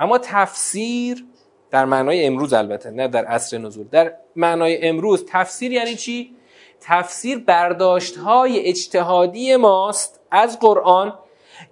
اما 0.00 0.18
تفسیر 0.18 1.24
در 1.70 1.84
معنای 1.84 2.26
امروز 2.26 2.52
البته 2.52 2.90
نه 2.90 3.08
در 3.08 3.24
عصر 3.24 3.58
نزول. 3.58 3.88
در 3.88 4.12
معنای 4.36 4.88
امروز 4.88 5.24
تفسیر 5.28 5.72
یعنی 5.72 5.94
چی؟ 5.94 6.36
تفسیر 6.80 7.38
برداشت 7.38 8.16
های 8.16 8.60
اجتهادی 8.60 9.56
ماست 9.56 10.20
از 10.30 10.58
قرآن 10.58 11.18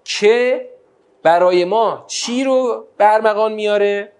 که 0.05 0.69
برای 1.23 1.65
ما 1.65 2.05
چی 2.07 2.45
رو 2.45 2.85
برمغان 2.99 3.53
میاره؟ 3.53 4.13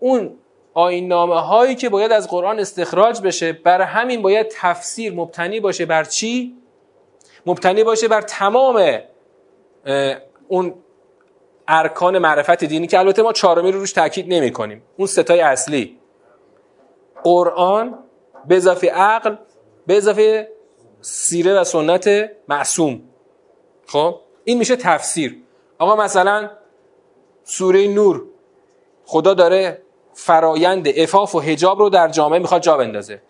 اون 0.00 0.38
آین 0.74 1.08
نامه 1.08 1.40
هایی 1.40 1.74
که 1.74 1.88
باید 1.88 2.12
از 2.12 2.28
قرآن 2.28 2.60
استخراج 2.60 3.20
بشه 3.20 3.52
برای 3.52 3.86
همین 3.86 4.22
باید 4.22 4.46
تفسیر 4.50 5.12
مبتنی 5.12 5.60
باشه 5.60 5.86
بر 5.86 6.04
چی؟ 6.04 6.56
مبتنی 7.46 7.84
باشه 7.84 8.08
بر 8.08 8.20
تمام 8.20 9.00
اون 10.48 10.74
ارکان 11.68 12.18
معرفت 12.18 12.64
دینی 12.64 12.86
که 12.86 12.98
البته 12.98 13.22
ما 13.22 13.32
چهارمی 13.32 13.72
رو 13.72 13.80
روش 13.80 13.92
تاکید 13.92 14.26
نمی 14.28 14.52
کنیم 14.52 14.82
اون 14.96 15.06
ستای 15.06 15.40
اصلی. 15.40 15.98
قرآن 17.22 17.98
به 18.48 18.56
اضافه 18.56 18.90
عقل 18.90 19.36
به 19.86 19.96
اضافه 19.96 20.48
سیره 21.00 21.60
و 21.60 21.64
سنت 21.64 22.30
معصوم. 22.48 23.00
خب؟ 23.86 24.20
این 24.44 24.58
میشه 24.58 24.76
تفسیر. 24.76 25.36
آقا 25.78 25.96
مثلا 25.96 26.50
سوره 27.44 27.88
نور 27.88 28.22
خدا 29.04 29.34
داره 29.34 29.82
فرایند 30.14 30.88
افاف 30.96 31.34
و 31.34 31.40
حجاب 31.40 31.78
رو 31.78 31.88
در 31.88 32.08
جامعه 32.08 32.38
می‌خواد 32.38 32.62
جا 32.62 32.76
بندازه. 32.76 33.22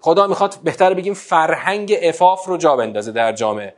خدا 0.00 0.26
می‌خواد 0.26 0.54
بهتر 0.64 0.94
بگیم 0.94 1.14
فرهنگ 1.14 1.98
افاف 2.02 2.46
رو 2.46 2.56
جا 2.56 2.76
بندازه 2.76 3.12
در 3.12 3.32
جامعه. 3.32 3.74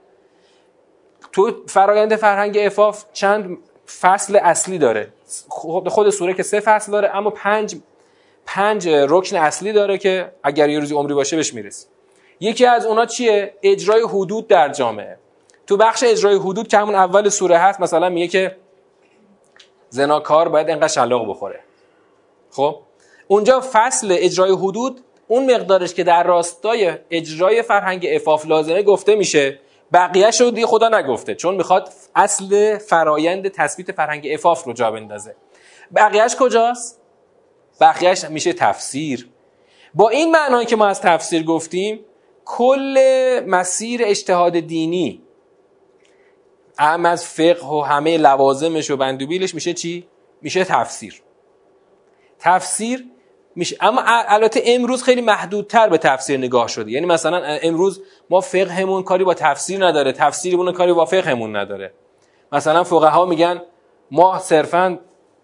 تو 1.32 1.52
فرایند 1.66 2.16
فرهنگ 2.16 2.59
افاف 2.59 3.04
چند 3.12 3.59
فصل 4.01 4.36
اصلی 4.36 4.78
داره. 4.78 5.09
خود 5.89 6.11
سوره 6.11 6.34
که 6.34 6.43
سه 6.43 6.61
فصل 6.61 6.93
داره 6.93 7.16
اما 7.16 7.30
پنج 7.30 7.76
پنج 8.47 8.89
رکن 8.89 9.36
اصلی 9.36 9.72
داره 9.72 9.99
که 9.99 10.32
اگر 10.43 10.68
یه 10.68 10.78
روزی 10.78 10.95
عمری 10.95 11.14
باشه 11.14 11.36
بهش 11.36 11.55
می‌رسی. 11.55 11.86
یکی 12.41 12.66
از 12.66 12.86
اونا 12.86 13.07
چیه؟ 13.07 13.55
اجرای 13.62 14.03
حدود 14.03 14.49
در 14.49 14.68
جامعه. 14.68 15.18
تو 15.66 15.76
بخش 15.76 16.05
اجرای 16.07 16.36
حدود 16.36 16.68
که 16.68 16.78
همون 16.78 16.95
اول 16.95 17.28
سوره 17.28 17.59
هست 17.59 17.80
مثلا 17.80 18.09
میگه 18.09 18.28
که 18.28 18.57
زناکار 19.91 20.49
باید 20.49 20.70
انقدر 20.70 20.89
شلاق 20.89 21.30
بخوره. 21.30 21.61
خب؟ 22.51 22.78
اونجا 23.28 23.62
فصل 23.72 24.16
اجرای 24.18 24.53
حدود 24.53 25.01
اون 25.28 25.55
مقدارش 25.55 25.95
که 25.95 26.05
در 26.05 26.22
راستای 26.22 26.93
اجرای 27.11 27.62
فرهنگ 27.62 28.07
افاف 28.11 28.47
لازمه 28.47 28.82
گفته 28.82 29.14
میشه 29.14 29.59
بقیهش 29.93 30.41
رو 30.41 30.51
دیگه 30.51 30.66
خدا 30.66 30.89
نگفته 30.89 31.34
چون 31.34 31.55
می‌خواد 31.55 31.93
اصل 32.14 32.78
فرایند 32.78 33.49
تثبیت 33.49 33.93
فرهنگ 33.93 34.28
افاف 34.32 34.64
رو 34.64 34.72
جا 34.72 34.91
بندازه. 34.91 35.36
بقیهش 35.97 36.36
کجاست؟ 36.36 37.01
بقیهش 37.80 38.24
میشه 38.24 38.53
تفسیر. 38.53 39.28
با 39.95 40.09
این 40.09 40.30
معنایی 40.30 40.66
که 40.66 40.76
ما 40.76 40.86
از 40.86 41.01
تفسیر 41.01 41.43
گفتیم 41.43 42.05
کل 42.45 42.99
مسیر 43.47 44.01
اجتهاد 44.05 44.61
دینی 44.61 45.22
هم 46.78 47.07
از 47.07 47.26
فقه 47.26 47.66
و 47.66 47.80
همه 47.80 48.18
لوازمش 48.18 48.91
و 48.91 48.97
بندوبیلش 48.97 49.55
میشه 49.55 49.72
چی؟ 49.72 50.09
میشه 50.43 50.64
تفسیر. 50.64 51.22
تفسیر 52.39 53.05
میشه. 53.59 53.76
اما 53.80 54.02
البته 54.04 54.62
امروز 54.66 55.02
خیلی 55.02 55.20
محدودتر 55.20 55.88
به 55.88 55.98
تفسیر 55.98 56.38
نگاه 56.38 56.68
شده. 56.68 56.90
یعنی 56.90 57.06
مثلا 57.06 57.42
امروز 57.62 58.02
ما 58.30 58.40
فقهمون 58.40 59.02
کاری 59.02 59.24
با 59.24 59.34
تفسیر 59.34 59.86
نداره. 59.86 60.12
تفسیرمون 60.12 60.72
کاری 60.72 60.92
با 60.92 61.04
فقهمون 61.04 61.56
نداره. 61.56 61.92
مثلا 62.52 62.84
فقها 62.84 63.24
میگن 63.24 63.62
ما 64.11 64.38
صرفا 64.38 64.98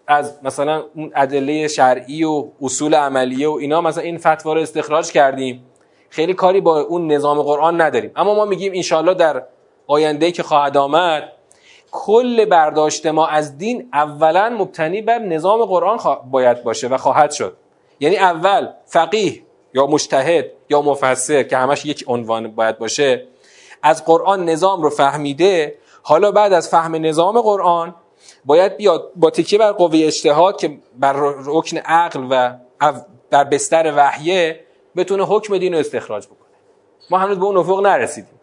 از 0.07 0.39
مثلا 0.43 0.83
اون 0.95 1.11
ادله 1.15 1.67
شرعی 1.67 2.23
و 2.23 2.47
اصول 2.61 2.95
عملیه 2.95 3.47
و 3.47 3.51
اینا 3.51 3.81
مثلا 3.81 4.03
این 4.03 4.17
فتوا 4.17 4.53
رو 4.53 4.61
استخراج 4.61 5.11
کردیم. 5.11 5.65
خیلی 6.09 6.33
کاری 6.33 6.61
با 6.61 6.79
اون 6.79 7.11
نظام 7.11 7.41
قرآن 7.41 7.81
نداریم. 7.81 8.11
اما 8.15 8.35
ما 8.35 8.45
میگیم 8.45 8.71
انشاءالله 8.75 9.13
در 9.13 9.43
آینده 9.87 10.31
که 10.31 10.43
خواهد 10.43 10.77
آمد 10.77 11.31
کل 11.91 12.45
برداشت 12.45 13.05
ما 13.05 13.27
از 13.27 13.57
دین 13.57 13.89
اولا 13.93 14.49
مبتنی 14.49 15.01
بر 15.01 15.19
نظام 15.19 15.65
قرآن 15.65 15.99
باید 16.31 16.63
باشه 16.63 16.87
و 16.87 16.97
خواهد 16.97 17.31
شد. 17.31 17.57
یعنی 17.99 18.17
اول 18.17 18.69
فقیه 18.85 19.41
یا 19.73 19.87
مجتهد 19.87 20.51
یا 20.69 20.81
مفسر 20.81 21.43
که 21.43 21.57
همش 21.57 21.85
یک 21.85 22.03
عنوان 22.07 22.51
باید 22.55 22.77
باشه 22.77 23.27
از 23.83 24.05
قرآن 24.05 24.49
نظام 24.49 24.81
رو 24.81 24.89
فهمیده 24.89 25.75
حالا 26.03 26.31
بعد 26.31 26.53
از 26.53 26.69
فهم 26.69 26.95
نظام 26.95 27.41
قرآن 27.41 27.95
باید 28.45 28.77
بیاد 28.77 29.11
با 29.15 29.29
تکیه 29.29 29.59
بر 29.59 29.71
قوه 29.71 29.99
اجتهاد 30.03 30.57
که 30.57 30.77
بر 30.99 31.13
رکن 31.45 31.77
عقل 31.77 32.27
و 32.29 32.53
بر 33.29 33.43
بستر 33.43 33.93
وحیه 33.97 34.59
بتونه 34.95 35.23
حکم 35.23 35.57
دین 35.57 35.73
رو 35.73 35.79
استخراج 35.79 36.25
بکنه. 36.25 36.37
ما 37.09 37.17
هنوز 37.17 37.39
به 37.39 37.45
اون 37.45 37.57
افق 37.57 37.79
نرسیدیم. 37.79 38.39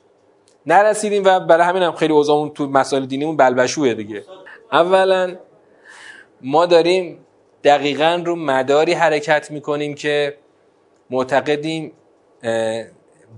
نرسیدیم 0.67 1.23
و 1.25 1.41
برای 1.41 1.67
همین 1.67 1.83
هم 1.83 1.93
خیلی 1.93 2.13
اوضاعمون 2.13 2.51
تو 2.51 2.67
مسائل 2.67 3.07
دینیمون 3.07 3.37
بلبشوه 3.37 3.95
دیگه. 3.95 4.25
اولا 4.73 5.37
ما 6.41 6.67
داریم 6.67 7.27
دقیقا 7.65 8.23
رو 8.27 8.37
مداری 8.37 8.93
حرکت 8.93 9.51
می‌کنیم 9.51 9.95
که 9.95 10.39
معتقدیم 11.11 11.93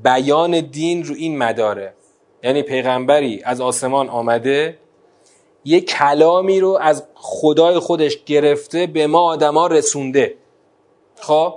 بیان 0.05 0.61
دین 0.61 1.05
رو 1.05 1.15
این 1.15 1.39
مداره. 1.39 1.95
یعنی 2.43 2.63
پیغمبری 2.63 3.43
از 3.45 3.61
آسمان 3.61 4.09
آمده 4.09 4.79
یه 5.65 5.81
کلامی 5.81 6.61
رو 6.61 6.79
از 6.83 7.05
خدای 7.15 7.79
خودش 7.79 8.25
گرفته 8.25 8.87
به 8.87 9.07
ما 9.07 9.21
آدما 9.21 9.67
رسونده. 9.67 10.35
خب؟ 11.21 11.55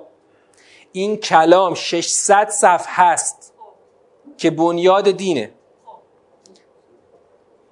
این 0.92 1.18
کلام 1.18 1.74
600 1.74 2.50
صفحه 2.50 3.06
هست 3.06 3.54
که 4.38 4.52
بنیاد 4.52 5.12
دینه. 5.12 5.52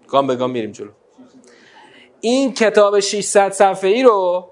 گام 0.08 0.28
به 0.28 0.36
گام 0.36 0.52
میریم 0.52 0.72
جلو. 0.72 0.92
این 2.22 2.54
کتاب 2.54 3.00
600 3.00 3.52
صفحه 3.52 3.90
ای 3.90 4.04
رو 4.04 4.50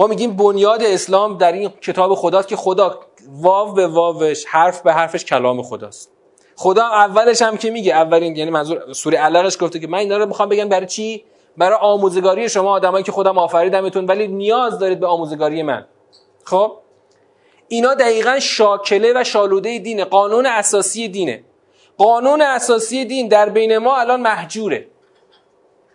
ما 0.00 0.06
میگیم 0.06 0.36
بنیاد 0.36 0.82
اسلام 0.82 1.38
در 1.38 1.52
این 1.52 1.68
کتاب 1.68 2.14
خداست 2.14 2.48
که 2.48 2.56
خدا 2.56 3.00
واو 3.28 3.72
به 3.72 3.86
واوش 3.86 4.44
حرف 4.44 4.82
به 4.82 4.92
حرفش 4.92 5.24
کلام 5.24 5.62
خداست. 5.62 6.10
خدا 6.56 6.84
اولش 6.84 7.42
هم 7.42 7.56
که 7.56 7.70
میگه 7.70 7.94
اولین 7.94 8.36
یعنی 8.36 8.50
منظور 8.50 8.92
سوره 8.92 9.18
علقش 9.18 9.56
گفته 9.60 9.78
که 9.78 9.86
من 9.86 9.98
اینا 9.98 10.16
رو 10.16 10.26
می‌خوام 10.26 10.48
بگم 10.48 10.68
برای 10.68 10.86
چی؟ 10.86 11.24
برای 11.56 11.78
آموزگاری 11.80 12.48
شما 12.48 12.70
آدمایی 12.70 13.04
که 13.04 13.12
خودم 13.12 13.38
آفریدمتون 13.38 14.06
ولی 14.06 14.28
نیاز 14.28 14.78
دارید 14.78 15.00
به 15.00 15.06
آموزگاری 15.06 15.62
من. 15.62 15.86
خب؟ 16.44 16.72
اینا 17.68 17.94
دقیقا 17.94 18.38
شاکله 18.38 19.12
و 19.16 19.24
شالوده 19.24 19.78
دینه 19.78 20.04
قانون 20.04 20.46
اساسی 20.46 21.08
دینه. 21.08 21.44
قانون 21.98 22.42
اساسی 22.42 23.04
دین 23.04 23.28
در 23.28 23.48
بین 23.48 23.78
ما 23.78 23.96
الان 23.96 24.20
محجوره. 24.20 24.86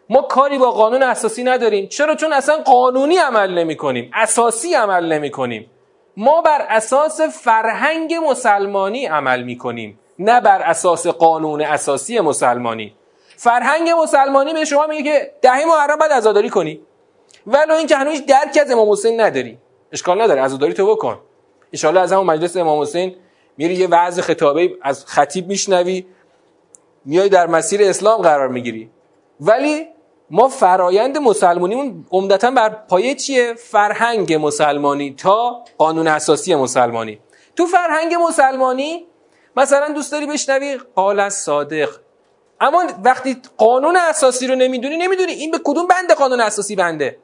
ما 0.10 0.22
کاری 0.22 0.58
با 0.58 0.72
قانون 0.72 1.04
اساسی 1.04 1.44
نداریم. 1.44 1.88
چرا؟ 1.88 2.16
چون 2.16 2.34
اصلا 2.34 2.58
قانونی 2.58 3.18
عمل 3.18 3.54
نمی 3.54 3.76
کنیم 3.76 4.12
اساسی 4.14 4.74
عمل 4.74 5.14
نمی 5.14 5.32
کنیم 5.32 5.72
ما 6.18 6.42
بر 6.42 6.66
اساس 6.70 7.22
فرهنگ 7.22 8.14
مسلمانی 8.30 9.06
عمل 9.06 9.44
می 9.44 9.58
کنیم 9.58 10.00
نه 10.20 10.42
بر 10.42 10.62
اساس 10.62 11.08
قانون 11.08 11.62
اساسی 11.62 12.20
مسلمانی. 12.20 12.96
فرهنگ 13.38 13.90
مسلمانی 13.90 14.54
به 14.54 14.66
شما 14.66 14.88
میگه 14.88 15.04
که 15.04 15.32
دهه 15.42 15.66
محرم 15.66 15.98
باید 15.98 16.12
عزاداری 16.12 16.50
کنی. 16.50 16.80
ولو 17.48 17.74
اینکه 17.74 17.96
هنوز 17.96 18.26
درک 18.26 18.58
از 18.62 18.72
امام 18.72 18.92
حسین 18.92 19.22
نداری. 19.22 19.58
اشکال 19.92 20.22
نداره. 20.22 20.42
عزاداری 20.42 20.74
تو 20.74 20.96
بکن. 20.96 21.20
ان 21.84 21.98
از 21.98 22.14
همون 22.14 22.26
مجلس 22.26 22.58
امام 22.58 22.82
حسین 22.82 23.16
میری 23.58 23.74
یه 23.74 23.88
وعظ 23.88 24.20
خطابه 24.20 24.72
از 24.82 25.06
خطیب 25.06 25.48
میشنوی. 25.48 26.06
میای 27.06 27.30
در 27.30 27.48
مسیر 27.48 27.84
اسلام 27.84 28.22
قرار 28.22 28.48
می‌گیری. 28.48 28.90
ولی 29.40 29.88
ما 30.30 30.48
فرایند 30.48 31.18
مسلمانیمون 31.18 32.06
عمدتا 32.12 32.52
بر 32.52 32.70
پایه 32.70 33.16
چیه؟ 33.16 33.54
فرهنگ 33.54 34.34
مسلمانی 34.34 35.16
تا 35.16 35.64
قانون 35.78 36.08
اساسی 36.08 36.56
مسلمانی. 36.56 37.20
تو 37.56 37.66
فرهنگ 37.66 38.16
مسلمانی 38.16 39.06
مثلا 39.56 39.90
دوست 39.90 40.12
داری 40.12 40.26
بشنوی؟ 40.26 40.80
قال 40.96 41.30
صادق. 41.30 41.90
اما 42.62 42.84
وقتی 43.04 43.42
قانون 43.58 43.98
اساسی 43.98 44.48
رو 44.48 44.56
نمی‌دونی 44.56 44.98
نمی‌دونی 44.98 45.32
این 45.32 45.52
به 45.52 45.60
کدوم 45.64 45.88
بنده 45.88 46.14
قانون 46.14 46.42
اساسی 46.42 46.76
بنده. 46.76 47.18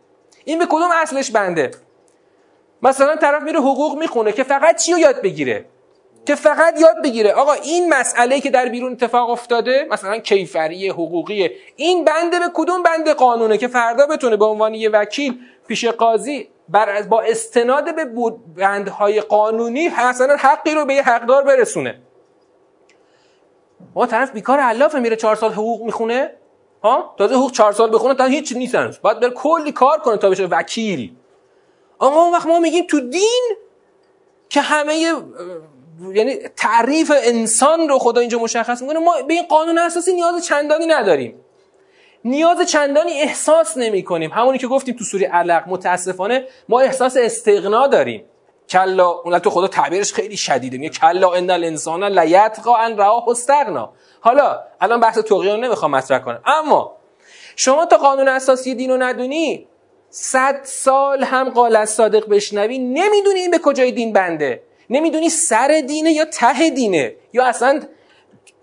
این 0.45 0.59
به 0.59 0.65
کدوم 0.65 0.89
اصلش 0.93 1.31
بنده. 1.31 1.71
مثلا 2.81 3.15
طرف 3.15 3.43
میره 3.43 3.59
حقوق 3.59 3.97
می‌خونه 3.97 4.31
که 4.31 4.43
فقط 4.43 4.81
چی 4.81 4.91
رو 4.91 4.99
یاد 4.99 5.21
بگیره؟ 5.21 5.65
که 6.25 6.35
فقط 6.35 6.81
یاد 6.81 7.03
بگیره. 7.03 7.33
آقا 7.33 7.53
این 7.53 7.89
مسئله 7.93 8.39
که 8.39 8.49
در 8.49 8.65
بیرون 8.65 8.91
اتفاق 8.91 9.29
افتاده 9.29 9.87
مثلا 9.91 10.17
کیفری 10.17 10.89
حقوقی 10.89 11.49
این 11.75 12.05
بنده 12.05 12.39
به 12.39 12.45
کدوم 12.53 12.83
بنده 12.83 13.13
قانونه 13.13 13.57
که 13.57 13.67
فردا 13.67 14.07
بتونه 14.07 14.37
به 14.37 14.45
عنوان 14.45 14.73
یه 14.73 14.89
وکیل 14.89 15.39
پیش 15.67 15.85
قاضی 15.85 16.49
بر 16.69 17.01
با 17.01 17.21
استناد 17.21 17.95
به 17.95 18.05
بندهای 18.55 19.21
قانونی 19.21 19.89
مثلا 19.89 20.35
حقی 20.35 20.73
رو 20.73 20.85
به 20.85 20.93
یه 20.93 21.01
حقدار 21.01 21.43
برسونه. 21.43 22.01
ما 23.95 24.05
طرف 24.05 24.31
بیکار 24.31 24.59
علافه 24.59 24.99
میره 24.99 25.15
چهار 25.15 25.35
سال 25.35 25.51
حقوق 25.51 25.83
می‌خونه 25.83 26.31
ها؟ 26.83 27.15
تازه 27.17 27.35
حقوق 27.35 27.51
چهار 27.51 27.71
سال 27.71 27.93
بخونه 27.93 28.13
تا 28.13 28.25
هیچ 28.25 28.53
نیستن 28.55 28.93
باید 29.01 29.19
بره 29.19 29.29
کلی 29.29 29.71
کار 29.71 29.99
کنه 29.99 30.17
تا 30.17 30.29
بشه 30.29 30.45
وکیل. 30.45 31.15
آقا 31.99 32.21
اون 32.21 32.33
وقت 32.33 32.47
ما 32.47 32.59
میگیم 32.59 32.87
تو 32.87 32.99
دین 32.99 33.55
که 34.49 34.61
همه 34.61 35.13
یعنی 36.13 36.35
تعریف 36.35 37.11
انسان 37.23 37.89
رو 37.89 37.99
خدا 37.99 38.21
اینجا 38.21 38.39
مشخص 38.39 38.81
می‌کنه. 38.81 38.99
ما 38.99 39.21
به 39.27 39.33
این 39.33 39.43
قانون 39.43 39.77
اساسی 39.77 40.13
نیاز 40.13 40.45
چندانی 40.45 40.85
نداریم. 40.85 41.45
نیاز 42.25 42.71
چندانی 42.71 43.11
احساس 43.11 43.77
نمی 43.77 44.03
کنیم 44.03 44.31
همونی 44.31 44.57
که 44.57 44.67
گفتیم 44.67 44.95
تو 44.95 45.03
سوره 45.03 45.27
علق 45.27 45.63
متاسفانه 45.67 46.47
ما 46.69 46.79
احساس 46.79 47.17
استغنا 47.17 47.87
داریم. 47.87 48.25
کلا 48.69 49.09
اون 49.09 49.39
تو 49.39 49.49
خدا 49.49 49.67
تعبیرش 49.67 50.13
خیلی 50.13 50.37
شدیده. 50.37 50.77
میگه 50.77 50.89
کلا 50.89 51.33
ان 51.33 51.49
الانسان 51.49 52.03
لیتقا 52.03 52.75
ان 52.75 52.97
راه 52.97 53.23
استغنا. 53.27 53.93
حالا 54.21 54.59
الان 54.81 54.99
بحث 54.99 55.17
توقیان 55.17 55.59
نمی‌خوام 55.59 55.91
مطرح 55.91 56.19
کنم. 56.19 56.41
اما 56.45 56.97
شما 57.55 57.85
تا 57.85 57.97
قانون 57.97 58.27
اساسی 58.27 58.75
دین 58.75 58.89
رو 58.89 58.97
ندونی 58.97 59.67
صد 60.09 60.59
سال 60.63 61.23
هم 61.23 61.49
قال 61.49 61.75
از 61.75 61.89
صادق 61.89 62.29
بشنوی 62.29 62.79
نمی‌دونی 62.79 63.39
این 63.39 63.51
به 63.51 63.57
کجای 63.57 63.91
دین 63.91 64.13
بنده. 64.13 64.63
نمی‌دونی 64.91 65.29
سر 65.29 65.83
دینه 65.87 66.11
یا 66.11 66.25
ته 66.25 66.69
دینه؟ 66.69 67.15
یا 67.33 67.45
اصلا 67.45 67.81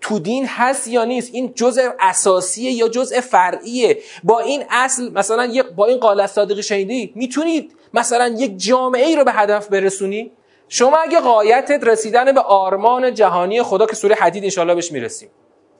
تو 0.01 0.19
دین 0.19 0.45
هست 0.47 0.87
یا 0.87 1.05
نیست؟ 1.05 1.29
این 1.33 1.53
جزء 1.53 1.89
اساسیه 1.99 2.71
یا 2.71 2.87
جزء 2.87 3.21
فرعیه؟ 3.21 3.97
با 4.23 4.39
این 4.39 4.63
اصل 4.69 5.11
مثلا 5.13 5.63
با 5.75 5.85
این 5.85 5.97
قال 5.97 6.19
از 6.19 6.31
صادق 6.31 6.61
شنیدی؟ 6.61 7.13
می‌تونید 7.15 7.75
مثلا 7.93 8.27
یک 8.27 8.57
جامعه 8.57 9.05
ای 9.05 9.15
رو 9.15 9.23
به 9.23 9.31
هدف 9.31 9.67
برسونی؟ 9.67 10.31
شما 10.67 10.97
اگه 10.97 11.19
قایتت 11.19 11.83
رسیدن 11.83 12.31
به 12.31 12.41
آرمان 12.41 13.13
جهانی 13.13 13.63
خدا 13.63 13.85
که 13.85 13.95
سوره 13.95 14.15
حدید 14.15 14.43
انشاءالله 14.43 14.75
بهش 14.75 14.91
می‌رسیم. 14.91 15.29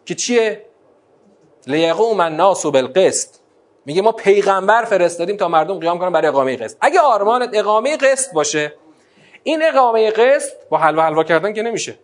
که 0.05 0.15
چیه؟ 0.15 0.65
لیقوم 1.67 2.19
الناس 2.19 2.65
بالقسط. 2.65 3.35
میگه 3.85 4.01
ما 4.01 4.11
پیغمبر 4.11 4.83
فرستادیم 4.83 5.37
تا 5.37 5.47
مردم 5.47 5.79
قیام 5.79 5.99
کنن 5.99 6.11
برای 6.11 6.27
اقامه 6.27 6.55
قسط. 6.55 6.77
اگه 6.81 6.99
آرمانت 6.99 7.49
اقامه 7.53 7.97
قسط 7.97 8.33
باشه 8.33 8.73
این 9.43 9.63
اقامه 9.63 10.11
قسط 10.11 10.53
با 10.69 10.77
حلوا 10.77 11.03
حلوا 11.03 11.23
کردن 11.23 11.53
که 11.53 11.61
نمیشه. 11.61 11.95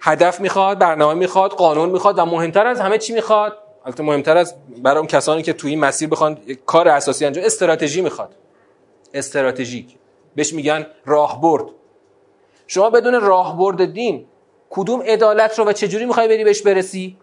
هدف 0.00 0.40
می‌خواد 0.40 0.78
برنامه 0.78 1.14
می‌خواد 1.14 1.50
قانون 1.50 1.88
می‌خواد 1.88 2.18
و 2.18 2.24
مهمتر 2.24 2.66
از 2.66 2.80
همه 2.80 2.98
چی 2.98 3.12
می‌خواد. 3.12 3.58
البته 3.84 4.02
مهمتر 4.02 4.36
از 4.36 4.54
برای 4.82 4.98
اون 4.98 5.06
کسانی 5.06 5.42
که 5.42 5.52
توی 5.52 5.70
این 5.70 5.80
مسیر 5.80 6.08
بخوان 6.08 6.38
کار 6.66 6.88
اساسی 6.88 7.26
انجام 7.26 7.44
استراتژی 7.44 8.00
می‌خواد. 8.00 8.34
استراتژیک. 9.14 9.94
بهش 10.36 10.52
میگن 10.52 10.86
راهبرد. 11.06 11.64
شما 12.66 12.90
بدون 12.90 13.20
راهبرد 13.20 13.84
دین 13.84 14.26
کدوم 14.70 15.02
عدالت 15.02 15.58
رو 15.58 15.64
و 15.64 15.72
چجوری 15.72 16.04
می‌خوای 16.04 16.28
بری 16.28 16.44
بهش 16.44 16.62
برسی؟ 16.62 17.16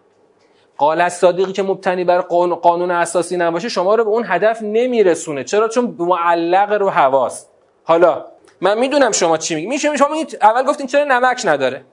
قال 0.76 1.08
صادقی 1.08 1.52
که 1.52 1.62
مبتنی 1.62 2.04
بر 2.04 2.20
قانون 2.20 2.90
اساسی 2.90 3.36
نباشه 3.36 3.68
شما 3.68 3.94
رو 3.94 4.04
به 4.04 4.10
اون 4.10 4.24
هدف 4.26 4.62
نمیرسونه. 4.62 5.44
چرا؟ 5.44 5.68
چون 5.68 5.96
معلق 5.98 6.72
رو 6.72 6.88
هواست. 6.88 7.50
حالا 7.84 8.24
من 8.60 8.78
می‌دونم 8.78 9.12
شما 9.12 9.38
چی 9.38 9.54
میگی. 9.54 9.66
میشه 9.66 9.96
شما 9.96 10.08
میگید 10.08 10.38
اول 10.42 10.62
گفتین 10.62 10.86
چرا 10.86 11.04
نمک 11.04 11.42
نداره؟ 11.44 11.84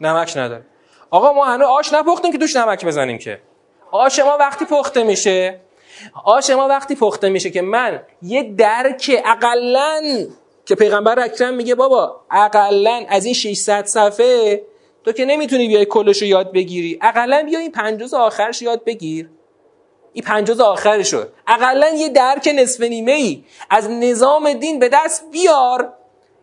نمک 0.00 0.36
نداره. 0.36 0.64
آقا 1.10 1.32
ما 1.32 1.44
هنوز 1.44 1.66
آش 1.66 1.92
نپختیم 1.92 2.32
که 2.32 2.38
دوش 2.38 2.56
نمک 2.56 2.84
بزنیم 2.84 3.18
که. 3.18 3.40
آش 3.90 4.18
ما 4.18 4.36
وقتی 4.40 4.64
پخته 4.64 5.04
میشه 5.04 5.60
آش 6.24 6.50
ما 6.50 6.68
وقتی 6.68 6.94
پخته 6.94 7.28
میشه 7.28 7.50
که 7.50 7.62
من 7.62 8.02
یه 8.22 8.42
درک 8.42 9.22
اقلا 9.24 10.00
که 10.66 10.74
پیغمبر 10.74 11.20
اکرم 11.20 11.54
میگه 11.54 11.74
بابا 11.74 12.20
اقلا 12.30 13.04
از 13.08 13.24
این 13.24 13.34
600 13.34 13.84
صفحه 13.84 14.62
تو 15.04 15.12
که 15.12 15.24
نمی‌تونی 15.24 15.68
بیای 15.68 15.84
کلش 15.84 16.22
رو 16.22 16.28
یاد 16.28 16.52
بگیری. 16.52 16.98
اقلا 17.02 17.42
بیا 17.46 17.58
این 17.58 17.72
پنجوز 17.72 18.14
آخرش 18.14 18.62
یاد 18.62 18.84
بگیر. 18.84 19.30
این 20.16 20.24
پنجوز 20.24 20.60
آخرش 20.60 21.14
اقلا 21.46 21.88
یه 21.88 22.08
درک 22.08 22.50
نصف 22.54 22.80
نیمه 22.80 23.12
ای 23.12 23.44
از 23.70 23.90
نظام 23.90 24.52
دین 24.52 24.78
به 24.78 24.88
دست 24.88 25.24
بیار. 25.32 25.92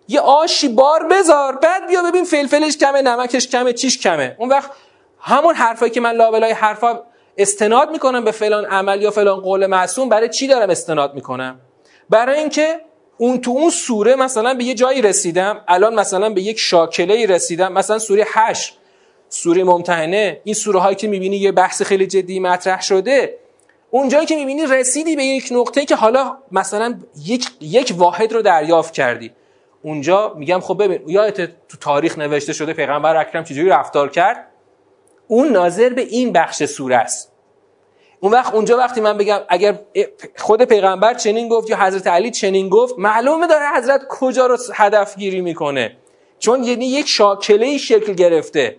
یه 0.07 0.19
آشی 0.19 0.67
بار 0.67 1.07
بذار. 1.07 1.55
بعد 1.55 1.87
بیا 1.87 2.03
ببین 2.03 2.23
فلفلش 2.23 2.77
کمه 2.77 3.01
نمکش 3.01 3.47
کمه 3.47 3.73
چیش 3.73 3.97
کمه. 3.97 4.35
اون 4.39 4.49
وقت 4.49 4.71
همون 5.19 5.55
حرفایی 5.55 5.91
که 5.91 6.01
من 6.01 6.11
لابلای 6.11 6.51
حرفا 6.51 7.03
استناد 7.37 7.91
می‌کنم 7.91 8.23
به 8.23 8.31
فلان 8.31 8.65
عمل 8.65 9.01
یا 9.01 9.11
فلان 9.11 9.39
قول 9.39 9.65
معصوم 9.65 10.09
برای 10.09 10.29
چی 10.29 10.47
دارم 10.47 10.69
استناد 10.69 11.13
می‌کنم؟ 11.15 11.59
برای 12.09 12.39
اینکه 12.39 12.81
اون 13.17 13.41
تو 13.41 13.51
اون 13.51 13.69
سوره 13.69 14.15
مثلا 14.15 14.53
به 14.53 14.63
یه 14.63 14.73
جایی 14.73 15.01
رسیدم. 15.01 15.61
الان 15.67 15.95
مثلا 15.95 16.29
به 16.29 16.41
یک 16.41 16.59
شاکله 16.59 17.25
رسیدم. 17.25 17.73
مثلا 17.73 17.99
سوره 17.99 18.25
8 18.33 18.77
سوره 19.29 19.63
ممتحنه. 19.63 20.41
این 20.43 20.55
سوره 20.55 20.79
هایی 20.79 20.95
که 20.95 21.07
می‌بینی 21.07 21.37
یه 21.37 21.51
بحث 21.51 21.81
خیلی 21.81 22.07
جدی 22.07 22.39
مطرح 22.39 22.81
شده. 22.81 23.42
اون 23.95 24.09
جایی 24.09 24.25
که 24.25 24.35
می‌بینی 24.35 24.65
رسیدی 24.65 25.15
به 25.15 25.23
یک 25.23 25.47
نقطه 25.51 25.85
که 25.85 25.95
حالا 25.95 26.37
مثلا 26.51 26.99
یک, 27.25 27.45
یک 27.61 27.93
واحد 27.97 28.33
رو 28.33 28.41
دریافت 28.41 28.93
کردی. 28.93 29.31
اونجا 29.83 30.33
میگم 30.37 30.59
خب 30.59 30.83
ببین 30.83 31.09
یادت 31.09 31.49
تو 31.67 31.77
تاریخ 31.81 32.17
نوشته 32.17 32.53
شده 32.53 32.73
پیغمبر 32.73 33.15
اکرم 33.15 33.43
چجوری 33.43 33.69
رفتار 33.69 34.09
کرد؟ 34.09 34.47
اون 35.27 35.47
ناظر 35.47 35.89
به 35.89 36.01
این 36.01 36.31
بخش 36.31 36.63
سوره 36.63 36.95
است. 36.95 37.31
اون 38.19 38.31
وقت 38.31 38.53
اونجا 38.53 38.77
وقتی 38.77 39.01
من 39.01 39.17
بگم 39.17 39.39
اگر 39.49 39.79
خود 40.37 40.61
پیغمبر 40.61 41.13
چنین 41.13 41.49
گفت 41.49 41.69
یا 41.69 41.77
حضرت 41.77 42.07
علی 42.07 42.31
چنین 42.31 42.69
گفت 42.69 42.95
معلومه 42.97 43.47
داره 43.47 43.65
حضرت 43.77 44.01
کجا 44.09 44.45
رو 44.45 44.57
هدف 44.73 45.17
گیری 45.17 45.41
می‌کنه. 45.41 45.97
چون 46.39 46.63
یعنی 46.63 46.85
یک 46.85 47.07
شاکله 47.07 47.77
شکل 47.77 48.13
گرفته. 48.13 48.77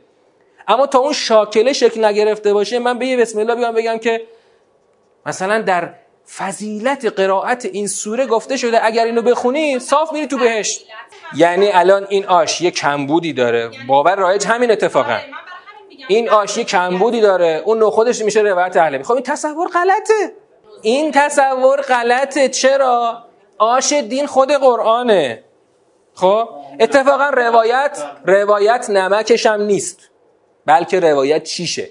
اما 0.69 0.87
تا 0.87 0.99
اون 0.99 1.13
شاکله 1.13 1.73
شکل 1.73 2.05
نگرفته 2.05 2.53
باشه 2.53 2.79
من 2.79 2.99
به 2.99 3.07
یه 3.07 3.17
بسم 3.17 3.39
الله 3.39 3.55
بیام 3.55 3.75
بگم 3.75 3.99
که 3.99 4.27
مثلا 5.27 5.63
در 5.63 5.95
فضیلت 6.37 7.05
قرائت 7.21 7.65
این 7.65 7.87
سوره 7.87 8.27
گفته 8.27 8.57
شده 8.57 8.85
اگر 8.87 9.05
اینو 9.05 9.23
بخونی 9.23 9.79
صاف 9.79 10.13
میری 10.13 10.27
تو 10.27 10.39
بهشت. 10.39 10.87
یعنی 11.37 11.73
الان 11.73 12.07
این 12.09 12.27
آش 12.27 12.61
یه 12.61 12.71
کمبودی 12.71 13.33
داره. 13.33 13.71
باور 13.87 14.17
رایج 14.17 14.47
همین 14.47 14.71
اتفاقا. 14.71 15.19
این 16.09 16.31
آش 16.31 16.57
یه 16.57 16.65
کمبودی 16.65 17.21
داره. 17.21 17.63
اون 17.65 17.79
نو 17.79 17.91
خودش 17.91 18.23
میشه 18.23 18.41
روایت 18.41 18.77
اهل 18.77 19.03
خب 19.03 19.13
این 19.13 19.23
تصور 19.23 19.69
غلطه. 19.69 20.33
این 20.83 21.13
تصور 21.13 21.81
غلطه. 21.81 22.49
چرا؟ 22.49 23.25
آش 23.59 23.93
دین 23.93 24.27
خود 24.27 24.53
قرآنه. 24.53 25.45
خب؟ 26.15 26.49
اتفاقا 26.81 27.29
روایت 27.29 28.05
روایت 28.25 28.91
نمکش 28.91 29.47
هم 29.47 29.63
نیست. 29.63 30.11
بلکه 30.67 31.01
روایت 31.01 31.45
چیشه؟ 31.45 31.89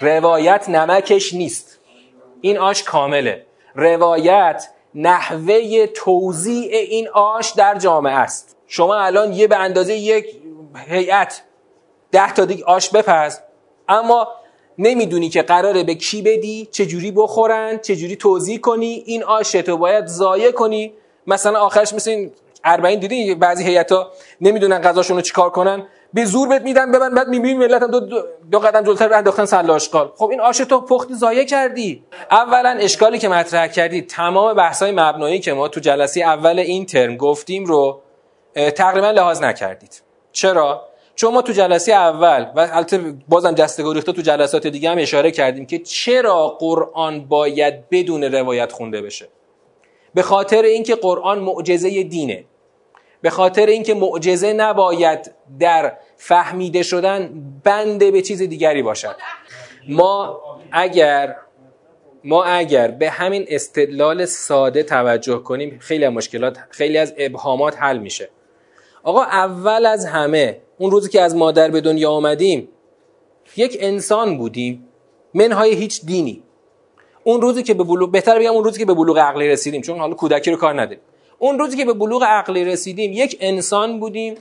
روایت 0.00 0.68
نمکش 0.68 1.34
نیست. 1.34 1.65
این 2.40 2.58
آش 2.58 2.82
کامله. 2.82 3.46
روایت 3.74 4.68
نحوه 4.94 5.86
توضیع 5.86 6.76
این 6.76 7.08
آش 7.08 7.50
در 7.50 7.74
جامعه 7.78 8.14
است. 8.14 8.56
شما 8.66 8.94
الان 8.94 9.32
یه 9.32 9.46
به 9.46 9.56
اندازه 9.56 9.94
یک 9.94 10.26
هیئت 10.88 11.42
ده 12.12 12.32
تا 12.32 12.44
دیگه 12.44 12.64
آش 12.64 12.90
بپز 12.90 13.38
اما 13.88 14.28
نمی‌دونی 14.78 15.28
که 15.28 15.42
قراره 15.42 15.84
به 15.84 15.94
کی 15.94 16.22
بدی 16.22 16.68
چجوری 16.72 17.10
بخورن 17.10 17.78
چجوری 17.78 18.16
توضیح 18.16 18.58
کنی 18.58 19.02
این 19.06 19.24
آش 19.24 19.52
تو 19.52 19.76
باید 19.76 20.06
ضایع 20.06 20.50
کنی. 20.50 20.92
مثلا 21.26 21.60
آخرش 21.60 21.92
مثل 21.92 22.10
این 22.10 22.32
40 22.64 22.96
دیدی؟ 22.96 23.34
بعضی 23.34 23.64
هیئتا 23.64 24.12
نمی‌دونن 24.40 24.78
غذاشون 24.78 25.16
رو 25.16 25.22
چیکار 25.22 25.50
کنن. 25.50 25.86
به 26.16 26.24
زور 26.24 26.48
بهت 26.48 26.62
میدن 26.62 26.92
ببن 26.92 27.14
بعد 27.14 27.28
می‌بینی 27.28 27.54
ملت 27.54 27.82
هم 27.82 27.90
دو, 27.90 28.00
دو 28.50 28.58
قدم 28.58 28.82
جلوتر 28.82 29.14
انداختن 29.14 29.44
سله 29.44 29.72
آشغال 29.72 30.12
خب 30.16 30.30
این 30.30 30.40
آش 30.40 30.58
تو 30.58 30.80
پخت 30.80 31.12
ضایع 31.12 31.44
کردی. 31.44 32.04
اولا 32.30 32.76
اشکالی 32.80 33.18
که 33.18 33.28
مطرح 33.28 33.66
کردی 33.66 34.02
تمام 34.02 34.54
بحث‌های 34.54 34.92
مبنایی 34.92 35.40
که 35.40 35.52
ما 35.52 35.68
تو 35.68 35.80
جلسه 35.80 36.20
اول 36.20 36.58
این 36.58 36.86
ترم 36.86 37.16
گفتیم 37.16 37.64
رو 37.64 38.00
تقریبا 38.54 39.10
لحاظ 39.10 39.42
نکردید. 39.42 40.02
چرا؟ 40.32 40.88
چون 41.14 41.34
ما 41.34 41.42
تو 41.42 41.52
جلسه 41.52 41.92
اول 41.92 42.46
و 42.56 42.68
البته 42.72 43.14
بازم 43.28 43.52
دسته 43.52 43.82
گریخته 43.82 44.12
تو 44.12 44.22
جلسات 44.22 44.66
دیگه 44.66 44.90
هم 44.90 44.98
اشاره 44.98 45.30
کردیم 45.30 45.66
که 45.66 45.78
چرا 45.78 46.48
قرآن 46.48 47.24
باید 47.24 47.88
بدون 47.88 48.24
روایت 48.24 48.72
خونده 48.72 49.02
بشه. 49.02 49.28
به 50.14 50.22
خاطر 50.22 50.62
اینکه 50.62 50.94
قرآن 50.94 51.38
معجزه 51.38 52.02
دینه. 52.02 52.44
به 53.26 53.30
خاطر 53.30 53.66
اینکه 53.66 53.94
معجزه 53.94 54.52
نباید 54.52 55.30
در 55.60 55.92
فهمیده 56.16 56.82
شدن 56.82 57.44
بنده 57.64 58.10
به 58.10 58.22
چیز 58.22 58.42
دیگری 58.42 58.82
باشد. 58.82 59.16
ما 59.88 60.40
اگر 60.72 61.36
ما 62.24 62.44
اگر 62.44 62.88
به 62.88 63.10
همین 63.10 63.44
استدلال 63.48 64.24
ساده 64.24 64.82
توجه 64.82 65.38
کنیم 65.38 65.78
خیلی 65.80 66.04
از 66.04 66.12
مشکلات 66.12 66.58
خیلی 66.70 66.98
از 66.98 67.14
ابهامات 67.18 67.76
حل 67.78 67.98
میشه. 67.98 68.28
آقا 69.02 69.22
اول 69.22 69.86
از 69.86 70.06
همه 70.06 70.60
اون 70.78 70.90
روزی 70.90 71.08
که 71.08 71.20
از 71.20 71.36
مادر 71.36 71.70
به 71.70 71.80
دنیا 71.80 72.10
آمدیم 72.10 72.68
یک 73.56 73.78
انسان 73.80 74.38
بودیم 74.38 74.88
منهای 75.34 75.74
هیچ 75.74 76.04
دینی. 76.04 76.42
اون 77.24 77.40
روزی 77.40 77.62
که 77.62 77.74
به 77.74 77.84
بلوغ 77.84 78.10
بهتر 78.10 78.38
بگم 78.38 78.52
اون 78.52 78.64
روزی 78.64 78.78
که 78.78 78.84
به 78.86 78.94
بلوغ 78.94 79.18
عقلی 79.18 79.48
رسیدیم 79.48 79.82
چون 79.82 79.98
حالا 79.98 80.14
کودکی 80.14 80.50
رو 80.50 80.56
کار 80.56 80.80
نداریم. 80.80 81.00
اون 81.38 81.58
روزی 81.58 81.76
که 81.76 81.84
به 81.84 81.92
بلوغ 81.92 82.24
عقلی 82.24 82.64
رسیدیم 82.64 83.12
یک 83.12 83.36
انسان 83.40 84.00
بودیم. 84.00 84.34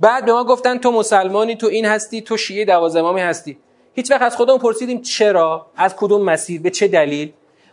بعد 0.00 0.24
به 0.24 0.32
ما 0.32 0.44
گفتن 0.44 0.78
تو 0.78 0.92
مسلمانی 0.92 1.56
تو 1.56 1.66
این 1.66 1.84
هستی 1.84 2.20
تو 2.20 2.36
شیعه 2.36 2.64
دوازده 2.64 3.00
امامی 3.00 3.20
هستی. 3.20 3.58
هیچ 3.94 4.10
وقت 4.10 4.22
از 4.22 4.36
خودمون 4.36 4.58
پرسیدیم 4.58 5.02
چرا؟ 5.02 5.66
از 5.76 5.96
کدوم 5.96 6.22
مسیر؟ 6.22 6.60
به 6.60 6.70
چه 6.70 6.88
دلیل؟ 6.88 7.32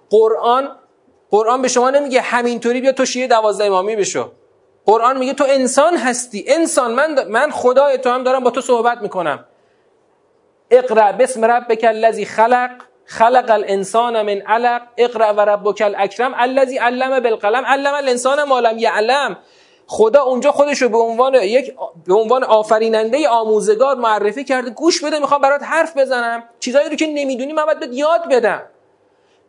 قرآن 0.09 0.69
قرآن 1.29 1.61
به 1.61 1.67
شما 1.67 1.89
نمیگه 1.89 2.21
همینطوری 2.21 2.81
بیا 2.81 2.91
تو 2.91 3.05
شیعه 3.05 3.27
دوازده 3.27 3.65
امامی 3.65 3.95
بشو. 3.95 4.31
قرآن 4.85 5.17
میگه 5.17 5.33
تو 5.33 5.45
انسان 5.49 5.97
هستی. 5.97 6.45
انسان 6.47 6.93
من 6.93 7.27
من 7.27 7.51
خدای 7.51 7.97
تو 7.97 8.09
هم 8.09 8.23
دارم 8.23 8.43
با 8.43 8.49
تو 8.49 8.61
صحبت 8.61 9.01
می‌کنم. 9.01 9.45
اقرا 10.71 11.11
بسم 11.11 11.45
ربک 11.45 11.85
الذی 11.87 12.25
خلق. 12.25 12.71
خلق 13.05 13.51
الانسان 13.51 14.21
من 14.21 14.41
علق. 14.41 14.81
اقرا 14.97 15.33
و 15.33 15.39
ربک 15.39 15.81
الاکرم 15.81 16.33
الذی 16.37 16.77
علم 16.77 17.19
بالقلم. 17.19 17.65
علم 17.65 17.93
الانسان 17.93 18.43
ما 18.43 18.59
لم 18.59 18.77
یعلم. 18.77 19.37
خدا 19.87 20.23
اونجا 20.23 20.51
خودش 20.51 20.81
رو 20.81 20.89
به 20.89 20.97
عنوان 20.97 21.35
یک 21.35 21.75
به 22.07 22.13
عنوان 22.13 22.43
آفریننده 22.43 23.29
آموزگار 23.29 23.95
معرفی 23.95 24.43
کرده. 24.43 24.69
گوش 24.69 25.03
بده 25.03 25.19
می‌خوام 25.19 25.41
برات 25.41 25.63
حرف 25.63 25.97
بزنم. 25.97 26.43
چیزایی 26.59 26.89
رو 26.89 26.95
که 26.95 27.07
نمی‌دونی 27.07 27.53
من 27.53 27.65
باید 27.65 27.93
یاد 27.93 28.29
بدم. 28.29 28.61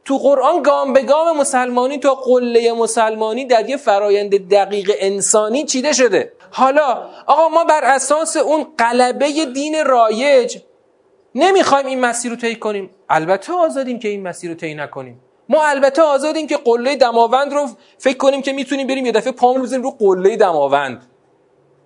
تو 0.05 0.18
قرآن 0.18 0.62
گام 0.62 0.92
به 0.92 1.02
گام 1.02 1.36
مسلمانی 1.36 1.98
تو 1.98 2.14
قله 2.14 2.72
مسلمانی 2.72 3.44
در 3.44 3.68
یه 3.68 3.76
فرایند 3.76 4.48
دقیق 4.48 4.92
انسانی 4.98 5.64
چیده 5.64 5.92
شده. 5.92 6.32
حالا 6.50 7.07
آقا 7.26 7.48
ما 7.48 7.64
بر 7.64 7.84
اساس 7.84 8.36
اون 8.36 8.66
قلبه 8.78 9.46
دین 9.55 9.84
رایج 9.84 10.59
نمی‌خوایم 11.35 11.87
این 11.87 12.01
مسیر 12.01 12.30
رو 12.30 12.37
طی 12.37 12.57
کنیم. 12.57 12.91
البته 13.09 13.53
آزادیم 13.53 13.99
که 13.99 14.09
این 14.09 14.22
مسیر 14.22 14.51
رو 14.51 14.57
طی 14.57 14.74
نکنیم. 14.74 15.20
ما 15.49 15.64
البته 15.66 16.03
آزادیم 16.03 16.47
که 16.47 16.57
قله 16.57 16.97
دماوند 16.97 17.53
رو 17.53 17.68
فکر 17.99 18.16
کنیم 18.16 18.43
که 18.43 18.53
می‌تونیم 18.53 18.87
بریم 18.87 19.07
یه 19.07 19.12
دفعه 19.12 19.32
پامون 19.32 19.62
بزنیم 19.62 19.82
رو 19.82 19.91
قله 19.91 20.37
دماوند. 20.37 21.07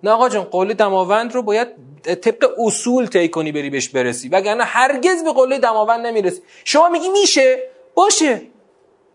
نه 0.03 0.11
آقا 0.11 0.29
جان 0.29 0.43
قله 0.43 0.73
دماوند 0.73 1.35
رو 1.35 1.41
باید 1.41 1.67
طبق 2.03 2.49
اصول 2.57 3.07
طی 3.07 3.29
کنی 3.29 3.51
بری 3.51 3.69
بهش 3.69 3.89
برسی. 3.89 4.29
وگرنه 4.29 4.63
هرگز 4.63 5.23
به 5.23 5.33
قله 5.33 5.57
دماوند 5.57 6.07
نمی‌رسی. 6.07 6.41
شما 6.63 6.89
میگی 6.89 7.09
میشه؟ 7.09 7.69
باشه. 7.93 8.41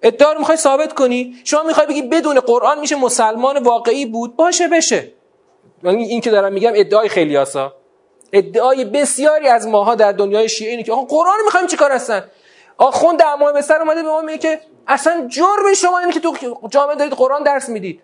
ادعا 0.03 0.33
رو 0.33 0.39
می‌خوای 0.39 0.57
ثابت 0.57 0.93
کنی؟ 0.95 1.35
شما 1.45 1.63
می‌خوای 1.63 1.87
بگی 1.87 2.03
بدون 2.03 2.41
قرآن 2.41 2.81
میشه 2.81 2.97
مسلمان 2.97 3.63
واقعی 3.63 4.07
بود؟ 4.07 4.37
باشه 4.37 4.69
بشه. 4.69 5.13
این 5.85 6.21
که 6.21 6.31
دارم 6.31 6.53
میگم 6.53 6.73
ادعای 6.75 7.09
خیلی 7.09 7.37
آسا. 7.37 7.73
ادعای 8.35 8.85
بسیاری 8.85 9.49
از 9.49 9.67
ماها 9.67 9.95
در 9.95 10.13
دنیای 10.13 10.49
شیعه 10.49 10.71
اینه 10.71 10.83
که 10.83 10.93
آقا 10.93 11.03
قرآن 11.05 11.37
می‌خوایم 11.45 11.67
چیکار 11.67 11.93
هستن؟ 11.93 12.25
آخوند 12.79 13.19
در 13.19 13.53
به 13.55 13.63
سر 13.63 13.79
اومده 13.81 14.03
به 14.03 14.09
ما 14.09 14.21
میگه 14.21 14.39
که 14.39 14.61
اصلا 14.87 15.27
جرم 15.29 15.75
شما 15.77 15.99
اینه 15.99 16.13
که 16.13 16.21
تو 16.21 16.37
جامعه 16.69 16.97
دارید 16.97 17.13
قرآن 17.13 17.43
درس 17.43 17.69
می‌دید. 17.69 18.03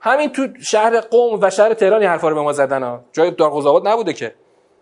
همین 0.00 0.32
تو 0.32 0.48
شهر 0.62 1.00
قوم 1.00 1.38
و 1.42 1.50
شهر 1.50 1.74
تهران 1.74 2.00
این 2.00 2.10
حرفا 2.10 2.28
رو 2.28 2.34
به 2.34 2.40
ما 2.40 2.52
زدن 2.52 2.82
ها. 2.82 3.00
جای 3.12 3.30
دارقزاوات 3.30 3.86
نبوده 3.86 4.12
که. 4.12 4.34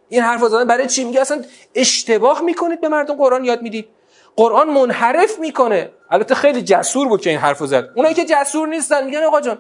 این 0.09 0.23
حرفا 0.23 0.49
زدن 0.49 0.65
برای 0.65 0.87
چی؟ 0.87 1.05
میگه 1.05 1.21
اصلا 1.21 1.43
اشتباه 1.75 2.41
می‌کنید 2.41 2.81
به 2.81 2.89
مردم 2.89 3.17
قرآن 3.17 3.45
یاد 3.45 3.63
می‌دید. 3.63 3.89
قرآن 4.37 4.71
منحرف 4.71 5.39
می‌کنه. 5.39 5.91
البته 6.11 6.35
خیلی 6.35 6.63
جسور 6.63 7.09
بود 7.09 7.21
که 7.21 7.31
این 7.31 7.39
حرفو 7.39 7.67
زد. 7.67 7.89
اونایی 7.97 8.15
که 8.15 8.25
جسور 8.25 8.69
نیستن. 8.69 9.05
میگن 9.05 9.23
آقا 9.23 9.41
جان 9.41 9.59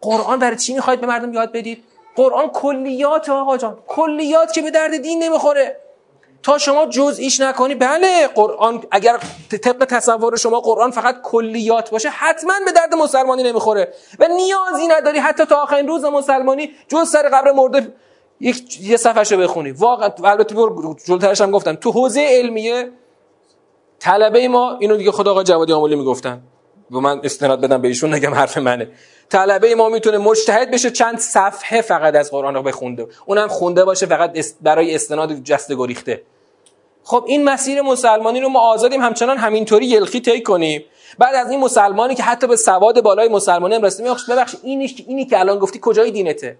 قرآن 0.00 0.38
برای 0.38 0.56
چی 0.56 0.74
می‌خواید 0.74 1.00
به 1.00 1.06
مردم 1.06 1.32
یاد 1.32 1.52
بدید؟ 1.52 1.84
قرآن 2.16 2.48
کلیات 2.48 3.28
آقا 3.28 3.56
جان 3.56 3.78
کلیات 3.86 4.52
که 4.52 4.62
به 4.62 4.70
درد 4.70 4.96
دین 4.96 5.22
نمی‌خوره. 5.22 5.76
تا 6.42 6.58
شما 6.58 6.86
جزئیش 6.86 7.40
نکنی 7.40 7.74
بله 7.74 8.28
قرآن 8.28 8.82
اگر 8.90 9.18
طبق 9.64 9.84
تصور 9.84 10.36
شما 10.36 10.60
قرآن 10.60 10.90
فقط 10.90 11.16
کلیات 11.22 11.90
باشه 11.90 12.08
حتما 12.08 12.52
به 12.64 12.72
درد 12.72 12.94
مسلمانی 12.94 13.42
نمی‌خوره. 13.42 13.94
و 14.18 14.28
نیازی 14.28 14.86
نداری 14.88 15.18
حتی 15.18 15.44
تا 15.44 15.62
آخرین 15.62 15.88
روز 15.88 16.04
مسلمانی 16.04 16.70
جز 16.88 17.10
سر 17.10 17.28
قبر 17.28 17.52
مرده 17.52 17.94
یک 18.40 18.80
یه 18.80 18.96
صفحه 18.96 19.36
بخونی. 19.36 19.70
واقعا 19.70 20.10
البته 20.24 20.54
جلوترش 21.06 21.40
هم 21.40 21.50
گفتم. 21.50 21.74
تو 21.74 21.90
حوزه 21.90 22.20
علمیه 22.20 22.90
طلبه 24.00 24.48
ما 24.48 24.76
اینو 24.80 24.96
دیگه 24.96 25.10
خدا 25.10 25.30
آقا 25.30 25.42
جوادی 25.42 25.72
آمولی 25.72 25.96
می‌گفتن. 25.96 26.42
و 26.90 27.00
من 27.00 27.20
استناد 27.24 27.60
بدم 27.60 27.82
به 27.82 27.88
ایشون 27.88 28.14
نگم 28.14 28.34
حرف 28.34 28.58
منه. 28.58 28.88
طلبه 29.28 29.74
ما 29.74 29.88
می‌تونه 29.88 30.18
مجتهد 30.18 30.70
بشه 30.70 30.90
چند 30.90 31.18
صفحه 31.18 31.80
فقط 31.80 32.14
از 32.14 32.30
قرآن 32.30 32.54
رو 32.54 32.62
بخونده. 32.62 33.06
اونم 33.26 33.48
خونده 33.48 33.84
باشه 33.84 34.06
فقط 34.06 34.38
برای 34.60 34.94
استناد 34.94 35.34
جست 35.34 35.72
گریخته. 35.72 36.22
خب 37.04 37.24
این 37.28 37.44
مسیر 37.44 37.82
مسلمانی 37.82 38.40
رو 38.40 38.48
ما 38.48 38.60
آزادیم 38.60 39.00
همچنان 39.00 39.36
همینطوری 39.36 39.86
یلخی 39.86 40.20
طی 40.20 40.42
کنیم. 40.42 40.84
بعد 41.18 41.34
از 41.34 41.50
این 41.50 41.60
مسلمانی 41.60 42.14
که 42.14 42.22
حتی 42.22 42.46
به 42.46 42.56
سواد 42.56 43.02
بالای 43.02 43.28
مسلمانی 43.28 43.74
هم 43.74 43.82
رسیده 43.82 44.10
ببخشید 44.28 44.60
اینی 44.62 44.94
اینی 45.06 45.26
که 45.26 45.40
الان 45.40 45.58
گفتی 45.58 45.78
کجای 45.82 46.10
دینته؟ 46.10 46.56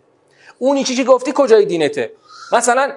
اونی 0.59 0.85
که 0.85 1.05
گفتی 1.05 1.33
کجای 1.35 1.65
دینته؟ 1.65 2.13
مثلا 2.53 2.93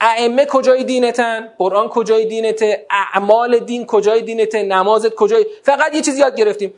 ائمه 0.00 0.46
کجای 0.46 0.84
دینتن؟ 0.84 1.52
قرآن 1.58 1.88
کجای 1.88 2.26
دینته؟ 2.26 2.86
اعمال 2.90 3.58
دین 3.58 3.86
کجای 3.86 4.22
دینته؟ 4.22 4.62
نمازت 4.62 5.14
کجای؟ 5.14 5.46
فقط 5.62 5.94
یه 5.94 6.00
چیزی 6.00 6.20
یاد 6.20 6.36
گرفتیم. 6.36 6.74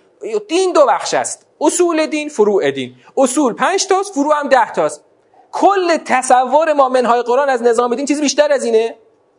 دین 0.49 0.73
دو 0.73 0.87
بخش 0.87 1.15
است. 1.15 1.47
اصول 1.61 2.07
دین 2.07 2.29
فروع 2.29 2.71
دین. 2.71 2.95
اصول 3.17 3.53
پنج 3.53 3.87
تاست 3.87 4.15
فروع 4.15 4.35
هم 4.41 4.49
ده 4.49 4.73
تاست. 4.73 5.05
کل 5.53 5.97
تصور 5.97 6.73
ما 6.73 6.89
منهای 6.89 7.23
قرآن 7.23 7.49
از 7.49 7.63
نظام 7.63 7.95
دین 7.95 8.07
چیزی 8.07 8.21
بیشتر 8.21 8.53
از 8.53 8.65
اینه. 8.65 8.95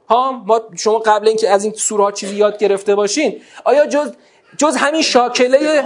ها 0.09 0.32
ما 0.32 0.61
شما 0.77 0.99
قبل 0.99 1.27
اینکه 1.27 1.49
از 1.49 1.63
این 1.63 1.73
سوره 1.73 2.03
ها 2.03 2.11
چیزی 2.11 2.36
یاد 2.36 2.57
گرفته 2.57 2.95
باشین. 2.95 3.41
آیا 3.63 3.86
جز 3.86 4.13
جز 4.57 4.75
همین 4.75 5.01
شاکله 5.01 5.84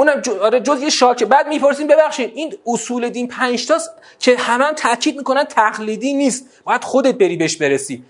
اونم 0.00 0.22
آره 0.42 0.60
جز 0.60 0.82
یه 0.82 0.90
شاکه. 0.90 1.26
بعد 1.26 1.48
می‌پرسیم 1.48 1.86
ببخشید 1.86 2.32
این 2.34 2.54
اصول 2.66 3.08
دین 3.08 3.28
پنج 3.28 3.66
تاست 3.66 3.90
که 4.18 4.36
همه 4.36 4.64
هم 4.64 4.74
تاکید 4.74 5.16
می‌کنن 5.16 5.44
تقلیدی 5.44 6.14
نیست. 6.14 6.46
باید 6.64 6.84
خودت 6.84 7.14
بری 7.14 7.36
بهش 7.36 7.56
برسی. 7.56 8.04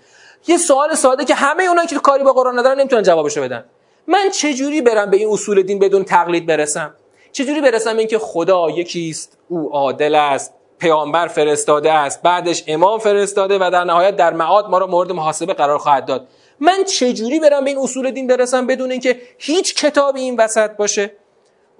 یه 0.47 0.57
سوال 0.57 0.95
ساده 0.95 1.25
که 1.25 1.35
همه 1.35 1.63
اونایی 1.63 1.87
که 1.87 1.95
کاری 1.95 2.23
با 2.23 2.33
قرآن 2.33 2.59
ندارن 2.59 2.79
نمی‌تونن 2.79 3.03
جوابشو 3.03 3.41
بدن. 3.41 3.65
من 4.07 4.29
چجوری 4.29 4.81
برم 4.81 5.09
به 5.09 5.17
این 5.17 5.29
اصول 5.31 5.61
دین 5.61 5.79
بدون 5.79 6.03
تقلید 6.03 6.45
برسم؟ 6.45 6.93
چجوری 7.31 7.61
برسم 7.61 7.97
اینکه 7.97 8.19
خدا 8.19 8.69
یکیست 8.69 9.37
او 9.49 9.69
عادل 9.73 10.15
است 10.15 10.53
پیامبر 10.79 11.27
فرستاده 11.27 11.91
است 11.91 12.21
بعدش 12.21 12.63
امام 12.67 12.99
فرستاده 12.99 13.57
و 13.57 13.69
در 13.73 13.83
نهایت 13.83 14.15
در 14.15 14.33
معاد 14.33 14.69
ما 14.69 14.77
را 14.77 14.87
مورد 14.87 15.11
محاسبه 15.11 15.53
قرار 15.53 15.77
خواهد 15.77 16.05
داد. 16.05 16.27
من 16.59 16.83
چجوری 16.83 17.39
برم 17.39 17.63
به 17.63 17.69
این 17.69 17.79
اصول 17.79 18.11
دین 18.11 18.27
برسم 18.27 18.67
بدون 18.67 18.91
اینکه 18.91 19.21
هیچ 19.37 19.75
کتابی 19.75 20.21
این 20.21 20.35
وسط 20.35 20.71
باشه؟ 20.71 21.11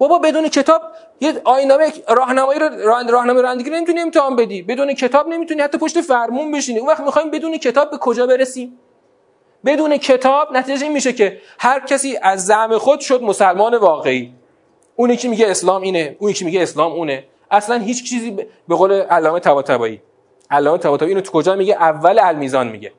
بابا 0.02 0.18
بدون 0.18 0.48
کتاب 0.48 0.82
یه 1.20 1.40
آینامه 1.44 1.92
راهنمایی 2.08 2.60
رو 2.60 2.68
راهنمای 3.08 3.42
رانندگی 3.42 3.70
نمی‌تونی 3.70 4.00
امتحان 4.00 4.36
بدی. 4.36 4.62
بدون 4.62 4.94
کتاب 4.94 5.28
نمی‌تونی 5.28 5.62
حتی 5.62 5.78
پشت 5.78 6.00
فرمون 6.00 6.52
بشینی. 6.52 6.78
اون 6.78 6.88
وقت 6.88 7.00
می‌خوایم 7.00 7.30
بدون 7.30 7.58
کتاب 7.58 7.90
به 7.90 7.98
کجا 7.98 8.26
برسیم؟ 8.26 8.78
بدون 9.64 9.96
کتاب 9.96 10.52
نتیجه 10.52 10.82
این 10.84 10.92
میشه 10.92 11.12
که 11.12 11.40
هر 11.58 11.80
کسی 11.80 12.18
از 12.22 12.46
زعم 12.46 12.78
خود 12.78 13.00
شد 13.00 13.22
مسلمان 13.22 13.74
واقعی. 13.74 14.32
اونی 14.96 15.16
که 15.16 15.28
میگه 15.28 15.50
اسلام 15.50 15.82
اینه 15.82 16.16
اونی 16.18 16.34
که 16.34 16.44
میگه 16.44 16.62
اسلام 16.62 16.92
اونه. 16.92 17.24
اصلا 17.50 17.76
هیچ 17.78 18.10
چیزی 18.10 18.30
به 18.68 18.74
قول 18.74 18.92
علامه 18.92 19.40
طباطبایی. 19.40 20.02
علامه 20.50 20.78
طباطبایی 20.78 21.10
اینو 21.10 21.20
تو 21.20 21.32
کجا 21.32 21.54
میگه؟ 21.54 21.74
اول 21.74 22.18
المیزان 22.22 22.68
میگه. 22.68 22.92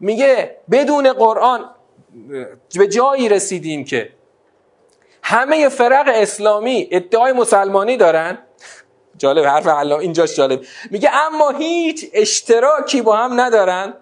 میگه 0.00 0.56
بدون 0.70 1.12
قرآن 1.12 1.70
به 2.78 2.88
جایی 2.88 3.28
رسیدیم 3.28 3.84
که 3.84 4.17
همه 5.30 5.68
فرق 5.68 6.10
اسلامی 6.14 6.88
ادعای 6.90 7.32
مسلمانی 7.32 7.96
دارن؟ 7.96 8.38
جالب 9.18 9.44
حرف 9.44 9.66
علامه 9.66 10.02
اینجاش 10.02 10.36
جالب. 10.36 10.60
میگه 10.90 11.10
اما 11.14 11.50
هیچ 11.50 12.06
اشتراکی 12.12 13.02
با 13.02 13.16
هم 13.16 13.40
ندارن 13.40 13.94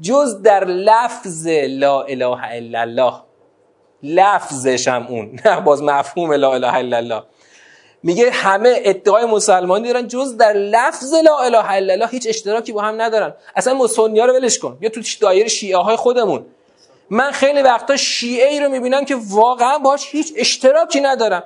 جز 0.00 0.42
در 0.42 0.64
لفظ 0.64 1.46
لا 1.48 2.02
اله 2.02 2.52
الا 2.52 2.80
الله. 2.80 3.12
لفظش 4.02 4.88
هم 4.88 5.06
اون 5.06 5.40
نه 5.44 5.60
باز 5.60 5.82
مفهوم 5.82 6.32
لا 6.32 6.54
اله 6.54 6.74
الا 6.74 6.96
الله. 6.96 7.22
میگه 8.02 8.30
همه 8.30 8.80
ادعای 8.84 9.24
مسلمانی 9.24 9.92
دارن 9.92 10.08
جز 10.08 10.36
در 10.36 10.52
لفظ 10.52 11.14
لا 11.14 11.38
اله 11.38 11.70
الا 11.72 11.92
الله 11.92 12.08
هیچ 12.08 12.26
اشتراکی 12.28 12.72
با 12.72 12.82
هم 12.82 13.02
ندارن. 13.02 13.34
اصلا 13.56 13.74
مسنیا 13.74 14.24
رو 14.24 14.32
ولش 14.32 14.58
کن. 14.58 14.76
بیا 14.80 14.90
تو 14.90 15.00
دایره 15.20 15.48
شیعه 15.48 15.78
های 15.78 15.96
خودمون. 15.96 16.46
من 17.10 17.30
خیلی 17.30 17.62
وقتا 17.62 17.96
شیعه 17.96 18.48
ای 18.48 18.60
رو 18.60 18.68
می‌بینم 18.68 19.04
که 19.04 19.16
واقعا 19.28 19.78
باش 19.78 20.08
هیچ 20.10 20.32
اشتراکی 20.36 21.00
ندارم. 21.00 21.42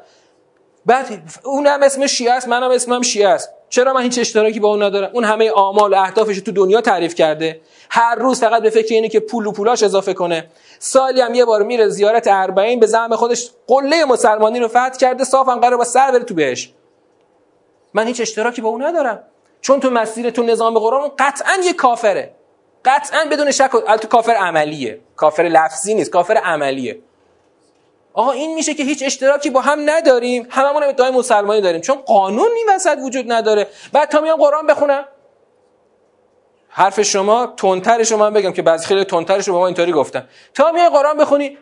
بعد 0.86 1.22
اونم 1.44 1.82
اسم 1.82 2.06
شیعه 2.06 2.32
است 2.32 2.48
منم 2.48 2.70
اسمم 2.70 3.02
شیعه 3.02 3.28
است. 3.28 3.50
چرا 3.68 3.92
من 3.92 4.02
هیچ 4.02 4.18
اشتراکی 4.18 4.60
با 4.60 4.68
اون 4.68 4.82
ندارم؟ 4.82 5.10
اون 5.12 5.24
همه 5.24 5.50
آمال 5.50 5.92
و 5.92 5.96
اهدافش 5.96 6.40
تو 6.40 6.52
دنیا 6.52 6.80
تعریف 6.80 7.14
کرده. 7.14 7.60
هر 7.90 8.14
روز 8.14 8.40
فقط 8.40 8.62
به 8.62 8.70
فکر 8.70 8.94
اینه 8.94 9.08
که 9.08 9.20
پول 9.20 9.46
و 9.46 9.52
پولاش 9.52 9.82
اضافه 9.82 10.14
کنه. 10.14 10.46
سالی 10.78 11.20
هم 11.20 11.34
یه 11.34 11.44
بار 11.44 11.62
میره 11.62 11.88
زیارت 11.88 12.28
اربعین 12.28 12.80
به 12.80 12.86
زعم 12.86 13.16
خودش 13.16 13.50
قله 13.66 14.04
مسلمانی 14.04 14.60
رو 14.60 14.68
فتح 14.68 14.96
کرده 15.00 15.24
صافم 15.24 15.60
قرار 15.60 15.76
با 15.76 15.84
سر 15.84 16.10
بره 16.10 16.24
تو 16.24 16.34
بهش 16.34 16.72
من 17.94 18.06
هیچ 18.06 18.20
اشتراکی 18.20 18.60
با 18.60 18.68
اون 18.68 18.84
ندارم. 18.84 19.22
چون 19.60 19.80
تو 19.80 19.90
مسیر 19.90 20.30
تو 20.30 20.42
نظام 20.42 20.78
قرآن 20.78 21.10
قطعا 21.18 21.52
یه 21.64 21.72
کافره. 21.72 22.34
قطعا 22.84 23.24
بدون 23.30 23.50
شک 23.50 23.70
تو 24.00 24.08
کافر 24.08 24.32
عملیه. 24.32 25.00
کافر 25.16 25.42
لفظی 25.42 25.94
نیست 25.94 26.10
کافر 26.10 26.34
عملیه. 26.34 26.98
آقا 28.14 28.32
این 28.32 28.54
میشه 28.54 28.74
که 28.74 28.82
هیچ 28.82 29.02
اشتراکی 29.02 29.50
با 29.50 29.60
هم 29.60 29.90
نداریم. 29.90 30.46
هممون 30.50 30.82
ادعای 30.82 31.10
مسلمانی 31.10 31.60
داریم. 31.60 31.80
چون 31.80 31.96
قانون 31.96 32.48
این 32.56 32.66
وسط 32.74 32.98
وجود 33.02 33.32
نداره. 33.32 33.66
بعد 33.92 34.08
تا 34.08 34.20
میام 34.20 34.38
قرآن 34.38 34.66
بخونم. 34.66 35.04
حرف 36.68 37.02
شما 37.02 37.46
تونتر 37.46 38.02
شما 38.02 38.18
من 38.18 38.32
بگم 38.32 38.52
که 38.52 38.62
بعضی 38.62 38.86
خیلی 38.86 39.04
تونترش 39.04 39.48
رو 39.48 39.54
با 39.54 39.60
ما 39.60 39.66
اینطوری 39.66 39.92
گفتن. 39.92 40.28
تا 40.54 40.72
میای 40.72 40.88
قرآن 40.88 41.16
بخونی 41.16 41.58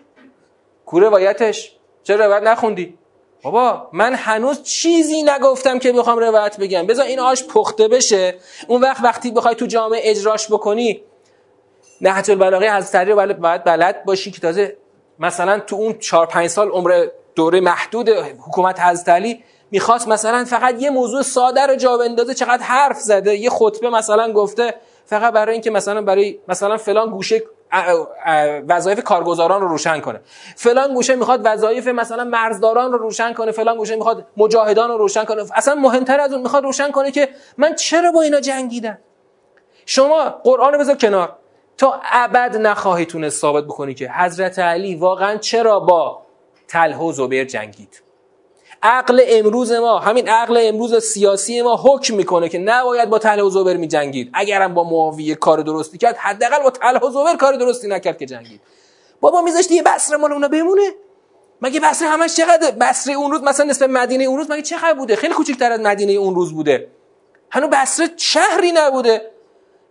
کو 0.87 1.01
روایتش. 1.01 1.73
چرا 2.03 2.27
روایت 2.27 2.43
نخوندی؟ 2.43 2.99
بابا 3.43 3.89
من 3.93 4.15
هنوز 4.15 4.63
چیزی 4.63 5.23
نگفتم 5.23 5.79
که 5.79 5.93
بخوام 5.93 6.19
روایت 6.19 6.57
بگم. 6.57 6.87
بذار 6.87 7.07
این 7.07 7.21
آش 7.21 7.45
پخته 7.45 7.89
بشه. 7.89 8.35
اون 8.69 8.81
وقت 8.81 9.05
وقتی 9.05 9.31
بخوای 9.31 9.55
تو 9.55 9.67
جامعه 9.67 10.01
اجراش 10.05 10.53
بکنی 10.53 11.03
نهج 12.01 12.31
البلاغه 12.31 12.67
از 12.67 12.95
رو 12.95 13.17
باید 13.17 13.65
بلد 13.65 14.05
باشی 14.05 14.31
که 14.31 14.41
تازه 14.41 14.77
مثلا 15.19 15.59
تو 15.59 15.77
اون 15.77 15.99
4 15.99 16.27
5 16.27 16.47
سال 16.47 16.69
عمر 16.69 17.07
دوره 17.35 17.61
محدود 17.61 18.09
حکومت 18.09 18.81
حضرت 18.81 19.09
علی 19.09 19.45
می‌خواست 19.71 20.09
مثلا 20.09 20.45
فقط 20.45 20.83
یه 20.83 20.91
موضوع 20.91 21.23
ساده 21.23 21.67
رو 21.67 21.75
جا 21.75 21.97
بندازه 21.97 22.35
چقدر 22.35 22.63
حرف 22.63 22.99
زده 22.99 23.37
یه 23.37 23.51
خطبه 23.51 23.91
مثلا 23.91 24.33
گفته 24.33 24.75
فقط 25.07 25.33
برای 25.33 25.53
اینکه 25.53 25.71
مثلا 25.71 26.03
برای 26.03 26.39
مثلا 26.49 26.77
فلان 26.77 27.11
گوشه 27.11 27.43
وظایف 28.69 29.05
کارگزاران 29.05 29.61
رو 29.61 29.69
روشن 29.69 30.01
کنه. 30.01 30.21
فلان 30.57 30.95
گوشه 30.95 31.15
می‌خواد 31.15 31.41
وظایف 31.45 31.87
مثلا 31.87 32.25
مرزداران 32.25 32.93
رو 32.93 32.99
روشن 32.99 33.33
کنه 33.33 33.53
فلان 33.53 33.77
گوشه 33.77 33.97
می‌خواد 33.97 34.27
مجاهدان 34.37 34.91
رو 34.91 34.99
روشن 34.99 35.25
کنه. 35.25 35.45
اصلا 35.55 35.75
مهمتر 35.75 36.21
از 36.21 36.33
اون 36.33 36.43
می‌خواد 36.43 36.65
روشن 36.65 36.91
کنه 36.91 37.11
که 37.11 37.29
من 37.59 37.75
چرا 37.75 38.13
با 38.13 38.23
اینا 38.23 38.41
جنگیدم؟ 38.41 38.99
شما 39.87 40.41
قرآن 40.45 40.73
رو 40.73 40.79
بذار 40.79 40.97
کنار. 40.97 41.37
تا 41.79 42.01
ابد 42.13 42.57
نخواهی 42.57 43.07
تونست 43.07 43.41
ثابت 43.41 43.65
بکنی 43.65 43.95
که 43.95 44.11
حضرت 44.11 44.59
علی 44.59 44.95
واقعا 44.95 45.37
چرا 45.37 45.81
با 45.81 46.23
تله 46.69 46.99
و 46.99 47.13
زبیر 47.13 47.45
جنگید. 47.45 48.03
عقل 48.83 49.23
امروز 49.27 49.73
ما 49.73 49.99
همین 49.99 50.29
عقل 50.29 50.59
امروز 50.63 51.05
سیاسی 51.05 51.63
ما 51.63 51.77
حکم 51.77 52.15
می‌کنه 52.15 52.49
که 52.49 52.59
نباید 52.59 53.11
با 53.11 53.19
تله 53.19 53.43
و 53.43 53.51
زبر 53.51 53.77
می 53.77 53.89
جنگید 53.89 54.31
اگرم 54.35 54.75
با 54.75 54.85
معاویه 54.85 55.35
کار 55.35 55.61
درستی 55.63 55.99
کرد 55.99 56.17
حداقل 56.17 56.63
با 56.63 56.71
تله 56.71 56.99
و 56.99 57.11
زبر 57.11 57.37
کار 57.37 57.53
درستی 57.53 57.89
نکرد 57.89 58.19
که 58.19 58.27
جنگید. 58.27 58.61
بابا 59.21 59.43
میذاشتی 59.43 59.75
یه 59.75 59.83
بصره 59.83 60.17
مال 60.17 60.33
اونا 60.33 60.49
بمونه؟ 60.49 60.91
مگه 61.63 61.81
بصره 61.81 62.09
همش 62.09 62.37
چقدر 62.37 62.71
بصره 62.71 63.15
اون 63.15 63.31
روز 63.31 63.43
مثلا 63.43 63.67
نسبت 63.67 63.91
مدینه 63.91 64.25
اون 64.25 64.39
روز 64.39 64.51
مگه 64.51 64.63
چقدر 64.63 64.95
بوده؟ 64.95 65.17
خیلی 65.17 65.35
کوچیک‌تر 65.35 65.73
از 65.73 65.81
مدینه 65.81 66.13
اون 66.13 66.35
روز 66.35 66.55
بوده. 66.55 66.89
هنو 67.51 67.69
بصره 67.69 68.11
شهری 68.17 68.73
نبوده. 68.73 69.31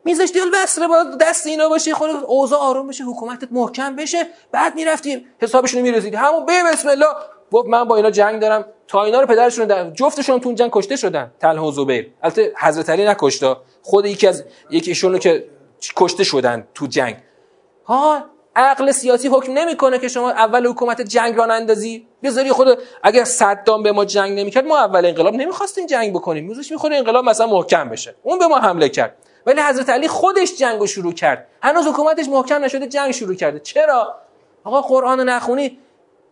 میذاشتی 0.05 0.39
حال 0.39 0.51
بصره 0.63 0.87
با 0.87 1.03
دست 1.21 1.47
اینا 1.47 1.69
باشه 1.69 1.93
خود 1.93 2.09
اوضاع 2.09 2.59
آروم 2.59 2.87
بشه 2.87 3.03
حکومتت 3.03 3.47
محکم 3.51 3.95
بشه 3.95 4.27
بعد 4.51 4.75
می‌رفتیم 4.75 5.25
حسابشون 5.41 5.81
می‌رسید 5.81 6.15
همون 6.15 6.45
به 6.45 6.53
بسم 6.71 6.89
الله 6.89 7.07
گفت 7.51 7.67
من 7.67 7.83
با 7.83 7.95
اینا 7.95 8.11
جنگ 8.11 8.41
دارم. 8.41 8.65
تا 8.87 9.03
اینا 9.03 9.21
رو 9.21 9.27
پدرشون 9.27 9.65
در 9.65 9.89
جفتشون 9.89 10.39
تو 10.39 10.53
جنگ 10.53 10.69
کشته 10.71 10.95
شدن 10.95 11.31
طلحه 11.39 11.63
و 11.63 11.71
زبیر. 11.71 12.11
البته 12.23 12.53
حضرت 12.57 12.89
علی 12.89 13.05
نکشته 13.05 13.55
خود 13.81 14.05
یکی 14.05 14.27
از 14.27 14.43
یکیشون 14.71 15.19
که 15.19 15.49
کشته 15.95 16.23
شدن 16.23 16.67
تو 16.73 16.87
جنگ. 16.87 17.15
ها 17.85 18.23
عقل 18.55 18.91
سیاسی 18.91 19.27
حکم 19.27 19.53
نمی‌کنه 19.53 19.99
که 19.99 20.07
شما 20.07 20.31
اول 20.31 20.67
حکومت 20.67 21.01
جنگ 21.01 21.35
را 21.35 21.43
اندازی 21.43 22.07
بذاری 22.23 22.51
خود 22.51 22.79
اگر 23.03 23.23
صدام 23.23 23.83
به 23.83 23.91
ما 23.91 24.05
جنگ 24.05 24.39
نمی‌کرد 24.39 24.65
ما 24.65 24.77
اول 24.77 25.05
انقلاب 25.05 25.33
نمی‌خواستیم 25.33 25.85
جنگ 25.85 26.13
بکنیم. 26.13 26.47
میذاش 26.47 26.71
می‌خوره 26.71 26.97
انقلاب 26.97 27.25
مثلا 27.25 27.47
محکم 27.47 27.89
بشه. 27.89 28.15
اون 28.23 28.39
به 28.39 28.47
ما 28.47 28.57
حمله 28.59 28.89
کرد. 28.89 29.15
ولی 29.45 29.61
حضرت 29.61 29.89
علی 29.89 30.07
خودش 30.07 30.57
جنگ 30.57 30.85
شروع 30.85 31.13
کرد. 31.13 31.47
هنوز 31.63 31.87
حکومتش 31.87 32.27
محکم 32.27 32.63
نشده 32.63 32.87
جنگ 32.87 33.11
شروع 33.11 33.35
کرده. 33.35 33.59
چرا؟ 33.59 34.15
آقا 34.63 34.81
قرآن 34.81 35.29
نخونی؟ 35.29 35.79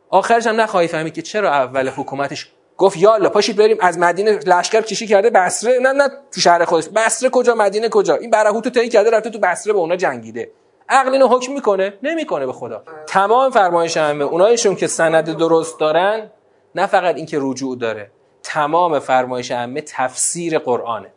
آخرش 0.09 0.47
هم 0.47 0.61
نخواهی 0.61 0.87
فهمید 0.87 1.13
که 1.13 1.21
چرا 1.21 1.53
اول 1.53 1.89
حکومتش 1.89 2.51
گفت 2.77 2.97
یالا 2.97 3.29
پاشید 3.29 3.55
بریم 3.55 3.77
از 3.79 3.99
مدینه 3.99 4.31
لشکر 4.31 4.81
کشی 4.81 5.07
کرده 5.07 5.29
بصره 5.29 5.79
نه 5.79 5.91
نه 5.91 6.09
تو 6.31 6.41
شهر 6.41 6.65
خودش. 6.65 6.89
بصره 6.89 7.29
کجا 7.29 7.55
مدینه 7.55 7.89
کجا؟ 7.89 8.15
این 8.15 8.29
برهوتو 8.29 8.69
طی 8.69 8.89
کرده 8.89 9.09
رفته 9.09 9.29
تو 9.29 9.39
بصره 9.39 9.73
به 9.73 9.79
اونا 9.79 9.95
جنگیده. 9.95 10.51
عقل 10.89 11.11
اینو 11.11 11.27
حکم 11.27 11.53
می‌کنه 11.53 11.93
نمی‌کنه 12.03 12.45
به 12.45 12.53
خدا. 12.53 12.83
تمام 13.07 13.51
فرمایش 13.51 13.97
ائمه 13.97 14.25
اونایشون 14.25 14.75
که 14.75 14.87
سند 14.87 15.37
درست 15.37 15.79
دارن 15.79 16.29
نه 16.75 16.85
فقط 16.85 17.15
اینکه 17.15 17.37
رجوع 17.41 17.77
داره 17.77 18.11
تمام 18.43 18.99
فرمایش 18.99 19.51
ائمه 19.51 19.81
تفسیر 19.81 20.59
قرآنه. 20.59 21.09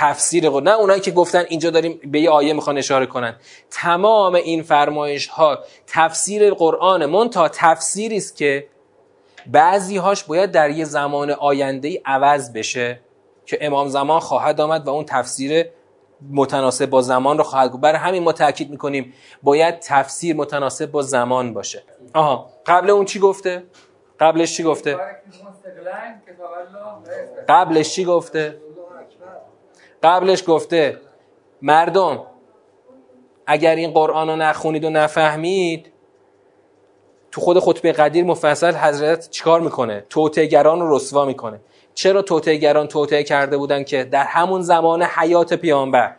تفسیر 0.00 0.50
قرآن 0.50 0.68
نه 0.68 0.74
اونایی 0.74 1.00
که 1.00 1.10
گفتن 1.10 1.44
اینجا 1.48 1.70
داریم 1.70 2.00
به 2.04 2.20
یه 2.20 2.30
آیه 2.30 2.52
می‌خوان 2.52 2.78
اشاره 2.78 3.06
کنن. 3.06 3.36
تمام 3.70 4.34
این 4.34 4.62
فرمایش 4.62 5.26
ها 5.26 5.58
تفسیر 5.86 6.54
قرآن 6.54 7.06
من 7.06 7.30
تا 7.30 7.48
تفسیری 7.48 8.16
است 8.16 8.36
که 8.36 8.66
بعضی 9.46 9.96
هاش 9.96 10.24
باید 10.24 10.50
در 10.50 10.70
یه 10.70 10.84
زمان 10.84 11.30
آینده 11.30 11.88
ای 11.88 12.00
عوض 12.04 12.52
بشه 12.52 13.00
که 13.46 13.58
امام 13.60 13.88
زمان 13.88 14.20
خواهد 14.20 14.60
آمد 14.60 14.86
و 14.86 14.90
اون 14.90 15.04
تفسیر 15.04 15.66
متناسب 16.30 16.86
با 16.86 17.02
زمان 17.02 17.38
رو 17.38 17.44
خواهد 17.44 17.70
گفت. 17.70 17.80
برای 17.80 17.98
همین 17.98 18.22
ما 18.22 18.32
تاکید 18.32 18.70
می‌کنیم 18.70 19.12
باید 19.42 19.78
تفسیر 19.78 20.36
متناسب 20.36 20.90
با 20.90 21.02
زمان 21.02 21.54
باشه. 21.54 21.82
آها 22.14 22.50
قبل 22.66 22.90
اون 22.90 23.04
چی 23.04 23.18
گفته؟ 23.18 23.62
قبلش 24.20 24.56
چی 24.56 24.62
گفته؟ 24.62 24.98
قبلش 27.48 27.94
چی 27.94 28.04
گفته؟ 28.04 28.69
قبلش 30.02 30.44
گفته 30.46 31.00
مردم 31.62 32.26
اگر 33.46 33.74
این 33.74 33.90
قرآن 33.90 34.28
رو 34.28 34.36
نخونید 34.36 34.84
و 34.84 34.90
نفهمید 34.90 35.92
تو 37.32 37.40
خود 37.40 37.60
خطبه 37.60 37.92
قدیر 37.92 38.24
مفصل 38.24 38.74
حضرت 38.74 39.30
چیکار 39.30 39.60
می‌کنه؟ 39.60 40.04
توتهگران 40.10 40.80
رو 40.80 40.96
رسوا 40.96 41.24
می‌کنه. 41.24 41.60
چرا 41.94 42.22
توتهگران 42.22 42.88
توته 42.88 43.24
کرده 43.24 43.56
بودن 43.56 43.84
که 43.84 44.04
در 44.04 44.24
همون 44.24 44.62
زمان 44.62 45.02
حیات 45.02 45.54
پیامبر 45.54 46.16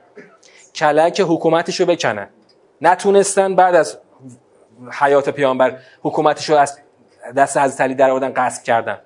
کلک 0.75 1.21
حکومتش 1.21 1.79
رو 1.79 1.85
بکنن؟ 1.85 2.29
نتونستن 2.81 3.55
بعد 3.55 3.75
از 3.75 3.97
حیات 4.99 5.29
پیامبر 5.29 5.77
حکومتش 6.03 6.49
رو 6.49 6.55
از 6.55 6.79
دست 7.37 7.57
حضرت 7.57 7.81
علی 7.81 7.95
در 7.95 8.09
آوردن 8.09 8.33
قصد 8.35 8.63
کردن. 8.63 8.99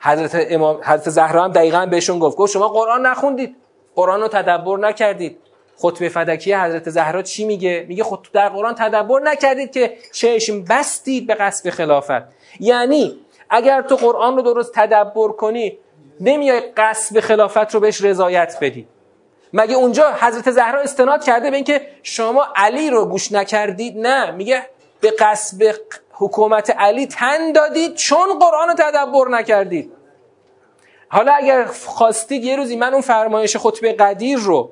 حضرت 0.00 0.46
امام 0.50 0.80
حضرت 0.82 1.10
زهرا 1.10 1.44
هم 1.44 1.52
دقیقا 1.52 1.86
بهشون 1.86 2.18
گفت 2.18 2.36
گفت 2.36 2.52
شما 2.52 2.68
قرآن 2.68 3.06
نخوندید. 3.06 3.56
قرآن 3.96 4.20
رو 4.20 4.28
تدبر 4.28 4.78
نکردید. 4.78 5.38
خطبه 5.78 6.08
فدکی 6.08 6.54
حضرت 6.54 6.90
زهرا 6.90 7.22
چی 7.22 7.44
میگه؟ 7.44 7.86
میگه 7.88 8.04
خود 8.04 8.28
در 8.32 8.48
قرآن 8.48 8.74
تدبر 8.74 9.20
نکردید 9.20 9.72
که 9.72 9.96
چشم 10.12 10.64
بستید 10.64 11.26
به 11.26 11.34
قصد 11.34 11.70
خلافت. 11.70 12.22
یعنی 12.60 13.18
اگر 13.50 13.82
تو 13.82 13.96
قرآن 13.96 14.36
رو 14.36 14.42
درست 14.42 14.72
تدبر 14.74 15.28
کنی 15.28 15.78
نمیای 16.20 16.60
قصد 16.76 17.20
خلافت 17.20 17.74
رو 17.74 17.80
بهش 17.80 18.04
رضایت 18.04 18.58
بدی. 18.60 18.86
مگه 19.52 19.74
اونجا 19.74 20.12
حضرت 20.20 20.50
زهرا 20.50 20.80
استناد 20.80 21.24
کرده 21.24 21.50
به 21.50 21.56
اینکه 21.56 21.86
شما 22.02 22.46
علی 22.56 22.90
رو 22.90 23.04
گوش 23.04 23.32
نکردید؟ 23.32 23.98
نه. 23.98 24.30
میگه 24.30 24.62
به 25.00 25.10
قصد 25.10 25.62
حکومت 26.12 26.70
علی 26.70 27.06
تن 27.06 27.52
دادید 27.52 27.94
چون 27.94 28.38
قرآن 28.38 28.68
رو 28.68 28.74
تدبر 28.74 29.28
نکردید. 29.30 29.92
حالا 31.08 31.32
اگر 31.32 31.64
خواستید 31.64 32.44
یه 32.44 32.56
روزی 32.56 32.76
من 32.76 32.92
اون 32.92 33.02
فرمایش 33.02 33.56
خطبه 33.56 33.92
قدیر 33.92 34.38
رو 34.38 34.70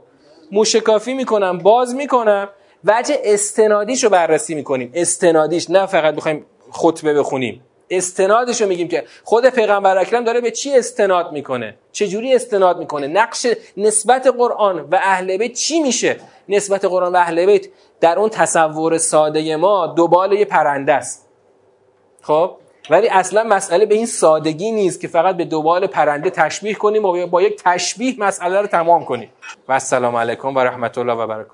موشکافی 0.52 1.14
می‌کنم 1.14 1.58
باز 1.58 1.94
می‌کنم 1.94 2.48
وجه 2.84 3.20
استنادیش 3.24 4.04
رو 4.04 4.10
بررسی 4.10 4.54
می‌کنیم. 4.54 4.90
استنادیش 4.94 5.70
نه 5.70 5.86
فقط 5.86 6.14
بخوایم 6.14 6.46
خطبه 6.70 7.14
بخونیم. 7.14 7.62
استنادش 7.90 8.60
رو 8.60 8.68
میگیم 8.68 8.88
که 8.88 9.04
خود 9.24 9.46
پیغمبر 9.46 9.98
اکرم 9.98 10.24
داره 10.24 10.40
به 10.40 10.50
چی 10.50 10.78
استناد 10.78 11.32
می‌کنه؟ 11.32 11.76
جوری 11.92 12.34
استناد 12.34 12.78
می‌کنه؟ 12.78 13.06
نقش 13.06 13.46
نسبت 13.76 14.26
قرآن 14.26 14.80
و 14.80 15.00
اهل 15.02 15.36
بیت 15.36 15.52
چی 15.52 15.80
میشه؟ 15.80 16.16
نسبت 16.48 16.84
قرآن 16.84 17.12
و 17.12 17.16
اهل 17.16 17.46
بیت 17.46 17.66
در 18.00 18.18
اون 18.18 18.28
تصور 18.28 18.98
ساده 18.98 19.56
ما 19.56 19.86
دوبال 19.86 20.32
یه 20.32 20.44
پرنده 20.44 20.92
است. 20.92 21.28
خب؟ 22.22 22.56
ولی 22.90 23.08
اصلا 23.08 23.44
مسئله 23.44 23.86
به 23.86 23.94
این 23.94 24.06
سادگی 24.06 24.72
نیست 24.72 25.00
که 25.00 25.08
فقط 25.08 25.36
به 25.36 25.44
دوبال 25.44 25.86
پرنده 25.86 26.30
تشبیه 26.30 26.74
کنیم 26.74 27.04
و 27.04 27.26
با 27.26 27.42
یک 27.42 27.62
تشبیه 27.64 28.14
مسئله 28.18 28.60
رو 28.60 28.66
تمام 28.66 29.04
کنیم. 29.04 29.28
و 29.68 29.72
السلام 29.72 30.16
علیکم 30.16 30.56
و 30.56 30.58
رحمت 30.58 30.98
الله 30.98 31.12
و 31.12 31.26
برکاته. 31.26 31.50